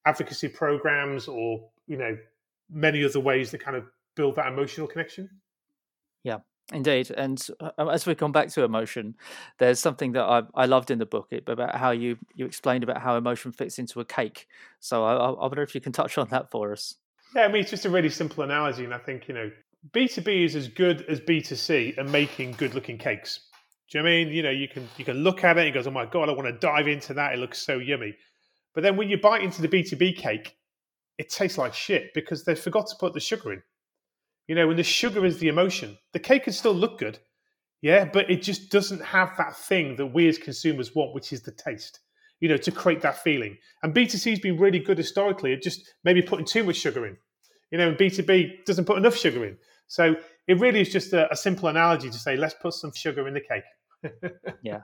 advocacy 0.05 0.47
programs 0.47 1.27
or 1.27 1.67
you 1.87 1.97
know 1.97 2.15
many 2.69 3.03
other 3.03 3.21
ways 3.21 3.49
that 3.49 3.61
kind 3.61 3.77
of 3.77 3.85
build 4.15 4.35
that 4.35 4.47
emotional 4.47 4.87
connection. 4.87 5.29
Yeah, 6.23 6.39
indeed. 6.71 7.11
And 7.11 7.45
uh, 7.59 7.87
as 7.87 8.05
we 8.05 8.15
come 8.15 8.31
back 8.31 8.49
to 8.49 8.63
emotion, 8.63 9.15
there's 9.59 9.79
something 9.79 10.13
that 10.13 10.23
I, 10.23 10.43
I 10.55 10.65
loved 10.65 10.91
in 10.91 10.99
the 10.99 11.05
book 11.05 11.31
about 11.47 11.75
how 11.75 11.91
you 11.91 12.17
you 12.35 12.45
explained 12.45 12.83
about 12.83 13.01
how 13.01 13.15
emotion 13.17 13.51
fits 13.51 13.79
into 13.79 13.99
a 13.99 14.05
cake. 14.05 14.47
So 14.79 15.03
I, 15.03 15.15
I 15.15 15.47
wonder 15.47 15.63
if 15.63 15.75
you 15.75 15.81
can 15.81 15.91
touch 15.91 16.17
on 16.17 16.29
that 16.29 16.51
for 16.51 16.71
us. 16.71 16.95
Yeah, 17.35 17.43
I 17.43 17.47
mean 17.47 17.61
it's 17.61 17.71
just 17.71 17.85
a 17.85 17.89
really 17.89 18.09
simple 18.09 18.43
analogy, 18.43 18.83
and 18.83 18.93
I 18.93 18.99
think 18.99 19.27
you 19.27 19.33
know 19.33 19.51
B2B 19.91 20.45
is 20.45 20.55
as 20.55 20.67
good 20.67 21.03
as 21.09 21.19
B2C 21.19 21.97
at 21.97 22.07
making 22.07 22.53
good 22.53 22.73
looking 22.73 22.97
cakes. 22.97 23.47
Do 23.89 23.97
you 23.97 24.03
know 24.03 24.09
I 24.09 24.11
mean? 24.11 24.27
You 24.29 24.43
know, 24.43 24.49
you 24.49 24.67
can 24.67 24.87
you 24.97 25.05
can 25.05 25.17
look 25.17 25.43
at 25.43 25.57
it 25.57 25.65
and 25.65 25.73
goes, 25.73 25.87
Oh 25.87 25.91
my 25.91 26.05
god, 26.05 26.29
I 26.29 26.31
want 26.31 26.47
to 26.47 26.57
dive 26.57 26.87
into 26.87 27.13
that. 27.15 27.33
It 27.33 27.39
looks 27.39 27.59
so 27.59 27.79
yummy. 27.79 28.15
But 28.73 28.81
then 28.81 28.95
when 28.95 29.09
you 29.09 29.19
bite 29.19 29.43
into 29.43 29.61
the 29.61 29.67
B2B 29.67 30.17
cake, 30.17 30.57
it 31.17 31.29
tastes 31.29 31.57
like 31.57 31.73
shit 31.73 32.13
because 32.13 32.43
they 32.43 32.55
forgot 32.55 32.87
to 32.87 32.95
put 32.99 33.13
the 33.13 33.19
sugar 33.19 33.53
in. 33.53 33.61
You 34.47 34.55
know, 34.55 34.67
when 34.67 34.77
the 34.77 34.83
sugar 34.83 35.25
is 35.25 35.39
the 35.39 35.47
emotion, 35.47 35.97
the 36.11 36.19
cake 36.19 36.43
can 36.43 36.53
still 36.53 36.73
look 36.73 36.99
good, 36.99 37.19
yeah, 37.83 38.05
but 38.05 38.31
it 38.31 38.41
just 38.41 38.71
doesn't 38.71 39.03
have 39.03 39.35
that 39.37 39.57
thing 39.57 39.97
that 39.97 40.07
we 40.07 40.29
as 40.29 40.37
consumers 40.37 40.95
want, 40.95 41.13
which 41.13 41.33
is 41.33 41.43
the 41.43 41.51
taste, 41.51 41.99
you 42.39 42.47
know, 42.47 42.55
to 42.55 42.71
create 42.71 43.01
that 43.01 43.21
feeling. 43.21 43.57
And 43.83 43.93
B2C 43.93 44.29
has 44.29 44.39
been 44.39 44.57
really 44.57 44.79
good 44.79 44.97
historically 44.97 45.51
at 45.51 45.61
just 45.61 45.93
maybe 46.05 46.21
putting 46.21 46.45
too 46.45 46.63
much 46.63 46.77
sugar 46.77 47.05
in. 47.05 47.17
You 47.71 47.77
know, 47.77 47.89
and 47.89 47.97
B2B 47.97 48.63
doesn't 48.65 48.85
put 48.85 48.97
enough 48.97 49.17
sugar 49.17 49.45
in. 49.45 49.57
So 49.87 50.15
it 50.47 50.59
really 50.61 50.79
is 50.79 50.93
just 50.93 51.11
a, 51.11 51.29
a 51.31 51.35
simple 51.35 51.67
analogy 51.67 52.09
to 52.09 52.17
say, 52.17 52.37
let's 52.37 52.55
put 52.61 52.73
some 52.73 52.93
sugar 52.93 53.27
in 53.27 53.33
the 53.33 53.41
cake. 53.41 54.31
yeah, 54.63 54.81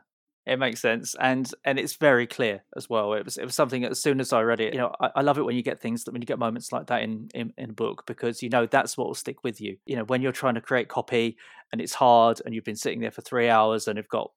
it 0.49 0.57
makes 0.57 0.81
sense, 0.81 1.15
and 1.19 1.49
and 1.63 1.79
it's 1.79 1.95
very 1.95 2.25
clear 2.25 2.63
as 2.75 2.89
well. 2.89 3.13
It 3.13 3.25
was 3.25 3.37
it 3.37 3.45
was 3.45 3.55
something 3.55 3.83
as 3.83 4.01
soon 4.01 4.19
as 4.19 4.33
I 4.33 4.41
read 4.41 4.59
it, 4.59 4.73
you 4.73 4.79
know, 4.79 4.93
I, 4.99 5.11
I, 5.17 5.21
love 5.21 5.37
it 5.37 5.45
when 5.45 5.55
you 5.55 5.61
get 5.61 5.79
things 5.79 6.03
that 6.03 6.11
when 6.11 6.21
you 6.21 6.25
get 6.25 6.39
moments 6.39 6.71
like 6.71 6.87
that 6.87 7.03
in, 7.03 7.29
in 7.35 7.53
in 7.57 7.69
a 7.69 7.73
book 7.73 8.05
because 8.07 8.41
you 8.41 8.49
know 8.49 8.65
that's 8.65 8.97
what 8.97 9.07
will 9.07 9.15
stick 9.15 9.43
with 9.43 9.61
you. 9.61 9.77
You 9.85 9.95
know, 9.95 10.03
when 10.05 10.21
you're 10.21 10.31
trying 10.31 10.55
to 10.55 10.61
create 10.61 10.89
copy 10.89 11.37
and 11.71 11.79
it's 11.79 11.93
hard 11.93 12.41
and 12.43 12.55
you've 12.55 12.63
been 12.63 12.75
sitting 12.75 12.99
there 12.99 13.11
for 13.11 13.21
three 13.21 13.47
hours 13.47 13.87
and 13.87 13.97
you've 13.97 14.07
got 14.07 14.31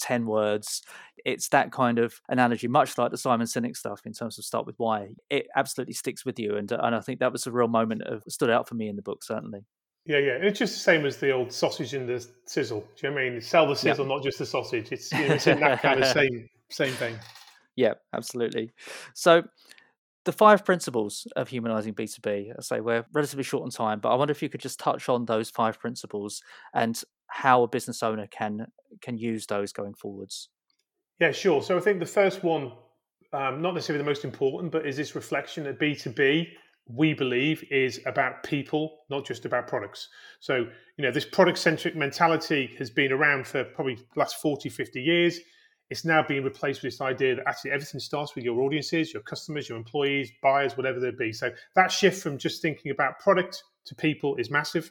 10 0.00 0.26
words. 0.26 0.82
It's 1.24 1.48
that 1.50 1.72
kind 1.72 1.98
of 1.98 2.20
analogy, 2.28 2.68
much 2.68 2.98
like 2.98 3.10
the 3.10 3.16
Simon 3.16 3.46
Sinek 3.46 3.76
stuff 3.76 4.02
in 4.04 4.12
terms 4.12 4.38
of 4.38 4.44
start 4.44 4.66
with 4.66 4.74
why. 4.76 5.10
It 5.30 5.46
absolutely 5.56 5.94
sticks 5.94 6.24
with 6.24 6.38
you. 6.38 6.56
And, 6.56 6.70
and 6.72 6.94
I 6.94 7.00
think 7.00 7.20
that 7.20 7.32
was 7.32 7.46
a 7.46 7.52
real 7.52 7.68
moment 7.68 8.02
of 8.02 8.22
stood 8.28 8.50
out 8.50 8.68
for 8.68 8.74
me 8.74 8.88
in 8.88 8.96
the 8.96 9.02
book, 9.02 9.24
certainly. 9.24 9.60
Yeah, 10.06 10.18
yeah. 10.18 10.32
It's 10.32 10.58
just 10.58 10.74
the 10.74 10.80
same 10.80 11.06
as 11.06 11.16
the 11.16 11.30
old 11.30 11.50
sausage 11.50 11.94
and 11.94 12.08
the 12.08 12.26
sizzle. 12.44 12.80
Do 12.80 13.06
you 13.06 13.14
know 13.14 13.20
I 13.20 13.30
mean? 13.30 13.40
Sell 13.40 13.66
the 13.66 13.74
sizzle, 13.74 14.06
yeah. 14.06 14.14
not 14.14 14.22
just 14.22 14.38
the 14.38 14.46
sausage. 14.46 14.92
It's, 14.92 15.10
you 15.12 15.28
know, 15.28 15.34
it's 15.34 15.46
in 15.46 15.60
that 15.60 15.80
kind 15.80 16.02
of 16.02 16.06
same 16.12 16.48
same 16.70 16.92
thing. 16.92 17.16
Yeah, 17.76 17.94
absolutely. 18.12 18.72
So 19.14 19.44
the 20.24 20.32
five 20.32 20.64
principles 20.64 21.26
of 21.36 21.48
humanizing 21.48 21.94
B2B, 21.94 22.52
I 22.56 22.62
say 22.62 22.80
we're 22.80 23.04
relatively 23.12 23.44
short 23.44 23.64
on 23.64 23.70
time, 23.70 24.00
but 24.00 24.10
I 24.10 24.14
wonder 24.14 24.32
if 24.32 24.42
you 24.42 24.48
could 24.48 24.60
just 24.60 24.78
touch 24.78 25.08
on 25.08 25.24
those 25.24 25.50
five 25.50 25.78
principles 25.78 26.42
and 26.74 27.00
how 27.26 27.62
a 27.62 27.68
business 27.68 28.02
owner 28.02 28.26
can 28.26 28.66
can 29.00 29.16
use 29.16 29.46
those 29.46 29.72
going 29.72 29.94
forwards. 29.94 30.50
Yeah, 31.18 31.32
sure. 31.32 31.62
So 31.62 31.76
I 31.76 31.80
think 31.80 32.00
the 32.00 32.06
first 32.06 32.42
one, 32.42 32.72
um, 33.32 33.62
not 33.62 33.74
necessarily 33.74 34.02
the 34.02 34.08
most 34.08 34.24
important, 34.24 34.72
but 34.72 34.86
is 34.86 34.96
this 34.96 35.14
reflection 35.14 35.64
that 35.64 35.78
B2B 35.78 36.48
we 36.86 37.14
believe 37.14 37.64
is 37.70 38.00
about 38.06 38.42
people, 38.42 39.04
not 39.08 39.24
just 39.24 39.44
about 39.44 39.66
products. 39.66 40.08
So, 40.40 40.66
you 40.96 41.04
know, 41.04 41.10
this 41.10 41.24
product 41.24 41.58
centric 41.58 41.96
mentality 41.96 42.74
has 42.78 42.90
been 42.90 43.12
around 43.12 43.46
for 43.46 43.64
probably 43.64 43.98
last 44.16 44.36
40, 44.36 44.68
50 44.68 45.00
years. 45.00 45.40
It's 45.90 46.04
now 46.04 46.22
being 46.26 46.44
replaced 46.44 46.82
with 46.82 46.92
this 46.92 47.00
idea 47.00 47.36
that 47.36 47.46
actually 47.46 47.70
everything 47.70 48.00
starts 48.00 48.34
with 48.34 48.44
your 48.44 48.60
audiences, 48.60 49.12
your 49.12 49.22
customers, 49.22 49.68
your 49.68 49.78
employees, 49.78 50.30
buyers, 50.42 50.76
whatever 50.76 51.00
they 51.00 51.10
be. 51.10 51.32
So, 51.32 51.50
that 51.74 51.90
shift 51.90 52.22
from 52.22 52.38
just 52.38 52.60
thinking 52.60 52.90
about 52.90 53.18
product 53.18 53.62
to 53.86 53.94
people 53.94 54.36
is 54.36 54.50
massive. 54.50 54.90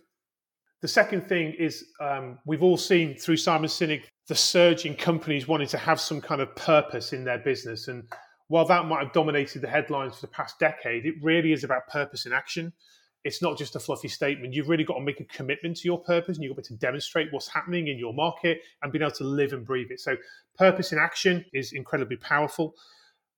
The 0.82 0.88
second 0.88 1.28
thing 1.30 1.54
is 1.58 1.86
um, 2.02 2.40
we've 2.46 2.64
all 2.64 2.78
seen 2.78 3.16
through 3.18 3.38
Simon 3.38 3.70
Sinek 3.70 4.04
the 4.28 4.36
surge 4.36 4.86
in 4.86 4.96
companies 4.96 5.48
wanting 5.48 5.68
to 5.68 5.78
have 5.78 6.00
some 6.00 6.22
kind 6.22 6.42
of 6.42 6.56
purpose 6.56 7.14
in 7.14 7.24
their 7.24 7.40
business. 7.40 7.88
And 7.88 8.04
while 8.54 8.66
that 8.66 8.86
might 8.86 9.04
have 9.04 9.12
dominated 9.14 9.64
the 9.64 9.68
headlines 9.68 10.14
for 10.14 10.22
the 10.22 10.28
past 10.28 10.60
decade, 10.60 11.08
it 11.08 11.16
really 11.24 11.54
is 11.54 11.64
about 11.64 11.88
purpose 11.88 12.28
in 12.28 12.34
action. 12.34 12.72
It's 13.24 13.42
not 13.42 13.58
just 13.58 13.76
a 13.76 13.80
fluffy 13.80 14.10
statement. 14.10 14.54
You've 14.54 14.70
really 14.70 14.84
got 14.84 14.94
to 14.94 15.02
make 15.02 15.20
a 15.20 15.24
commitment 15.24 15.78
to 15.78 15.86
your 15.86 15.98
purpose 15.98 16.38
and 16.38 16.44
you've 16.44 16.56
got 16.56 16.66
to 16.66 16.76
demonstrate 16.76 17.30
what's 17.34 17.48
happening 17.48 17.88
in 17.88 17.98
your 17.98 18.14
market 18.14 18.62
and 18.84 18.92
being 18.92 19.02
able 19.02 19.12
to 19.14 19.24
live 19.24 19.54
and 19.54 19.66
breathe 19.66 19.90
it. 19.90 20.00
So, 20.02 20.18
purpose 20.56 20.92
in 20.92 21.00
action 21.00 21.44
is 21.52 21.74
incredibly 21.74 22.18
powerful. 22.18 22.76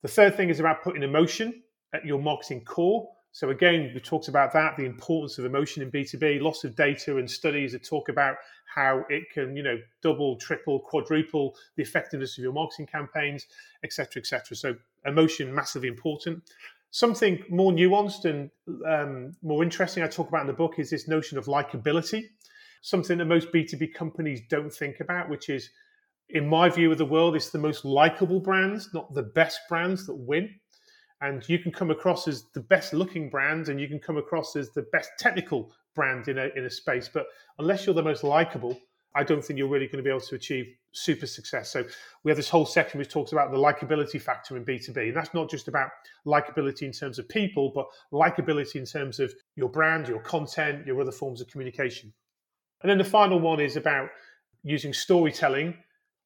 The 0.01 0.09
third 0.09 0.35
thing 0.35 0.49
is 0.49 0.59
about 0.59 0.83
putting 0.83 1.01
emotion 1.01 1.63
at 1.93 2.05
your 2.05 2.19
marketing 2.19 2.65
core. 2.65 3.07
So, 3.31 3.51
again, 3.51 3.91
we 3.93 4.01
talked 4.01 4.27
about 4.27 4.51
that 4.51 4.75
the 4.75 4.83
importance 4.83 5.37
of 5.37 5.45
emotion 5.45 5.81
in 5.81 5.91
B2B, 5.91 6.41
lots 6.41 6.65
of 6.65 6.75
data 6.75 7.15
and 7.15 7.31
studies 7.31 7.71
that 7.71 7.85
talk 7.85 8.09
about 8.09 8.35
how 8.65 9.05
it 9.09 9.23
can, 9.33 9.55
you 9.55 9.63
know, 9.63 9.77
double, 10.01 10.35
triple, 10.35 10.81
quadruple 10.81 11.55
the 11.77 11.83
effectiveness 11.83 12.37
of 12.37 12.43
your 12.43 12.51
marketing 12.51 12.87
campaigns, 12.87 13.45
et 13.81 13.87
etc., 13.87 14.19
etc. 14.19 14.57
So, 14.57 14.75
emotion 15.05 15.53
massively 15.53 15.87
important. 15.87 16.43
Something 16.91 17.43
more 17.49 17.71
nuanced 17.71 18.25
and 18.25 18.49
um, 18.87 19.35
more 19.41 19.63
interesting 19.63 20.03
I 20.03 20.07
talk 20.07 20.29
about 20.29 20.41
in 20.41 20.47
the 20.47 20.53
book 20.53 20.79
is 20.79 20.89
this 20.89 21.07
notion 21.07 21.37
of 21.37 21.45
likability, 21.45 22.23
something 22.81 23.17
that 23.17 23.25
most 23.25 23.51
B2B 23.51 23.93
companies 23.93 24.41
don't 24.49 24.73
think 24.73 24.99
about, 25.01 25.29
which 25.29 25.49
is, 25.49 25.69
in 26.29 26.47
my 26.47 26.69
view 26.69 26.91
of 26.91 26.97
the 26.97 27.05
world, 27.05 27.35
it's 27.35 27.49
the 27.49 27.59
most 27.59 27.83
likable 27.83 28.39
brands, 28.39 28.89
not 28.93 29.13
the 29.13 29.23
best 29.23 29.59
brands 29.67 30.05
that 30.07 30.15
win. 30.15 30.49
And 31.21 31.47
you 31.49 31.59
can 31.59 31.71
come 31.71 31.91
across 31.91 32.27
as 32.27 32.45
the 32.53 32.61
best 32.61 32.93
looking 32.93 33.29
brand 33.29 33.69
and 33.69 33.79
you 33.79 33.87
can 33.87 33.99
come 33.99 34.17
across 34.17 34.55
as 34.55 34.69
the 34.71 34.85
best 34.91 35.09
technical 35.17 35.73
brand 35.95 36.27
in 36.27 36.37
a, 36.37 36.49
in 36.55 36.65
a 36.65 36.69
space. 36.69 37.09
But 37.11 37.25
unless 37.57 37.85
you're 37.85 37.95
the 37.95 38.03
most 38.03 38.23
likable, 38.23 38.77
I 39.15 39.23
don't 39.23 39.43
think 39.43 39.57
you're 39.57 39.69
really 39.69 39.87
going 39.87 39.97
to 39.97 40.03
be 40.03 40.09
able 40.09 40.19
to 40.19 40.35
achieve 40.35 40.75
super 40.91 41.25
success. 41.25 41.71
So 41.71 41.85
we 42.23 42.31
have 42.31 42.37
this 42.37 42.49
whole 42.49 42.65
section 42.65 42.99
which 42.99 43.09
talks 43.09 43.31
about 43.31 43.51
the 43.51 43.57
likability 43.57 44.21
factor 44.21 44.57
in 44.57 44.65
B2B. 44.65 45.07
And 45.07 45.15
that's 45.15 45.33
not 45.33 45.49
just 45.49 45.67
about 45.67 45.89
likability 46.25 46.83
in 46.83 46.91
terms 46.91 47.17
of 47.17 47.27
people, 47.29 47.71
but 47.73 47.87
likability 48.11 48.75
in 48.75 48.85
terms 48.85 49.19
of 49.19 49.33
your 49.55 49.69
brand, 49.69 50.07
your 50.07 50.19
content, 50.19 50.85
your 50.85 50.99
other 50.99 51.11
forms 51.11 51.39
of 51.39 51.47
communication. 51.47 52.13
And 52.81 52.89
then 52.89 52.97
the 52.97 53.03
final 53.03 53.39
one 53.39 53.61
is 53.61 53.77
about 53.77 54.09
using 54.63 54.93
storytelling 54.93 55.75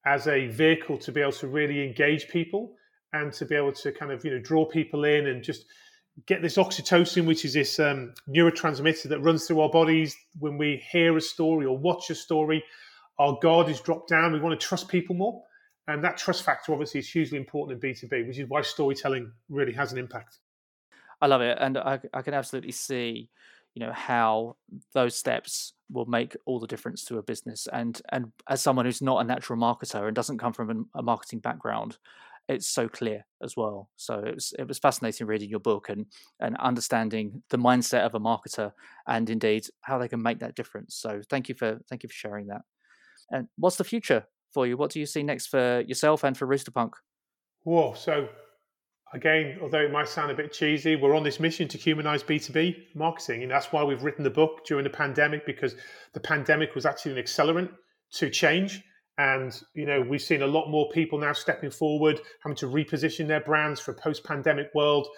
as 0.06 0.28
a 0.28 0.48
vehicle 0.48 0.98
to 0.98 1.12
be 1.12 1.22
able 1.22 1.32
to 1.34 1.48
really 1.48 1.86
engage 1.86 2.28
people 2.28 2.74
and 3.14 3.32
to 3.34 3.46
be 3.46 3.56
able 3.56 3.74
to 3.74 3.92
kind 3.92 4.12
of, 4.12 4.26
you 4.26 4.32
know, 4.32 4.40
draw 4.40 4.66
people 4.66 5.04
in 5.06 5.28
and 5.28 5.44
just 5.44 5.66
get 6.26 6.42
this 6.42 6.58
oxytocin, 6.58 7.26
which 7.26 7.46
is 7.46 7.54
this 7.54 7.80
um, 7.80 8.14
neurotransmitter 8.30 9.10
that 9.10 9.20
runs 9.20 9.46
through 9.46 9.62
our 9.62 9.70
bodies 9.70 10.16
when 10.40 10.58
we 10.58 10.84
hear 10.92 11.16
a 11.18 11.22
story 11.22 11.66
or 11.66 11.78
watch 11.78 12.10
a 12.10 12.16
story. 12.16 12.64
Our 13.18 13.38
guard 13.42 13.70
is 13.70 13.82
dropped 13.82 14.10
down. 14.10 14.32
We 14.32 14.40
want 14.40 14.60
to 14.60 14.66
trust 14.66 14.88
people 14.88 15.16
more. 15.16 15.44
And 15.88 16.04
that 16.04 16.18
trust 16.18 16.44
factor 16.44 16.72
obviously 16.72 17.00
is 17.00 17.10
hugely 17.10 17.38
important 17.38 17.84
in 17.84 17.92
B2B, 17.92 18.28
which 18.28 18.38
is 18.38 18.48
why 18.48 18.62
storytelling 18.62 19.32
really 19.50 19.74
has 19.74 19.92
an 19.92 19.98
impact. 19.98 20.38
I 21.22 21.28
love 21.28 21.42
it. 21.42 21.58
And 21.60 21.78
I, 21.78 22.00
I 22.14 22.22
can 22.22 22.34
absolutely 22.34 22.72
see, 22.72 23.30
you 23.74 23.86
know, 23.86 23.92
how 23.92 24.56
those 24.94 25.16
steps 25.16 25.74
will 25.92 26.06
make 26.06 26.38
all 26.46 26.60
the 26.60 26.68
difference 26.68 27.04
to 27.06 27.18
a 27.18 27.24
business. 27.24 27.68
And 27.74 28.00
and 28.10 28.32
as 28.48 28.62
someone 28.62 28.86
who's 28.86 29.02
not 29.02 29.20
a 29.20 29.24
natural 29.24 29.60
marketer 29.60 30.06
and 30.06 30.16
doesn't 30.16 30.38
come 30.38 30.54
from 30.54 30.88
a 30.94 31.02
marketing 31.02 31.40
background, 31.40 31.98
it's 32.50 32.68
so 32.68 32.90
clear 32.90 33.26
as 33.44 33.56
well. 33.56 33.90
So 33.96 34.16
it 34.16 34.34
was 34.34 34.54
it 34.58 34.68
was 34.68 34.80
fascinating 34.80 35.28
reading 35.28 35.50
your 35.50 35.60
book 35.60 35.88
and 35.88 36.08
and 36.40 36.58
understanding 36.58 37.44
the 37.52 37.58
mindset 37.58 38.06
of 38.06 38.16
a 38.16 38.20
marketer 38.20 38.72
and 39.08 39.30
indeed 39.30 39.68
how 39.82 40.00
they 40.00 40.08
can 40.08 40.22
make 40.22 40.40
that 40.40 40.56
difference. 40.56 40.96
So 40.96 41.22
thank 41.30 41.48
you 41.48 41.56
for 41.56 41.80
thank 41.88 42.04
you 42.04 42.10
for 42.10 42.16
sharing 42.16 42.48
that. 42.48 42.62
And 43.30 43.48
what's 43.56 43.78
the 43.78 43.84
future 43.84 44.26
for 44.52 44.66
you? 44.66 44.76
What 44.76 44.90
do 44.92 45.00
you 45.00 45.06
see 45.06 45.22
next 45.22 45.48
for 45.48 45.82
yourself 45.82 46.24
and 46.24 46.36
for 46.36 46.48
Rooster 46.48 46.72
Punk? 46.72 46.96
Whoa! 47.64 47.94
So 47.94 48.28
again, 49.14 49.60
although 49.62 49.82
it 49.82 49.92
might 49.92 50.10
sound 50.10 50.32
a 50.32 50.36
bit 50.36 50.52
cheesy, 50.52 50.96
we're 50.96 51.16
on 51.16 51.24
this 51.24 51.40
mission 51.40 51.68
to 51.68 51.78
humanize 51.78 52.24
B2B 52.24 52.96
marketing. 52.96 53.44
And 53.44 53.52
that's 53.52 53.72
why 53.72 53.84
we've 53.84 54.04
written 54.04 54.24
the 54.24 54.32
book 54.32 54.66
during 54.66 54.84
the 54.84 54.90
pandemic, 54.90 55.46
because 55.46 55.76
the 56.14 56.20
pandemic 56.20 56.74
was 56.74 56.88
actually 56.88 57.12
an 57.12 57.24
accelerant 57.24 57.70
to 58.14 58.30
change. 58.32 58.84
And 59.20 59.62
you 59.74 59.86
know, 59.86 60.02
we've 60.02 60.22
seen 60.22 60.42
a 60.42 60.48
lot 60.48 60.70
more 60.70 60.90
people 60.90 61.20
now 61.20 61.34
stepping 61.34 61.72
forward, 61.72 62.22
having 62.42 62.56
to 62.56 62.68
reposition 62.68 63.28
their 63.28 63.42
brands 63.42 63.82
for 63.82 63.92
a 63.92 63.94
post-pandemic 63.94 64.72
world. 64.74 65.10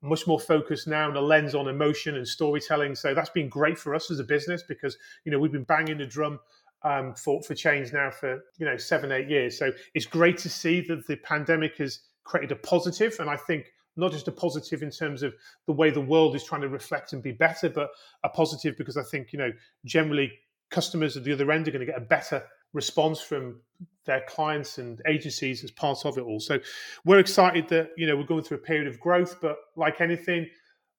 Much 0.00 0.26
more 0.26 0.40
focused 0.40 0.88
now 0.88 1.10
on 1.10 1.14
a 1.14 1.20
lens 1.20 1.54
on 1.54 1.68
emotion 1.68 2.16
and 2.16 2.26
storytelling. 2.26 2.94
So 2.94 3.12
that's 3.12 3.28
been 3.28 3.50
great 3.50 3.78
for 3.78 3.94
us 3.94 4.10
as 4.10 4.18
a 4.18 4.24
business 4.24 4.62
because 4.62 4.96
you 5.24 5.30
know 5.30 5.38
we've 5.38 5.52
been 5.52 5.64
banging 5.64 5.98
the 5.98 6.06
drum 6.06 6.40
um, 6.84 7.14
for 7.14 7.42
for 7.42 7.54
change 7.54 7.92
now 7.92 8.10
for 8.10 8.42
you 8.56 8.64
know 8.64 8.78
seven 8.78 9.12
eight 9.12 9.28
years. 9.28 9.58
So 9.58 9.72
it's 9.94 10.06
great 10.06 10.38
to 10.38 10.48
see 10.48 10.80
that 10.88 11.06
the 11.06 11.16
pandemic 11.16 11.76
has 11.76 12.00
created 12.24 12.52
a 12.52 12.56
positive, 12.56 13.16
and 13.20 13.28
I 13.28 13.36
think 13.36 13.74
not 13.94 14.12
just 14.12 14.26
a 14.26 14.32
positive 14.32 14.82
in 14.82 14.90
terms 14.90 15.22
of 15.22 15.34
the 15.66 15.72
way 15.74 15.90
the 15.90 16.00
world 16.00 16.34
is 16.34 16.44
trying 16.44 16.62
to 16.62 16.68
reflect 16.68 17.12
and 17.12 17.22
be 17.22 17.32
better, 17.32 17.68
but 17.68 17.90
a 18.24 18.30
positive 18.30 18.78
because 18.78 18.96
I 18.96 19.02
think 19.02 19.34
you 19.34 19.38
know 19.38 19.52
generally 19.84 20.32
customers 20.70 21.18
at 21.18 21.24
the 21.24 21.32
other 21.34 21.52
end 21.52 21.68
are 21.68 21.72
going 21.72 21.84
to 21.84 21.92
get 21.92 21.98
a 21.98 22.06
better 22.06 22.42
response 22.72 23.20
from 23.20 23.60
their 24.06 24.22
clients 24.28 24.78
and 24.78 25.00
agencies 25.06 25.62
as 25.64 25.70
part 25.70 26.04
of 26.04 26.18
it 26.18 26.22
all. 26.22 26.40
So 26.40 26.58
we're 27.04 27.18
excited 27.18 27.68
that 27.68 27.90
you 27.96 28.06
know 28.06 28.16
we're 28.16 28.24
going 28.24 28.42
through 28.42 28.58
a 28.58 28.60
period 28.60 28.86
of 28.86 28.98
growth, 29.00 29.36
but 29.40 29.56
like 29.76 30.00
anything, 30.00 30.48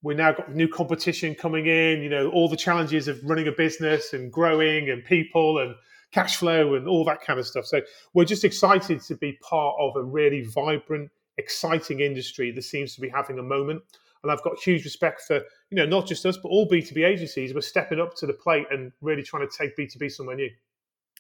we 0.04 0.16
now 0.16 0.32
got 0.32 0.54
new 0.54 0.68
competition 0.68 1.36
coming 1.36 1.66
in. 1.68 2.02
You 2.02 2.10
know, 2.10 2.30
all 2.30 2.50
the 2.50 2.58
challenges 2.58 3.08
of 3.08 3.20
running 3.24 3.48
a 3.48 3.52
business 3.52 4.14
and 4.14 4.32
growing 4.32 4.90
and 4.90 5.04
people 5.04 5.60
and 5.60 5.76
cash 6.12 6.38
flow 6.38 6.76
and 6.76 6.88
all 6.88 7.06
that 7.06 7.22
kind 7.22 7.40
of 7.40 7.48
stuff. 7.48 7.66
So 7.66 7.82
we're 8.14 8.26
just 8.26 8.44
excited 8.44 9.02
to 9.02 9.16
be 9.16 9.38
part 9.42 9.76
of 9.80 9.96
a 9.96 10.04
really 10.04 10.44
vibrant, 10.44 11.10
exciting 11.38 12.02
industry 12.02 12.52
that 12.52 12.64
seems 12.64 12.96
to 12.96 13.02
be 13.02 13.10
having 13.10 13.40
a 13.40 13.44
moment. 13.44 13.82
And 14.24 14.32
I've 14.32 14.44
got 14.44 14.60
huge 14.60 14.84
respect 14.84 15.22
for, 15.22 15.38
you 15.70 15.78
know, 15.78 15.86
not 15.86 16.06
just 16.06 16.26
us, 16.26 16.38
but 16.38 16.50
all 16.50 16.68
B2B 16.70 17.06
agencies. 17.06 17.56
We're 17.56 17.62
stepping 17.62 18.00
up 18.00 18.14
to 18.18 18.28
the 18.28 18.34
plate 18.34 18.68
and 18.70 18.92
really 19.02 19.24
trying 19.24 19.48
to 19.48 19.58
take 19.58 19.76
B2B 19.76 20.12
somewhere 20.12 20.36
new. 20.36 20.50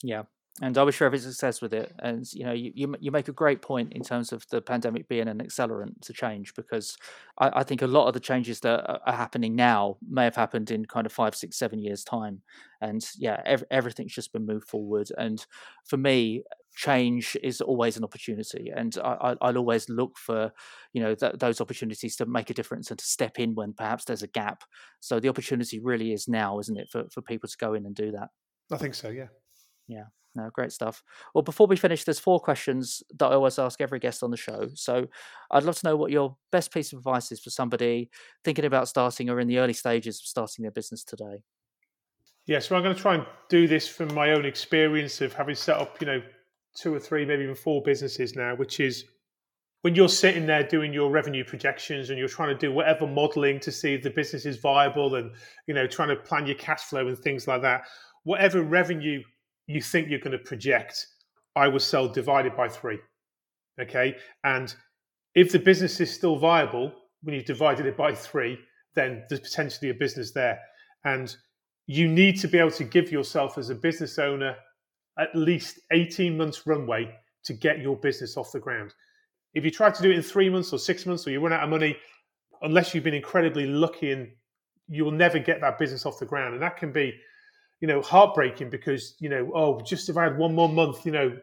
Yeah, 0.03 0.23
and 0.59 0.77
I 0.77 0.83
wish 0.83 0.99
you 0.99 1.05
every 1.05 1.19
success 1.19 1.61
with 1.61 1.73
it. 1.73 1.93
And 1.99 2.25
you 2.33 2.45
know, 2.45 2.51
you, 2.51 2.71
you, 2.75 2.95
you 2.99 3.11
make 3.11 3.29
a 3.29 3.33
great 3.33 3.61
point 3.61 3.93
in 3.93 4.03
terms 4.03 4.33
of 4.33 4.45
the 4.49 4.61
pandemic 4.61 5.07
being 5.07 5.29
an 5.29 5.39
accelerant 5.39 6.01
to 6.01 6.13
change 6.13 6.53
because 6.55 6.97
I, 7.37 7.59
I, 7.59 7.63
think 7.63 7.81
a 7.81 7.87
lot 7.87 8.07
of 8.07 8.13
the 8.13 8.19
changes 8.19 8.59
that 8.61 8.99
are 9.05 9.13
happening 9.13 9.55
now 9.55 9.97
may 10.07 10.25
have 10.25 10.35
happened 10.35 10.69
in 10.69 10.85
kind 10.85 11.05
of 11.05 11.13
five, 11.13 11.35
six, 11.35 11.57
seven 11.57 11.79
years 11.79 12.03
time. 12.03 12.41
And 12.81 13.01
yeah, 13.17 13.41
ev- 13.45 13.63
everything's 13.71 14.13
just 14.13 14.33
been 14.33 14.45
moved 14.45 14.67
forward. 14.67 15.07
And 15.17 15.43
for 15.85 15.95
me, 15.95 16.43
change 16.75 17.37
is 17.41 17.61
always 17.61 17.95
an 17.97 18.03
opportunity, 18.03 18.71
and 18.75 18.97
I, 19.03 19.35
will 19.41 19.57
always 19.57 19.89
look 19.89 20.17
for 20.17 20.51
you 20.93 21.01
know 21.01 21.15
th- 21.15 21.33
those 21.37 21.59
opportunities 21.59 22.15
to 22.15 22.25
make 22.25 22.49
a 22.49 22.53
difference 22.53 22.89
and 22.89 22.97
to 22.97 23.05
step 23.05 23.39
in 23.39 23.55
when 23.55 23.73
perhaps 23.73 24.05
there's 24.05 24.23
a 24.23 24.27
gap. 24.27 24.63
So 25.01 25.19
the 25.19 25.29
opportunity 25.29 25.79
really 25.79 26.13
is 26.13 26.27
now, 26.27 26.59
isn't 26.59 26.77
it, 26.77 26.89
for 26.89 27.05
for 27.09 27.21
people 27.21 27.49
to 27.49 27.57
go 27.57 27.73
in 27.73 27.85
and 27.85 27.93
do 27.93 28.11
that? 28.11 28.29
I 28.71 28.77
think 28.77 28.95
so. 28.95 29.09
Yeah. 29.09 29.27
Yeah. 29.87 30.05
No, 30.33 30.49
great 30.53 30.71
stuff. 30.71 31.03
Well, 31.35 31.41
before 31.41 31.67
we 31.67 31.75
finish, 31.75 32.05
there's 32.05 32.19
four 32.19 32.39
questions 32.39 33.03
that 33.17 33.27
I 33.27 33.33
always 33.33 33.59
ask 33.59 33.81
every 33.81 33.99
guest 33.99 34.23
on 34.23 34.31
the 34.31 34.37
show. 34.37 34.69
So 34.75 35.07
I'd 35.51 35.63
love 35.63 35.75
to 35.79 35.87
know 35.87 35.97
what 35.97 36.11
your 36.11 36.37
best 36.51 36.73
piece 36.73 36.93
of 36.93 36.99
advice 36.99 37.31
is 37.31 37.41
for 37.41 37.49
somebody 37.49 38.09
thinking 38.43 38.65
about 38.65 38.87
starting 38.87 39.29
or 39.29 39.39
in 39.39 39.47
the 39.47 39.59
early 39.59 39.73
stages 39.73 40.19
of 40.19 40.25
starting 40.25 40.63
their 40.63 40.71
business 40.71 41.03
today. 41.03 41.43
Yeah, 42.45 42.59
so 42.59 42.75
I'm 42.75 42.83
going 42.83 42.95
to 42.95 43.01
try 43.01 43.15
and 43.15 43.25
do 43.49 43.67
this 43.67 43.87
from 43.87 44.13
my 44.13 44.31
own 44.31 44.45
experience 44.45 45.21
of 45.21 45.33
having 45.33 45.55
set 45.55 45.77
up, 45.77 45.99
you 46.01 46.07
know, 46.07 46.21
two 46.75 46.93
or 46.93 46.99
three, 46.99 47.25
maybe 47.25 47.43
even 47.43 47.55
four 47.55 47.81
businesses 47.83 48.35
now, 48.35 48.55
which 48.55 48.79
is 48.79 49.03
when 49.81 49.95
you're 49.95 50.09
sitting 50.09 50.45
there 50.45 50.63
doing 50.63 50.93
your 50.93 51.11
revenue 51.11 51.43
projections 51.43 52.09
and 52.09 52.17
you're 52.17 52.27
trying 52.27 52.49
to 52.49 52.57
do 52.57 52.71
whatever 52.71 53.05
modeling 53.05 53.59
to 53.59 53.71
see 53.71 53.95
if 53.95 54.03
the 54.03 54.09
business 54.09 54.45
is 54.45 54.57
viable 54.57 55.15
and, 55.15 55.31
you 55.67 55.73
know, 55.73 55.87
trying 55.87 56.09
to 56.09 56.15
plan 56.15 56.45
your 56.45 56.55
cash 56.55 56.81
flow 56.81 57.07
and 57.07 57.17
things 57.17 57.47
like 57.47 57.61
that, 57.61 57.83
whatever 58.23 58.61
revenue 58.61 59.21
you 59.71 59.81
think 59.81 60.09
you're 60.09 60.19
going 60.19 60.31
to 60.31 60.39
project, 60.39 61.07
I 61.55 61.67
will 61.67 61.79
sell 61.79 62.07
divided 62.07 62.55
by 62.55 62.67
three. 62.67 62.99
Okay. 63.79 64.15
And 64.43 64.73
if 65.35 65.51
the 65.51 65.59
business 65.59 65.99
is 65.99 66.13
still 66.13 66.35
viable 66.37 66.93
when 67.23 67.35
you've 67.35 67.45
divided 67.45 67.85
it 67.85 67.97
by 67.97 68.13
three, 68.13 68.57
then 68.95 69.23
there's 69.29 69.41
potentially 69.41 69.89
a 69.89 69.93
business 69.93 70.31
there. 70.31 70.59
And 71.05 71.35
you 71.87 72.07
need 72.07 72.39
to 72.39 72.47
be 72.47 72.57
able 72.57 72.71
to 72.71 72.83
give 72.83 73.11
yourself 73.11 73.57
as 73.57 73.69
a 73.69 73.75
business 73.75 74.19
owner 74.19 74.55
at 75.19 75.35
least 75.35 75.79
18 75.91 76.37
months 76.37 76.65
runway 76.65 77.13
to 77.43 77.53
get 77.53 77.79
your 77.79 77.97
business 77.97 78.37
off 78.37 78.51
the 78.51 78.59
ground. 78.59 78.93
If 79.53 79.65
you 79.65 79.71
try 79.71 79.89
to 79.89 80.01
do 80.01 80.11
it 80.11 80.15
in 80.15 80.21
three 80.21 80.49
months 80.49 80.71
or 80.71 80.79
six 80.79 81.05
months 81.05 81.27
or 81.27 81.31
you 81.31 81.41
run 81.41 81.53
out 81.53 81.63
of 81.63 81.69
money, 81.69 81.97
unless 82.61 82.93
you've 82.93 83.03
been 83.03 83.13
incredibly 83.13 83.65
lucky 83.65 84.11
and 84.11 84.29
you 84.87 85.03
will 85.03 85.11
never 85.11 85.39
get 85.39 85.61
that 85.61 85.79
business 85.79 86.05
off 86.05 86.19
the 86.19 86.25
ground. 86.25 86.53
And 86.53 86.63
that 86.63 86.77
can 86.77 86.91
be 86.91 87.13
you 87.81 87.87
know, 87.87 88.01
heartbreaking 88.01 88.69
because, 88.69 89.15
you 89.19 89.27
know, 89.27 89.51
oh, 89.53 89.81
just 89.81 90.07
if 90.07 90.15
I 90.15 90.23
had 90.23 90.37
one 90.37 90.55
more 90.55 90.69
month, 90.69 91.05
you 91.05 91.11
know, 91.11 91.35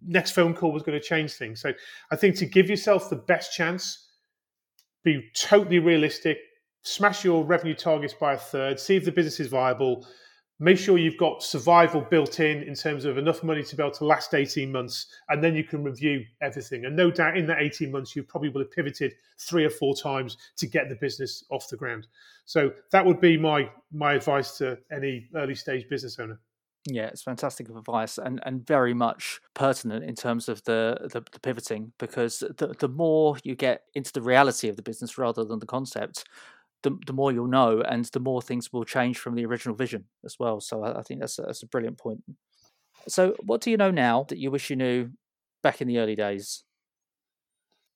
next 0.00 0.30
phone 0.30 0.54
call 0.54 0.72
was 0.72 0.82
going 0.82 0.98
to 0.98 1.04
change 1.04 1.32
things. 1.32 1.60
So 1.60 1.72
I 2.10 2.16
think 2.16 2.36
to 2.36 2.46
give 2.46 2.70
yourself 2.70 3.10
the 3.10 3.16
best 3.16 3.52
chance, 3.52 4.08
be 5.02 5.28
totally 5.34 5.80
realistic, 5.80 6.38
smash 6.82 7.24
your 7.24 7.44
revenue 7.44 7.74
targets 7.74 8.14
by 8.14 8.34
a 8.34 8.38
third, 8.38 8.78
see 8.78 8.96
if 8.96 9.04
the 9.04 9.12
business 9.12 9.40
is 9.40 9.48
viable, 9.48 10.06
make 10.58 10.78
sure 10.78 10.96
you've 10.96 11.18
got 11.18 11.42
survival 11.42 12.00
built 12.00 12.40
in 12.40 12.62
in 12.62 12.74
terms 12.74 13.04
of 13.04 13.18
enough 13.18 13.42
money 13.42 13.62
to 13.62 13.76
be 13.76 13.82
able 13.82 13.92
to 13.92 14.04
last 14.04 14.34
18 14.34 14.72
months 14.72 15.06
and 15.28 15.42
then 15.44 15.54
you 15.54 15.64
can 15.64 15.84
review 15.84 16.24
everything. 16.40 16.86
And 16.86 16.96
no 16.96 17.10
doubt 17.10 17.36
in 17.36 17.46
that 17.46 17.60
18 17.60 17.90
months 17.90 18.16
you 18.16 18.22
probably 18.22 18.48
will 18.48 18.62
have 18.62 18.70
pivoted 18.70 19.14
three 19.38 19.64
or 19.64 19.70
four 19.70 19.94
times 19.94 20.36
to 20.56 20.66
get 20.66 20.88
the 20.88 20.96
business 20.96 21.44
off 21.50 21.68
the 21.68 21.76
ground. 21.76 22.06
So 22.46 22.72
that 22.92 23.04
would 23.04 23.20
be 23.20 23.36
my 23.36 23.70
my 23.92 24.14
advice 24.14 24.56
to 24.58 24.78
any 24.90 25.28
early 25.34 25.54
stage 25.54 25.88
business 25.88 26.18
owner. 26.18 26.40
Yeah, 26.88 27.06
it's 27.06 27.22
fantastic 27.22 27.68
advice 27.68 28.16
and, 28.16 28.40
and 28.46 28.64
very 28.64 28.94
much 28.94 29.40
pertinent 29.54 30.04
in 30.04 30.14
terms 30.14 30.48
of 30.48 30.62
the, 30.64 31.08
the, 31.12 31.24
the 31.32 31.40
pivoting 31.40 31.92
because 31.98 32.38
the, 32.38 32.76
the 32.78 32.88
more 32.88 33.36
you 33.42 33.56
get 33.56 33.82
into 33.94 34.12
the 34.12 34.22
reality 34.22 34.68
of 34.68 34.76
the 34.76 34.82
business 34.82 35.18
rather 35.18 35.44
than 35.44 35.58
the 35.58 35.66
concept, 35.66 36.24
the, 36.82 36.96
the 37.06 37.12
more 37.12 37.32
you'll 37.32 37.46
know 37.46 37.80
and 37.80 38.04
the 38.06 38.20
more 38.20 38.42
things 38.42 38.72
will 38.72 38.84
change 38.84 39.18
from 39.18 39.34
the 39.34 39.44
original 39.46 39.74
vision 39.74 40.04
as 40.24 40.36
well. 40.38 40.60
So 40.60 40.82
I, 40.82 41.00
I 41.00 41.02
think 41.02 41.20
that's 41.20 41.38
a, 41.38 41.42
that's 41.42 41.62
a 41.62 41.66
brilliant 41.66 41.98
point. 41.98 42.22
So, 43.08 43.34
what 43.42 43.60
do 43.60 43.70
you 43.70 43.76
know 43.76 43.90
now 43.90 44.24
that 44.28 44.38
you 44.38 44.50
wish 44.50 44.70
you 44.70 44.76
knew 44.76 45.10
back 45.62 45.80
in 45.80 45.88
the 45.88 45.98
early 45.98 46.16
days? 46.16 46.64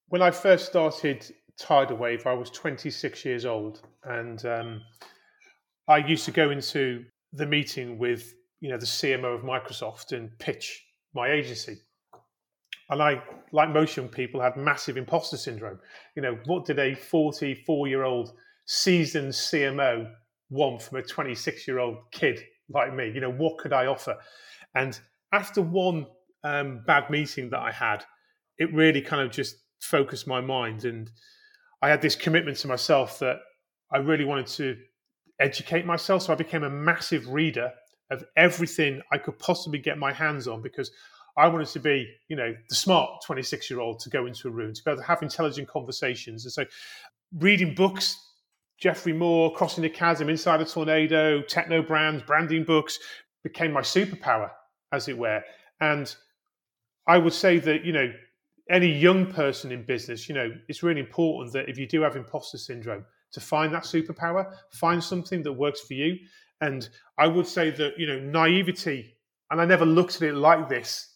When 0.08 0.22
I 0.22 0.30
first 0.30 0.66
started 0.66 1.24
Tidal 1.58 1.96
Wave, 1.96 2.26
I 2.26 2.32
was 2.32 2.50
26 2.50 3.24
years 3.24 3.44
old, 3.44 3.82
and 4.04 4.44
um, 4.44 4.82
I 5.88 5.98
used 5.98 6.24
to 6.26 6.30
go 6.30 6.50
into 6.50 7.04
the 7.32 7.46
meeting 7.46 7.98
with 7.98 8.34
you 8.60 8.70
know 8.70 8.78
the 8.78 8.86
CMO 8.86 9.36
of 9.36 9.42
Microsoft 9.42 10.12
and 10.12 10.30
pitch 10.38 10.84
my 11.14 11.30
agency. 11.30 11.78
And 12.88 13.00
I, 13.00 13.22
like 13.52 13.70
most 13.70 13.96
young 13.96 14.08
people, 14.08 14.40
had 14.40 14.56
massive 14.56 14.96
imposter 14.96 15.36
syndrome. 15.36 15.78
You 16.16 16.22
know, 16.22 16.38
what 16.46 16.66
did 16.66 16.80
a 16.80 16.94
44 16.94 17.86
year 17.86 18.02
old 18.02 18.32
seasoned 18.70 19.32
CMO 19.32 20.08
want 20.48 20.80
from 20.80 20.98
a 20.98 21.02
26 21.02 21.66
year 21.66 21.80
old 21.80 21.98
kid 22.12 22.40
like 22.68 22.94
me? 22.94 23.10
You 23.12 23.20
know, 23.20 23.32
what 23.32 23.58
could 23.58 23.72
I 23.72 23.86
offer? 23.86 24.16
And 24.76 24.98
after 25.32 25.60
one 25.60 26.06
um, 26.44 26.84
bad 26.86 27.10
meeting 27.10 27.50
that 27.50 27.58
I 27.58 27.72
had, 27.72 28.04
it 28.58 28.72
really 28.72 29.02
kind 29.02 29.22
of 29.22 29.32
just 29.32 29.56
focused 29.80 30.28
my 30.28 30.40
mind. 30.40 30.84
And 30.84 31.10
I 31.82 31.88
had 31.88 32.00
this 32.00 32.14
commitment 32.14 32.58
to 32.58 32.68
myself 32.68 33.18
that 33.18 33.40
I 33.92 33.98
really 33.98 34.24
wanted 34.24 34.46
to 34.46 34.76
educate 35.40 35.84
myself. 35.84 36.22
So 36.22 36.32
I 36.32 36.36
became 36.36 36.62
a 36.62 36.70
massive 36.70 37.28
reader 37.28 37.72
of 38.12 38.24
everything 38.36 39.02
I 39.10 39.18
could 39.18 39.38
possibly 39.40 39.80
get 39.80 39.98
my 39.98 40.12
hands 40.12 40.46
on 40.46 40.62
because 40.62 40.92
I 41.36 41.48
wanted 41.48 41.68
to 41.68 41.80
be, 41.80 42.08
you 42.28 42.36
know, 42.36 42.54
the 42.68 42.74
smart 42.76 43.22
26 43.26 43.68
year 43.68 43.80
old 43.80 43.98
to 44.00 44.10
go 44.10 44.26
into 44.26 44.46
a 44.46 44.52
room, 44.52 44.72
to 44.74 44.84
be 44.84 44.92
able 44.92 45.02
to 45.02 45.06
have 45.08 45.22
intelligent 45.22 45.66
conversations. 45.66 46.44
And 46.44 46.52
so 46.52 46.64
reading 47.36 47.74
books 47.74 48.16
Geoffrey 48.80 49.12
Moore, 49.12 49.52
Crossing 49.52 49.82
the 49.82 49.90
Chasm, 49.90 50.28
Inside 50.28 50.58
the 50.58 50.64
Tornado, 50.64 51.42
Techno 51.42 51.82
Brands, 51.82 52.22
branding 52.22 52.64
books 52.64 52.98
became 53.44 53.72
my 53.72 53.82
superpower, 53.82 54.50
as 54.92 55.08
it 55.08 55.16
were. 55.16 55.42
And 55.80 56.14
I 57.06 57.18
would 57.18 57.34
say 57.34 57.58
that, 57.58 57.84
you 57.84 57.92
know, 57.92 58.10
any 58.70 58.88
young 58.88 59.26
person 59.26 59.70
in 59.72 59.84
business, 59.84 60.28
you 60.28 60.34
know, 60.34 60.50
it's 60.68 60.82
really 60.82 61.00
important 61.00 61.52
that 61.52 61.68
if 61.68 61.76
you 61.76 61.86
do 61.86 62.00
have 62.02 62.16
imposter 62.16 62.58
syndrome, 62.58 63.04
to 63.32 63.40
find 63.40 63.72
that 63.72 63.84
superpower, 63.84 64.54
find 64.72 65.02
something 65.02 65.42
that 65.42 65.52
works 65.52 65.80
for 65.80 65.94
you. 65.94 66.16
And 66.60 66.88
I 67.18 67.26
would 67.26 67.46
say 67.46 67.70
that, 67.70 67.98
you 67.98 68.06
know, 68.06 68.18
naivety, 68.18 69.14
and 69.50 69.60
I 69.60 69.64
never 69.64 69.86
looked 69.86 70.16
at 70.16 70.22
it 70.22 70.34
like 70.34 70.68
this, 70.68 71.14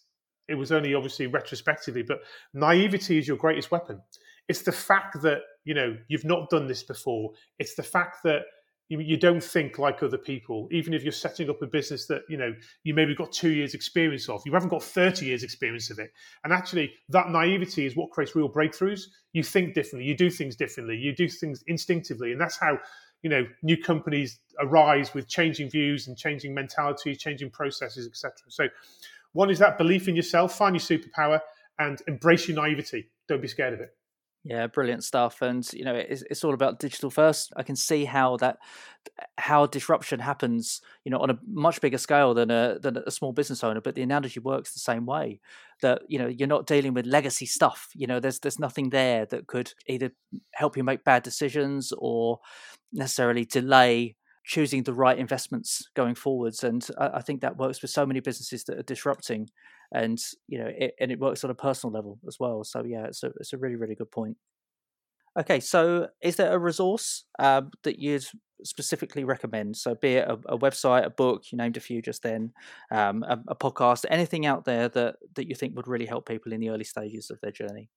it 0.48 0.54
was 0.54 0.72
only 0.72 0.94
obviously 0.94 1.26
retrospectively, 1.26 2.02
but 2.02 2.20
naivety 2.52 3.18
is 3.18 3.26
your 3.26 3.36
greatest 3.36 3.70
weapon. 3.70 4.00
It's 4.48 4.62
the 4.62 4.72
fact 4.72 5.22
that 5.22 5.40
you 5.64 5.74
know 5.74 5.96
you've 6.08 6.24
not 6.24 6.50
done 6.50 6.66
this 6.66 6.82
before. 6.82 7.32
It's 7.58 7.74
the 7.74 7.82
fact 7.82 8.18
that 8.24 8.42
you, 8.88 9.16
don't 9.16 9.42
think 9.42 9.78
like 9.78 10.02
other 10.02 10.18
people, 10.18 10.68
even 10.70 10.92
if 10.92 11.02
you're 11.02 11.12
setting 11.12 11.48
up 11.48 11.62
a 11.62 11.66
business 11.66 12.06
that 12.06 12.22
you 12.28 12.36
know 12.36 12.54
you 12.82 12.92
maybe 12.92 13.14
got 13.14 13.32
two 13.32 13.50
years 13.50 13.74
experience 13.74 14.28
of. 14.28 14.42
You 14.44 14.52
haven't 14.52 14.68
got 14.68 14.82
thirty 14.82 15.26
years 15.26 15.42
experience 15.42 15.90
of 15.90 15.98
it. 15.98 16.10
And 16.44 16.52
actually, 16.52 16.92
that 17.08 17.30
naivety 17.30 17.86
is 17.86 17.96
what 17.96 18.10
creates 18.10 18.36
real 18.36 18.48
breakthroughs. 18.48 19.02
You 19.32 19.42
think 19.42 19.74
differently. 19.74 20.06
You 20.08 20.16
do 20.16 20.30
things 20.30 20.54
differently. 20.54 20.96
You 20.96 21.14
do 21.14 21.28
things 21.28 21.64
instinctively, 21.66 22.32
and 22.32 22.40
that's 22.40 22.58
how 22.58 22.78
you 23.22 23.30
know 23.30 23.46
new 23.62 23.76
companies 23.76 24.38
arise 24.60 25.14
with 25.14 25.28
changing 25.28 25.70
views 25.70 26.06
and 26.06 26.16
changing 26.16 26.52
mentalities, 26.52 27.18
changing 27.18 27.50
processes, 27.50 28.06
etc. 28.06 28.32
So, 28.48 28.68
one 29.32 29.50
is 29.50 29.58
that 29.60 29.78
belief 29.78 30.08
in 30.08 30.14
yourself, 30.14 30.56
find 30.56 30.76
your 30.76 30.98
superpower, 30.98 31.40
and 31.78 32.00
embrace 32.06 32.48
your 32.48 32.56
naivety. 32.56 33.08
Don't 33.28 33.40
be 33.40 33.48
scared 33.48 33.72
of 33.72 33.80
it. 33.80 33.96
Yeah, 34.46 34.66
brilliant 34.66 35.02
stuff. 35.04 35.40
And 35.40 35.66
you 35.72 35.86
know, 35.86 35.94
it's, 35.94 36.22
it's 36.28 36.44
all 36.44 36.52
about 36.52 36.78
digital 36.78 37.08
first. 37.08 37.50
I 37.56 37.62
can 37.62 37.76
see 37.76 38.04
how 38.04 38.36
that 38.38 38.58
how 39.38 39.64
disruption 39.66 40.20
happens, 40.20 40.82
you 41.02 41.10
know, 41.10 41.18
on 41.18 41.30
a 41.30 41.38
much 41.46 41.80
bigger 41.80 41.96
scale 41.96 42.34
than 42.34 42.50
a 42.50 42.78
than 42.78 42.98
a 42.98 43.10
small 43.10 43.32
business 43.32 43.64
owner. 43.64 43.80
But 43.80 43.94
the 43.94 44.02
analogy 44.02 44.40
works 44.40 44.74
the 44.74 44.80
same 44.80 45.06
way. 45.06 45.40
That 45.80 46.02
you 46.08 46.18
know, 46.18 46.26
you're 46.26 46.46
not 46.46 46.66
dealing 46.66 46.92
with 46.92 47.06
legacy 47.06 47.46
stuff. 47.46 47.88
You 47.94 48.06
know, 48.06 48.20
there's 48.20 48.38
there's 48.40 48.58
nothing 48.58 48.90
there 48.90 49.24
that 49.26 49.46
could 49.46 49.72
either 49.86 50.12
help 50.52 50.76
you 50.76 50.84
make 50.84 51.04
bad 51.04 51.22
decisions 51.22 51.90
or 51.96 52.40
necessarily 52.92 53.46
delay 53.46 54.16
choosing 54.44 54.82
the 54.82 54.92
right 54.92 55.18
investments 55.18 55.88
going 55.94 56.14
forwards. 56.14 56.62
And 56.62 56.86
I, 56.98 57.12
I, 57.14 57.20
think 57.22 57.40
that 57.40 57.56
works 57.56 57.80
with 57.80 57.90
so 57.90 58.04
many 58.04 58.20
businesses 58.20 58.64
that 58.64 58.78
are 58.78 58.82
disrupting, 58.82 59.48
and 59.94 60.18
you 60.48 60.58
know, 60.58 60.70
it, 60.76 60.94
and 61.00 61.10
it 61.10 61.18
works 61.18 61.44
on 61.44 61.50
a 61.50 61.54
personal 61.54 61.92
level 61.92 62.18
as 62.26 62.36
well. 62.38 62.64
So 62.64 62.84
yeah, 62.84 63.06
it's 63.06 63.22
a 63.22 63.32
it's 63.40 63.52
a 63.52 63.58
really 63.58 63.76
really 63.76 63.94
good 63.94 64.10
point. 64.10 64.36
Okay, 65.38 65.58
so 65.58 66.08
is 66.22 66.36
there 66.36 66.52
a 66.52 66.58
resource 66.58 67.24
um, 67.40 67.72
that 67.82 67.98
you'd 67.98 68.24
specifically 68.62 69.24
recommend? 69.24 69.76
So, 69.76 69.96
be 69.96 70.14
it 70.14 70.28
a, 70.28 70.34
a, 70.46 70.58
website, 70.58 71.04
a 71.04 71.10
book, 71.10 71.42
you 71.50 71.58
named 71.58 71.76
a 71.76 71.80
few 71.80 72.00
just 72.00 72.22
then, 72.22 72.52
um, 72.92 73.24
a, 73.24 73.40
a 73.48 73.56
podcast, 73.56 74.04
anything 74.10 74.46
out 74.46 74.64
there 74.64 74.88
that 74.90 75.16
that 75.34 75.48
you 75.48 75.56
think 75.56 75.74
would 75.74 75.88
really 75.88 76.06
help 76.06 76.28
people 76.28 76.52
in 76.52 76.60
the 76.60 76.70
early 76.70 76.84
stages 76.84 77.30
of 77.30 77.40
their 77.40 77.50
journey? 77.50 77.90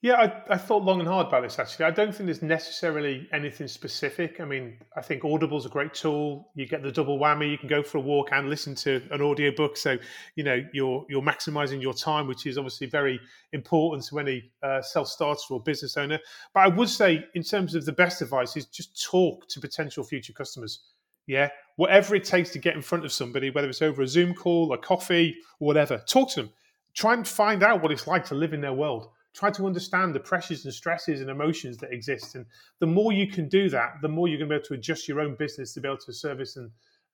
Yeah, 0.00 0.14
I, 0.14 0.54
I, 0.54 0.56
thought 0.56 0.84
long 0.84 1.00
and 1.00 1.08
hard 1.08 1.26
about 1.26 1.42
this 1.42 1.58
actually. 1.58 1.86
I 1.86 1.90
don't 1.90 2.14
think 2.14 2.26
there's 2.26 2.40
necessarily 2.40 3.28
anything 3.32 3.66
specific. 3.66 4.40
I 4.40 4.44
mean, 4.44 4.78
I 4.96 5.00
think 5.00 5.24
Audible's 5.24 5.66
a 5.66 5.68
great 5.68 5.92
tool. 5.92 6.52
You 6.54 6.68
get 6.68 6.84
the 6.84 6.92
double 6.92 7.18
whammy. 7.18 7.50
You 7.50 7.58
can 7.58 7.68
go 7.68 7.82
for 7.82 7.98
a 7.98 8.00
walk 8.00 8.28
and 8.30 8.48
listen 8.48 8.76
to 8.76 9.02
an 9.10 9.20
audiobook. 9.20 9.76
So, 9.76 9.98
you 10.36 10.44
know, 10.44 10.64
you're 10.72 11.04
you're 11.08 11.22
maximizing 11.22 11.82
your 11.82 11.94
time, 11.94 12.28
which 12.28 12.46
is 12.46 12.58
obviously 12.58 12.86
very 12.86 13.18
important 13.52 14.06
to 14.06 14.20
any 14.20 14.52
uh, 14.62 14.82
self 14.82 15.08
starter 15.08 15.42
or 15.50 15.60
business 15.60 15.96
owner. 15.96 16.20
But 16.54 16.60
I 16.60 16.68
would 16.68 16.88
say, 16.88 17.24
in 17.34 17.42
terms 17.42 17.74
of 17.74 17.84
the 17.84 17.92
best 17.92 18.22
advice, 18.22 18.56
is 18.56 18.66
just 18.66 19.02
talk 19.02 19.48
to 19.48 19.60
potential 19.60 20.04
future 20.04 20.32
customers. 20.32 20.78
Yeah, 21.26 21.48
whatever 21.74 22.14
it 22.14 22.24
takes 22.24 22.50
to 22.50 22.60
get 22.60 22.76
in 22.76 22.82
front 22.82 23.04
of 23.04 23.10
somebody, 23.10 23.50
whether 23.50 23.68
it's 23.68 23.82
over 23.82 24.02
a 24.02 24.06
Zoom 24.06 24.32
call, 24.32 24.72
a 24.72 24.78
coffee, 24.78 25.34
whatever, 25.58 25.98
talk 26.06 26.30
to 26.30 26.42
them. 26.42 26.50
Try 26.94 27.14
and 27.14 27.26
find 27.26 27.64
out 27.64 27.82
what 27.82 27.90
it's 27.90 28.06
like 28.06 28.24
to 28.26 28.36
live 28.36 28.54
in 28.54 28.60
their 28.60 28.72
world 28.72 29.08
try 29.38 29.50
to 29.52 29.66
understand 29.66 30.14
the 30.14 30.20
pressures 30.20 30.64
and 30.64 30.74
stresses 30.74 31.20
and 31.20 31.30
emotions 31.30 31.76
that 31.76 31.92
exist. 31.92 32.34
And 32.34 32.44
the 32.80 32.86
more 32.86 33.12
you 33.12 33.28
can 33.28 33.48
do 33.48 33.70
that, 33.70 33.94
the 34.02 34.08
more 34.08 34.26
you're 34.26 34.38
going 34.38 34.48
to 34.48 34.54
be 34.54 34.56
able 34.56 34.66
to 34.66 34.74
adjust 34.74 35.06
your 35.06 35.20
own 35.20 35.36
business 35.36 35.72
to 35.74 35.80
be 35.80 35.86
able 35.86 35.98
to 35.98 36.12
service 36.12 36.56
and, 36.56 36.70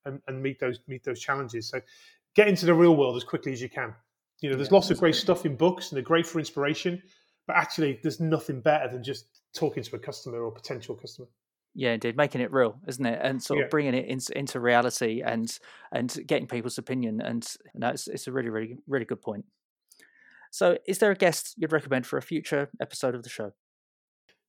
and, 0.07 0.23
and 0.27 0.43
meet 0.43 0.59
those 0.59 0.79
meet 0.89 1.05
those 1.05 1.21
challenges. 1.21 1.69
So 1.69 1.83
get 2.35 2.49
into 2.49 2.65
the 2.65 2.73
real 2.73 2.97
world 2.97 3.17
as 3.17 3.25
quickly 3.25 3.53
as 3.53 3.61
you 3.61 3.69
can. 3.69 3.95
You 4.41 4.49
know, 4.49 4.57
there's 4.57 4.69
yeah, 4.69 4.75
lots 4.75 4.91
of 4.91 4.99
great 4.99 5.17
stuff 5.17 5.45
in 5.45 5.55
books 5.55 5.91
and 5.91 5.97
they're 5.97 6.03
great 6.03 6.27
for 6.27 6.39
inspiration, 6.39 7.03
but 7.47 7.57
actually 7.57 8.01
there's 8.03 8.21
nothing 8.21 8.61
better 8.61 8.89
than 8.91 9.03
just 9.03 9.27
talking 9.55 9.83
to 9.83 9.97
a 9.97 9.99
customer 9.99 10.43
or 10.43 10.51
potential 10.51 10.95
customer. 10.95 11.29
Yeah, 11.75 11.93
indeed, 11.93 12.17
making 12.17 12.41
it 12.41 12.53
real, 12.53 12.79
isn't 12.87 13.05
it? 13.05 13.21
And 13.23 13.43
sort 13.43 13.63
of 13.63 13.69
bringing 13.69 13.95
it 13.95 14.07
into, 14.07 14.39
into 14.39 14.61
reality 14.61 15.23
and 15.23 15.59
and 15.93 16.17
getting 16.27 16.47
people's 16.47 16.79
opinion. 16.79 17.21
And 17.21 17.47
it's, 17.75 18.09
it's 18.09 18.29
a 18.29 18.33
really, 18.33 18.49
really, 18.49 18.79
really 18.87 19.05
good 19.05 19.21
point. 19.21 19.45
So, 20.55 20.79
is 20.87 20.99
there 20.99 21.11
a 21.11 21.17
guest 21.17 21.55
you'd 21.57 21.73
recommend 21.73 22.07
for 22.07 22.17
a 22.17 22.23
future 22.23 22.71
episode 22.81 23.17
of 23.17 23.25
the 23.25 23.29
show? 23.29 23.55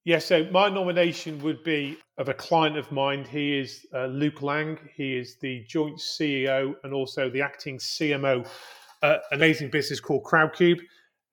Yeah, 0.03 0.19
so 0.19 0.45
my 0.51 0.69
nomination 0.69 1.41
would 1.41 1.63
be 1.63 1.97
of 2.19 2.29
a 2.29 2.33
client 2.35 2.77
of 2.77 2.91
mine. 2.91 3.25
He 3.25 3.57
is 3.57 3.87
uh, 3.91 4.05
Luke 4.05 4.43
Lang. 4.43 4.77
He 4.95 5.17
is 5.17 5.37
the 5.41 5.65
joint 5.67 5.97
CEO 5.97 6.75
and 6.83 6.93
also 6.93 7.27
the 7.31 7.41
acting 7.41 7.79
CMO 7.79 8.45
an 9.01 9.19
amazing 9.31 9.71
business 9.71 9.99
called 9.99 10.23
Crowdcube. 10.23 10.79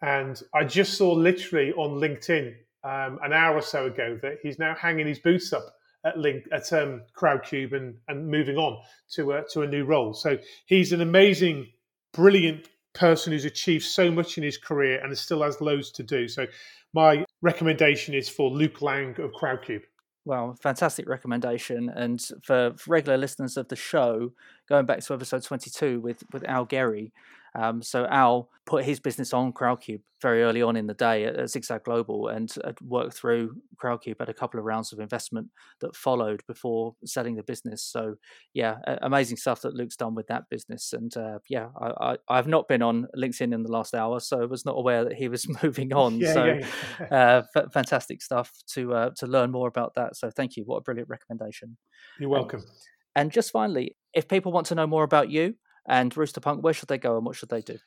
And 0.01 0.43
I 0.55 0.65
just 0.65 0.95
saw 0.95 1.13
literally 1.13 1.75
on 1.75 2.01
LinkedIn 2.01 2.55
um, 2.83 3.19
an 3.23 3.35
hour 3.35 3.57
or 3.57 3.63
so 3.63 3.85
ago 3.85 4.19
that 4.23 4.39
he's 4.43 4.59
now 4.59 4.75
hanging 4.75 5.07
his 5.07 5.19
boots 5.19 5.53
up 5.53 5.67
at 6.07 6.17
Link 6.17 6.45
at 6.51 6.73
um, 6.73 7.03
Crowdcube 7.15 7.75
and, 7.75 7.97
and 8.09 8.27
moving 8.27 8.57
on 8.57 8.83
to 9.17 9.33
a, 9.33 9.43
to 9.53 9.61
a 9.61 9.67
new 9.67 9.85
role. 9.85 10.15
So 10.15 10.39
he's 10.65 10.95
an 10.95 11.03
amazing, 11.03 11.67
brilliant 12.15 12.69
person 12.95 13.33
who's 13.33 13.45
achieved 13.45 13.85
so 13.85 14.11
much 14.11 14.37
in 14.37 14.45
his 14.45 14.59
career 14.59 15.01
and 15.03 15.17
still 15.17 15.43
has 15.43 15.61
loads 15.61 15.91
to 15.93 16.03
do. 16.03 16.29
So 16.29 16.47
my 16.93 17.25
recommendation 17.41 18.15
is 18.15 18.29
for 18.29 18.51
Luke 18.51 18.83
Lang 18.83 19.19
of 19.21 19.33
Crowdcube. 19.33 19.83
Well, 20.25 20.57
fantastic 20.63 21.09
recommendation. 21.09 21.89
And 21.89 22.23
for, 22.45 22.75
regular 22.87 23.19
listeners 23.19 23.57
of 23.57 23.69
the 23.69 23.77
show, 23.77 24.33
going 24.69 24.87
back 24.87 25.01
to 25.01 25.15
episode 25.15 25.43
22 25.43 26.01
with, 26.01 26.23
with 26.33 26.45
Al 26.49 26.65
Gerrie, 26.65 27.13
um, 27.55 27.83
so 27.83 28.07
Al 28.07 28.49
put 28.65 28.85
his 28.85 29.01
business 29.01 29.33
on 29.33 29.53
Crowdcube 29.53 30.01
very 30.23 30.43
early 30.43 30.63
on 30.63 30.77
in 30.77 30.87
the 30.87 30.95
day 30.95 31.25
at, 31.25 31.37
at 31.37 31.51
Zigzag 31.51 31.83
Global 31.85 32.29
and 32.29 32.55
worked 32.81 33.15
through 33.15 33.57
Crowdcube 33.83 34.21
at 34.21 34.29
a 34.29 34.35
couple 34.35 34.59
of 34.59 34.65
rounds 34.65 34.93
of 34.93 35.01
investment 35.01 35.49
that 35.81 35.97
followed 35.97 36.43
before 36.47 36.95
selling 37.05 37.35
the 37.35 37.43
business. 37.43 37.83
So 37.83 38.15
yeah, 38.55 38.77
amazing 39.03 39.37
stuff 39.37 39.63
that 39.63 39.75
Luke's 39.75 39.97
done 39.97 40.15
with 40.15 40.29
that 40.29 40.45
business. 40.49 40.93
And 40.93 41.15
uh, 41.17 41.41
yeah, 41.49 41.69
I, 41.79 42.17
I, 42.29 42.37
have 42.37 42.47
not 42.47 42.69
been 42.69 42.83
on 42.83 43.09
LinkedIn 43.17 43.53
in 43.53 43.65
the 43.65 43.73
last 43.73 43.95
hour, 43.95 44.21
so 44.21 44.43
I 44.43 44.47
was 44.47 44.65
not 44.65 44.79
aware 44.79 45.05
that 45.05 45.15
he 45.15 45.29
was 45.29 45.47
moving 45.63 45.93
on. 45.93 46.19
yeah, 46.19 46.33
so 46.33 46.45
yeah, 46.45 46.67
yeah. 47.01 47.07
uh, 47.07 47.43
f- 47.57 47.73
fantastic 47.73 48.23
stuff 48.23 48.53
to 48.75 48.95
uh, 48.95 49.11
to 49.17 49.27
learn 49.27 49.51
more 49.51 49.69
about 49.69 49.95
that. 49.97 50.17
So 50.17 50.31
thank 50.31 50.57
you. 50.57 50.63
What 50.65 50.77
a 50.77 50.83
brilliant 50.83 51.09
recommendation. 51.09 51.77
You're 52.19 52.31
welcome. 52.31 52.61
Um, 52.61 52.67
and 53.15 53.31
just 53.31 53.51
finally, 53.51 53.97
if 54.15 54.29
people 54.29 54.53
want 54.53 54.67
to 54.69 54.75
know 54.75 54.87
more 54.87 55.05
about 55.05 55.29
you, 55.29 55.55
and 55.87 56.17
Rooster 56.17 56.41
Punk, 56.41 56.63
where 56.63 56.75
should 56.75 56.89
they 56.89 56.99
go 56.99 57.17
and 57.17 57.27
what 57.27 57.37
should 57.37 57.49
they 57.49 57.61
do? 57.63 57.79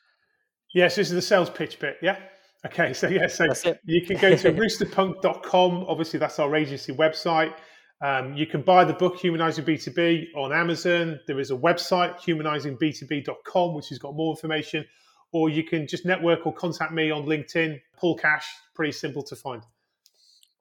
Yes, 0.73 0.95
this 0.95 1.07
is 1.07 1.13
the 1.13 1.21
sales 1.21 1.49
pitch 1.49 1.79
bit. 1.79 1.97
Yeah. 2.01 2.17
Okay. 2.65 2.93
So, 2.93 3.07
yeah, 3.07 3.27
so 3.27 3.45
you 3.85 4.05
can 4.05 4.17
go 4.17 4.35
to 4.35 4.51
roosterpunk.com. 4.53 5.85
Obviously, 5.87 6.19
that's 6.19 6.39
our 6.39 6.55
agency 6.55 6.93
website. 6.93 7.53
Um, 8.01 8.33
you 8.35 8.45
can 8.45 8.61
buy 8.61 8.83
the 8.83 8.93
book 8.93 9.17
Humanizing 9.17 9.63
B2B 9.63 10.35
on 10.35 10.51
Amazon. 10.51 11.19
There 11.27 11.39
is 11.39 11.51
a 11.51 11.55
website, 11.55 12.19
humanizingb2b.com, 12.19 13.73
which 13.73 13.89
has 13.89 13.99
got 13.99 14.15
more 14.15 14.33
information. 14.33 14.85
Or 15.31 15.49
you 15.49 15.63
can 15.63 15.87
just 15.87 16.05
network 16.05 16.45
or 16.45 16.53
contact 16.53 16.91
me 16.91 17.11
on 17.11 17.25
LinkedIn, 17.25 17.79
Paul 17.97 18.17
Cash. 18.17 18.45
Pretty 18.73 18.91
simple 18.91 19.23
to 19.23 19.35
find. 19.35 19.63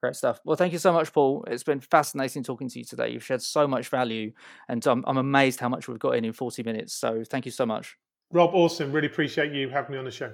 Great 0.05 0.16
stuff. 0.16 0.38
Well, 0.44 0.55
thank 0.55 0.74
you 0.74 0.78
so 0.78 0.92
much, 0.92 1.14
Paul. 1.14 1.46
It's 1.46 1.62
been 1.62 1.80
fascinating 1.80 2.42
talking 2.42 2.68
to 2.68 2.78
you 2.78 2.84
today. 2.84 3.09
You've 3.09 3.24
shared 3.24 3.40
so 3.40 3.66
much 3.66 3.88
value, 3.88 4.32
and 4.68 4.86
um, 4.86 5.02
I'm 5.07 5.16
amazed 5.16 5.61
how 5.61 5.70
much 5.70 5.88
we've 5.88 5.98
got 5.98 6.14
in 6.14 6.26
in 6.26 6.34
40 6.34 6.62
minutes. 6.62 6.92
So 6.92 7.24
thank 7.24 7.46
you 7.46 7.50
so 7.50 7.64
much. 7.64 7.96
Rob, 8.30 8.50
awesome. 8.52 8.92
Really 8.92 9.07
appreciate 9.07 9.52
you 9.52 9.70
having 9.70 9.92
me 9.92 9.98
on 9.98 10.05
the 10.05 10.11
show. 10.11 10.30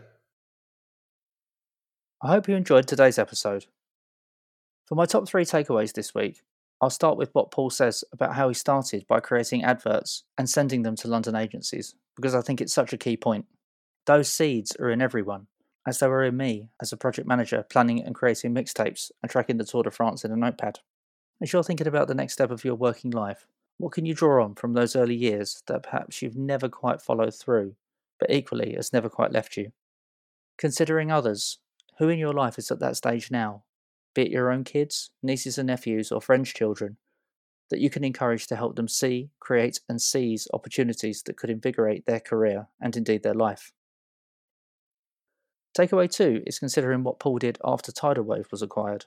I 2.20 2.30
hope 2.30 2.48
you 2.48 2.56
enjoyed 2.56 2.88
today's 2.88 3.16
episode. 3.16 3.66
For 4.86 4.96
my 4.96 5.06
top 5.06 5.28
three 5.28 5.44
takeaways 5.44 5.92
this 5.92 6.16
week, 6.16 6.42
I'll 6.80 6.90
start 6.90 7.16
with 7.16 7.32
what 7.32 7.52
Paul 7.52 7.70
says 7.70 8.02
about 8.10 8.34
how 8.34 8.48
he 8.48 8.54
started 8.54 9.06
by 9.06 9.20
creating 9.20 9.62
adverts 9.62 10.24
and 10.36 10.50
sending 10.50 10.82
them 10.82 10.96
to 10.96 11.06
London 11.06 11.36
agencies, 11.36 11.94
because 12.16 12.34
I 12.34 12.40
think 12.40 12.60
it's 12.60 12.74
such 12.74 12.92
a 12.92 12.98
key 12.98 13.16
point. 13.16 13.46
Those 14.06 14.32
seeds 14.32 14.74
are 14.80 14.90
in 14.90 15.00
everyone, 15.00 15.46
as 15.86 15.98
they 15.98 16.06
were 16.06 16.24
in 16.24 16.36
me 16.36 16.68
as 16.80 16.92
a 16.92 16.96
project 16.96 17.26
manager 17.26 17.64
planning 17.68 18.02
and 18.02 18.14
creating 18.14 18.54
mixtapes 18.54 19.10
and 19.22 19.30
tracking 19.30 19.56
the 19.56 19.64
Tour 19.64 19.82
de 19.82 19.90
France 19.90 20.24
in 20.24 20.32
a 20.32 20.36
notepad. 20.36 20.80
As 21.42 21.52
you're 21.52 21.62
thinking 21.62 21.86
about 21.86 22.08
the 22.08 22.14
next 22.14 22.34
step 22.34 22.50
of 22.50 22.64
your 22.64 22.74
working 22.74 23.10
life, 23.10 23.46
what 23.78 23.92
can 23.92 24.04
you 24.04 24.14
draw 24.14 24.44
on 24.44 24.54
from 24.54 24.74
those 24.74 24.94
early 24.94 25.14
years 25.14 25.62
that 25.66 25.84
perhaps 25.84 26.20
you've 26.20 26.36
never 26.36 26.68
quite 26.68 27.00
followed 27.00 27.34
through, 27.34 27.76
but 28.18 28.30
equally 28.30 28.74
has 28.74 28.92
never 28.92 29.08
quite 29.08 29.32
left 29.32 29.56
you? 29.56 29.72
Considering 30.58 31.10
others, 31.10 31.58
who 31.98 32.10
in 32.10 32.18
your 32.18 32.34
life 32.34 32.58
is 32.58 32.70
at 32.70 32.80
that 32.80 32.96
stage 32.96 33.30
now, 33.30 33.62
be 34.14 34.22
it 34.22 34.30
your 34.30 34.50
own 34.50 34.64
kids, 34.64 35.10
nieces 35.22 35.56
and 35.56 35.68
nephews, 35.68 36.12
or 36.12 36.20
friends' 36.20 36.52
children, 36.52 36.98
that 37.70 37.80
you 37.80 37.88
can 37.88 38.04
encourage 38.04 38.46
to 38.48 38.56
help 38.56 38.76
them 38.76 38.88
see, 38.88 39.30
create, 39.38 39.80
and 39.88 40.02
seize 40.02 40.48
opportunities 40.52 41.22
that 41.22 41.36
could 41.36 41.48
invigorate 41.48 42.04
their 42.04 42.20
career 42.20 42.66
and 42.80 42.96
indeed 42.96 43.22
their 43.22 43.34
life? 43.34 43.72
Takeaway 45.76 46.10
two 46.10 46.42
is 46.46 46.58
considering 46.58 47.04
what 47.04 47.20
Paul 47.20 47.38
did 47.38 47.58
after 47.64 47.92
Tidal 47.92 48.24
Wave 48.24 48.48
was 48.50 48.62
acquired. 48.62 49.06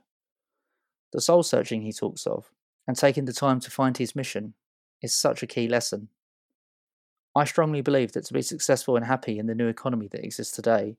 The 1.12 1.22
soul 1.22 1.44
searching 1.44 1.82
he 1.82 1.92
talks 1.92 2.26
of, 2.26 2.52
and 2.88 2.98
taking 2.98 3.26
the 3.26 3.34
time 3.34 3.60
to 3.62 3.72
find 3.72 3.98
his 3.98 4.16
mission, 4.16 4.54
is 5.02 5.14
such 5.14 5.44
a 5.44 5.48
key 5.48 5.68
lesson. 5.68 6.08
I 7.36 7.44
strongly 7.44 7.82
believe 7.82 8.14
that 8.14 8.26
to 8.26 8.34
be 8.34 8.42
successful 8.42 8.96
and 8.96 9.06
happy 9.06 9.38
in 9.38 9.48
the 9.48 9.56
new 9.56 9.68
economy 9.68 10.08
that 10.12 10.24
exists 10.24 10.56
today, 10.56 10.98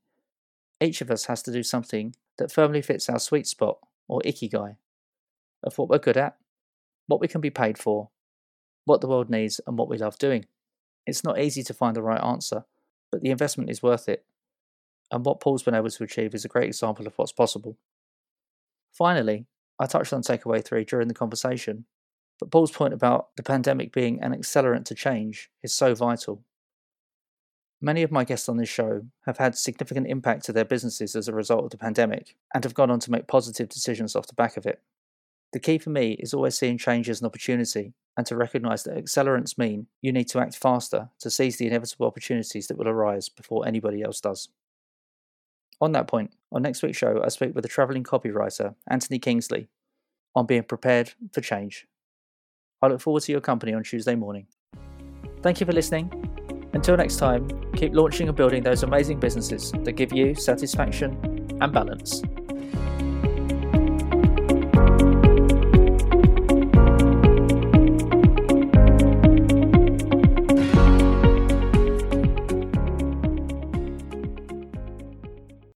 each 0.80 1.00
of 1.00 1.10
us 1.10 1.26
has 1.26 1.42
to 1.44 1.52
do 1.52 1.62
something 1.62 2.14
that 2.36 2.52
firmly 2.52 2.82
fits 2.82 3.08
our 3.08 3.18
sweet 3.18 3.46
spot, 3.46 3.78
or 4.06 4.20
ikigai, 4.20 4.76
of 5.62 5.78
what 5.78 5.88
we're 5.88 5.98
good 5.98 6.16
at, 6.16 6.36
what 7.06 7.20
we 7.20 7.28
can 7.28 7.40
be 7.40 7.50
paid 7.50 7.78
for, 7.78 8.10
what 8.84 9.00
the 9.00 9.08
world 9.08 9.30
needs, 9.30 9.60
and 9.66 9.78
what 9.78 9.88
we 9.88 9.96
love 9.96 10.18
doing. 10.18 10.44
It's 11.06 11.24
not 11.24 11.38
easy 11.38 11.62
to 11.62 11.74
find 11.74 11.96
the 11.96 12.02
right 12.02 12.22
answer, 12.22 12.64
but 13.10 13.22
the 13.22 13.30
investment 13.30 13.70
is 13.70 13.82
worth 13.82 14.08
it 14.08 14.24
and 15.10 15.24
what 15.24 15.40
Paul's 15.40 15.62
been 15.62 15.74
able 15.74 15.90
to 15.90 16.04
achieve 16.04 16.34
is 16.34 16.44
a 16.44 16.48
great 16.48 16.68
example 16.68 17.06
of 17.06 17.14
what's 17.16 17.32
possible. 17.32 17.76
Finally, 18.92 19.46
I 19.78 19.86
touched 19.86 20.12
on 20.12 20.22
takeaway 20.22 20.64
three 20.64 20.84
during 20.84 21.08
the 21.08 21.14
conversation, 21.14 21.84
but 22.38 22.50
Paul's 22.50 22.70
point 22.70 22.94
about 22.94 23.28
the 23.36 23.42
pandemic 23.42 23.92
being 23.92 24.20
an 24.22 24.32
accelerant 24.32 24.84
to 24.86 24.94
change 24.94 25.50
is 25.62 25.74
so 25.74 25.94
vital. 25.94 26.42
Many 27.80 28.02
of 28.02 28.10
my 28.10 28.24
guests 28.24 28.48
on 28.48 28.56
this 28.56 28.68
show 28.68 29.02
have 29.26 29.38
had 29.38 29.56
significant 29.56 30.06
impact 30.06 30.44
to 30.46 30.52
their 30.52 30.64
businesses 30.64 31.14
as 31.14 31.28
a 31.28 31.34
result 31.34 31.64
of 31.64 31.70
the 31.70 31.76
pandemic 31.76 32.36
and 32.54 32.64
have 32.64 32.74
gone 32.74 32.90
on 32.90 33.00
to 33.00 33.10
make 33.10 33.26
positive 33.26 33.68
decisions 33.68 34.16
off 34.16 34.26
the 34.26 34.34
back 34.34 34.56
of 34.56 34.64
it. 34.64 34.80
The 35.52 35.60
key 35.60 35.78
for 35.78 35.90
me 35.90 36.12
is 36.12 36.32
always 36.32 36.56
seeing 36.56 36.78
change 36.78 37.08
as 37.08 37.20
an 37.20 37.26
opportunity 37.26 37.92
and 38.16 38.26
to 38.26 38.36
recognise 38.36 38.84
that 38.84 38.96
accelerants 38.96 39.58
mean 39.58 39.86
you 40.00 40.12
need 40.12 40.28
to 40.28 40.40
act 40.40 40.56
faster 40.56 41.10
to 41.20 41.30
seize 41.30 41.58
the 41.58 41.66
inevitable 41.66 42.06
opportunities 42.06 42.68
that 42.68 42.78
will 42.78 42.88
arise 42.88 43.28
before 43.28 43.66
anybody 43.66 44.02
else 44.02 44.20
does. 44.20 44.48
On 45.80 45.92
that 45.92 46.06
point, 46.06 46.32
on 46.52 46.62
next 46.62 46.82
week's 46.82 46.98
show, 46.98 47.20
I 47.24 47.28
speak 47.28 47.54
with 47.54 47.64
a 47.64 47.68
travelling 47.68 48.04
copywriter, 48.04 48.74
Anthony 48.88 49.18
Kingsley, 49.18 49.68
on 50.34 50.46
being 50.46 50.62
prepared 50.62 51.12
for 51.32 51.40
change. 51.40 51.86
I 52.80 52.88
look 52.88 53.00
forward 53.00 53.22
to 53.24 53.32
your 53.32 53.40
company 53.40 53.72
on 53.74 53.82
Tuesday 53.82 54.14
morning. 54.14 54.46
Thank 55.42 55.60
you 55.60 55.66
for 55.66 55.72
listening. 55.72 56.10
Until 56.72 56.96
next 56.96 57.16
time, 57.16 57.48
keep 57.74 57.94
launching 57.94 58.28
and 58.28 58.36
building 58.36 58.62
those 58.62 58.82
amazing 58.82 59.20
businesses 59.20 59.72
that 59.84 59.92
give 59.92 60.12
you 60.12 60.34
satisfaction 60.34 61.56
and 61.60 61.72
balance. 61.72 62.22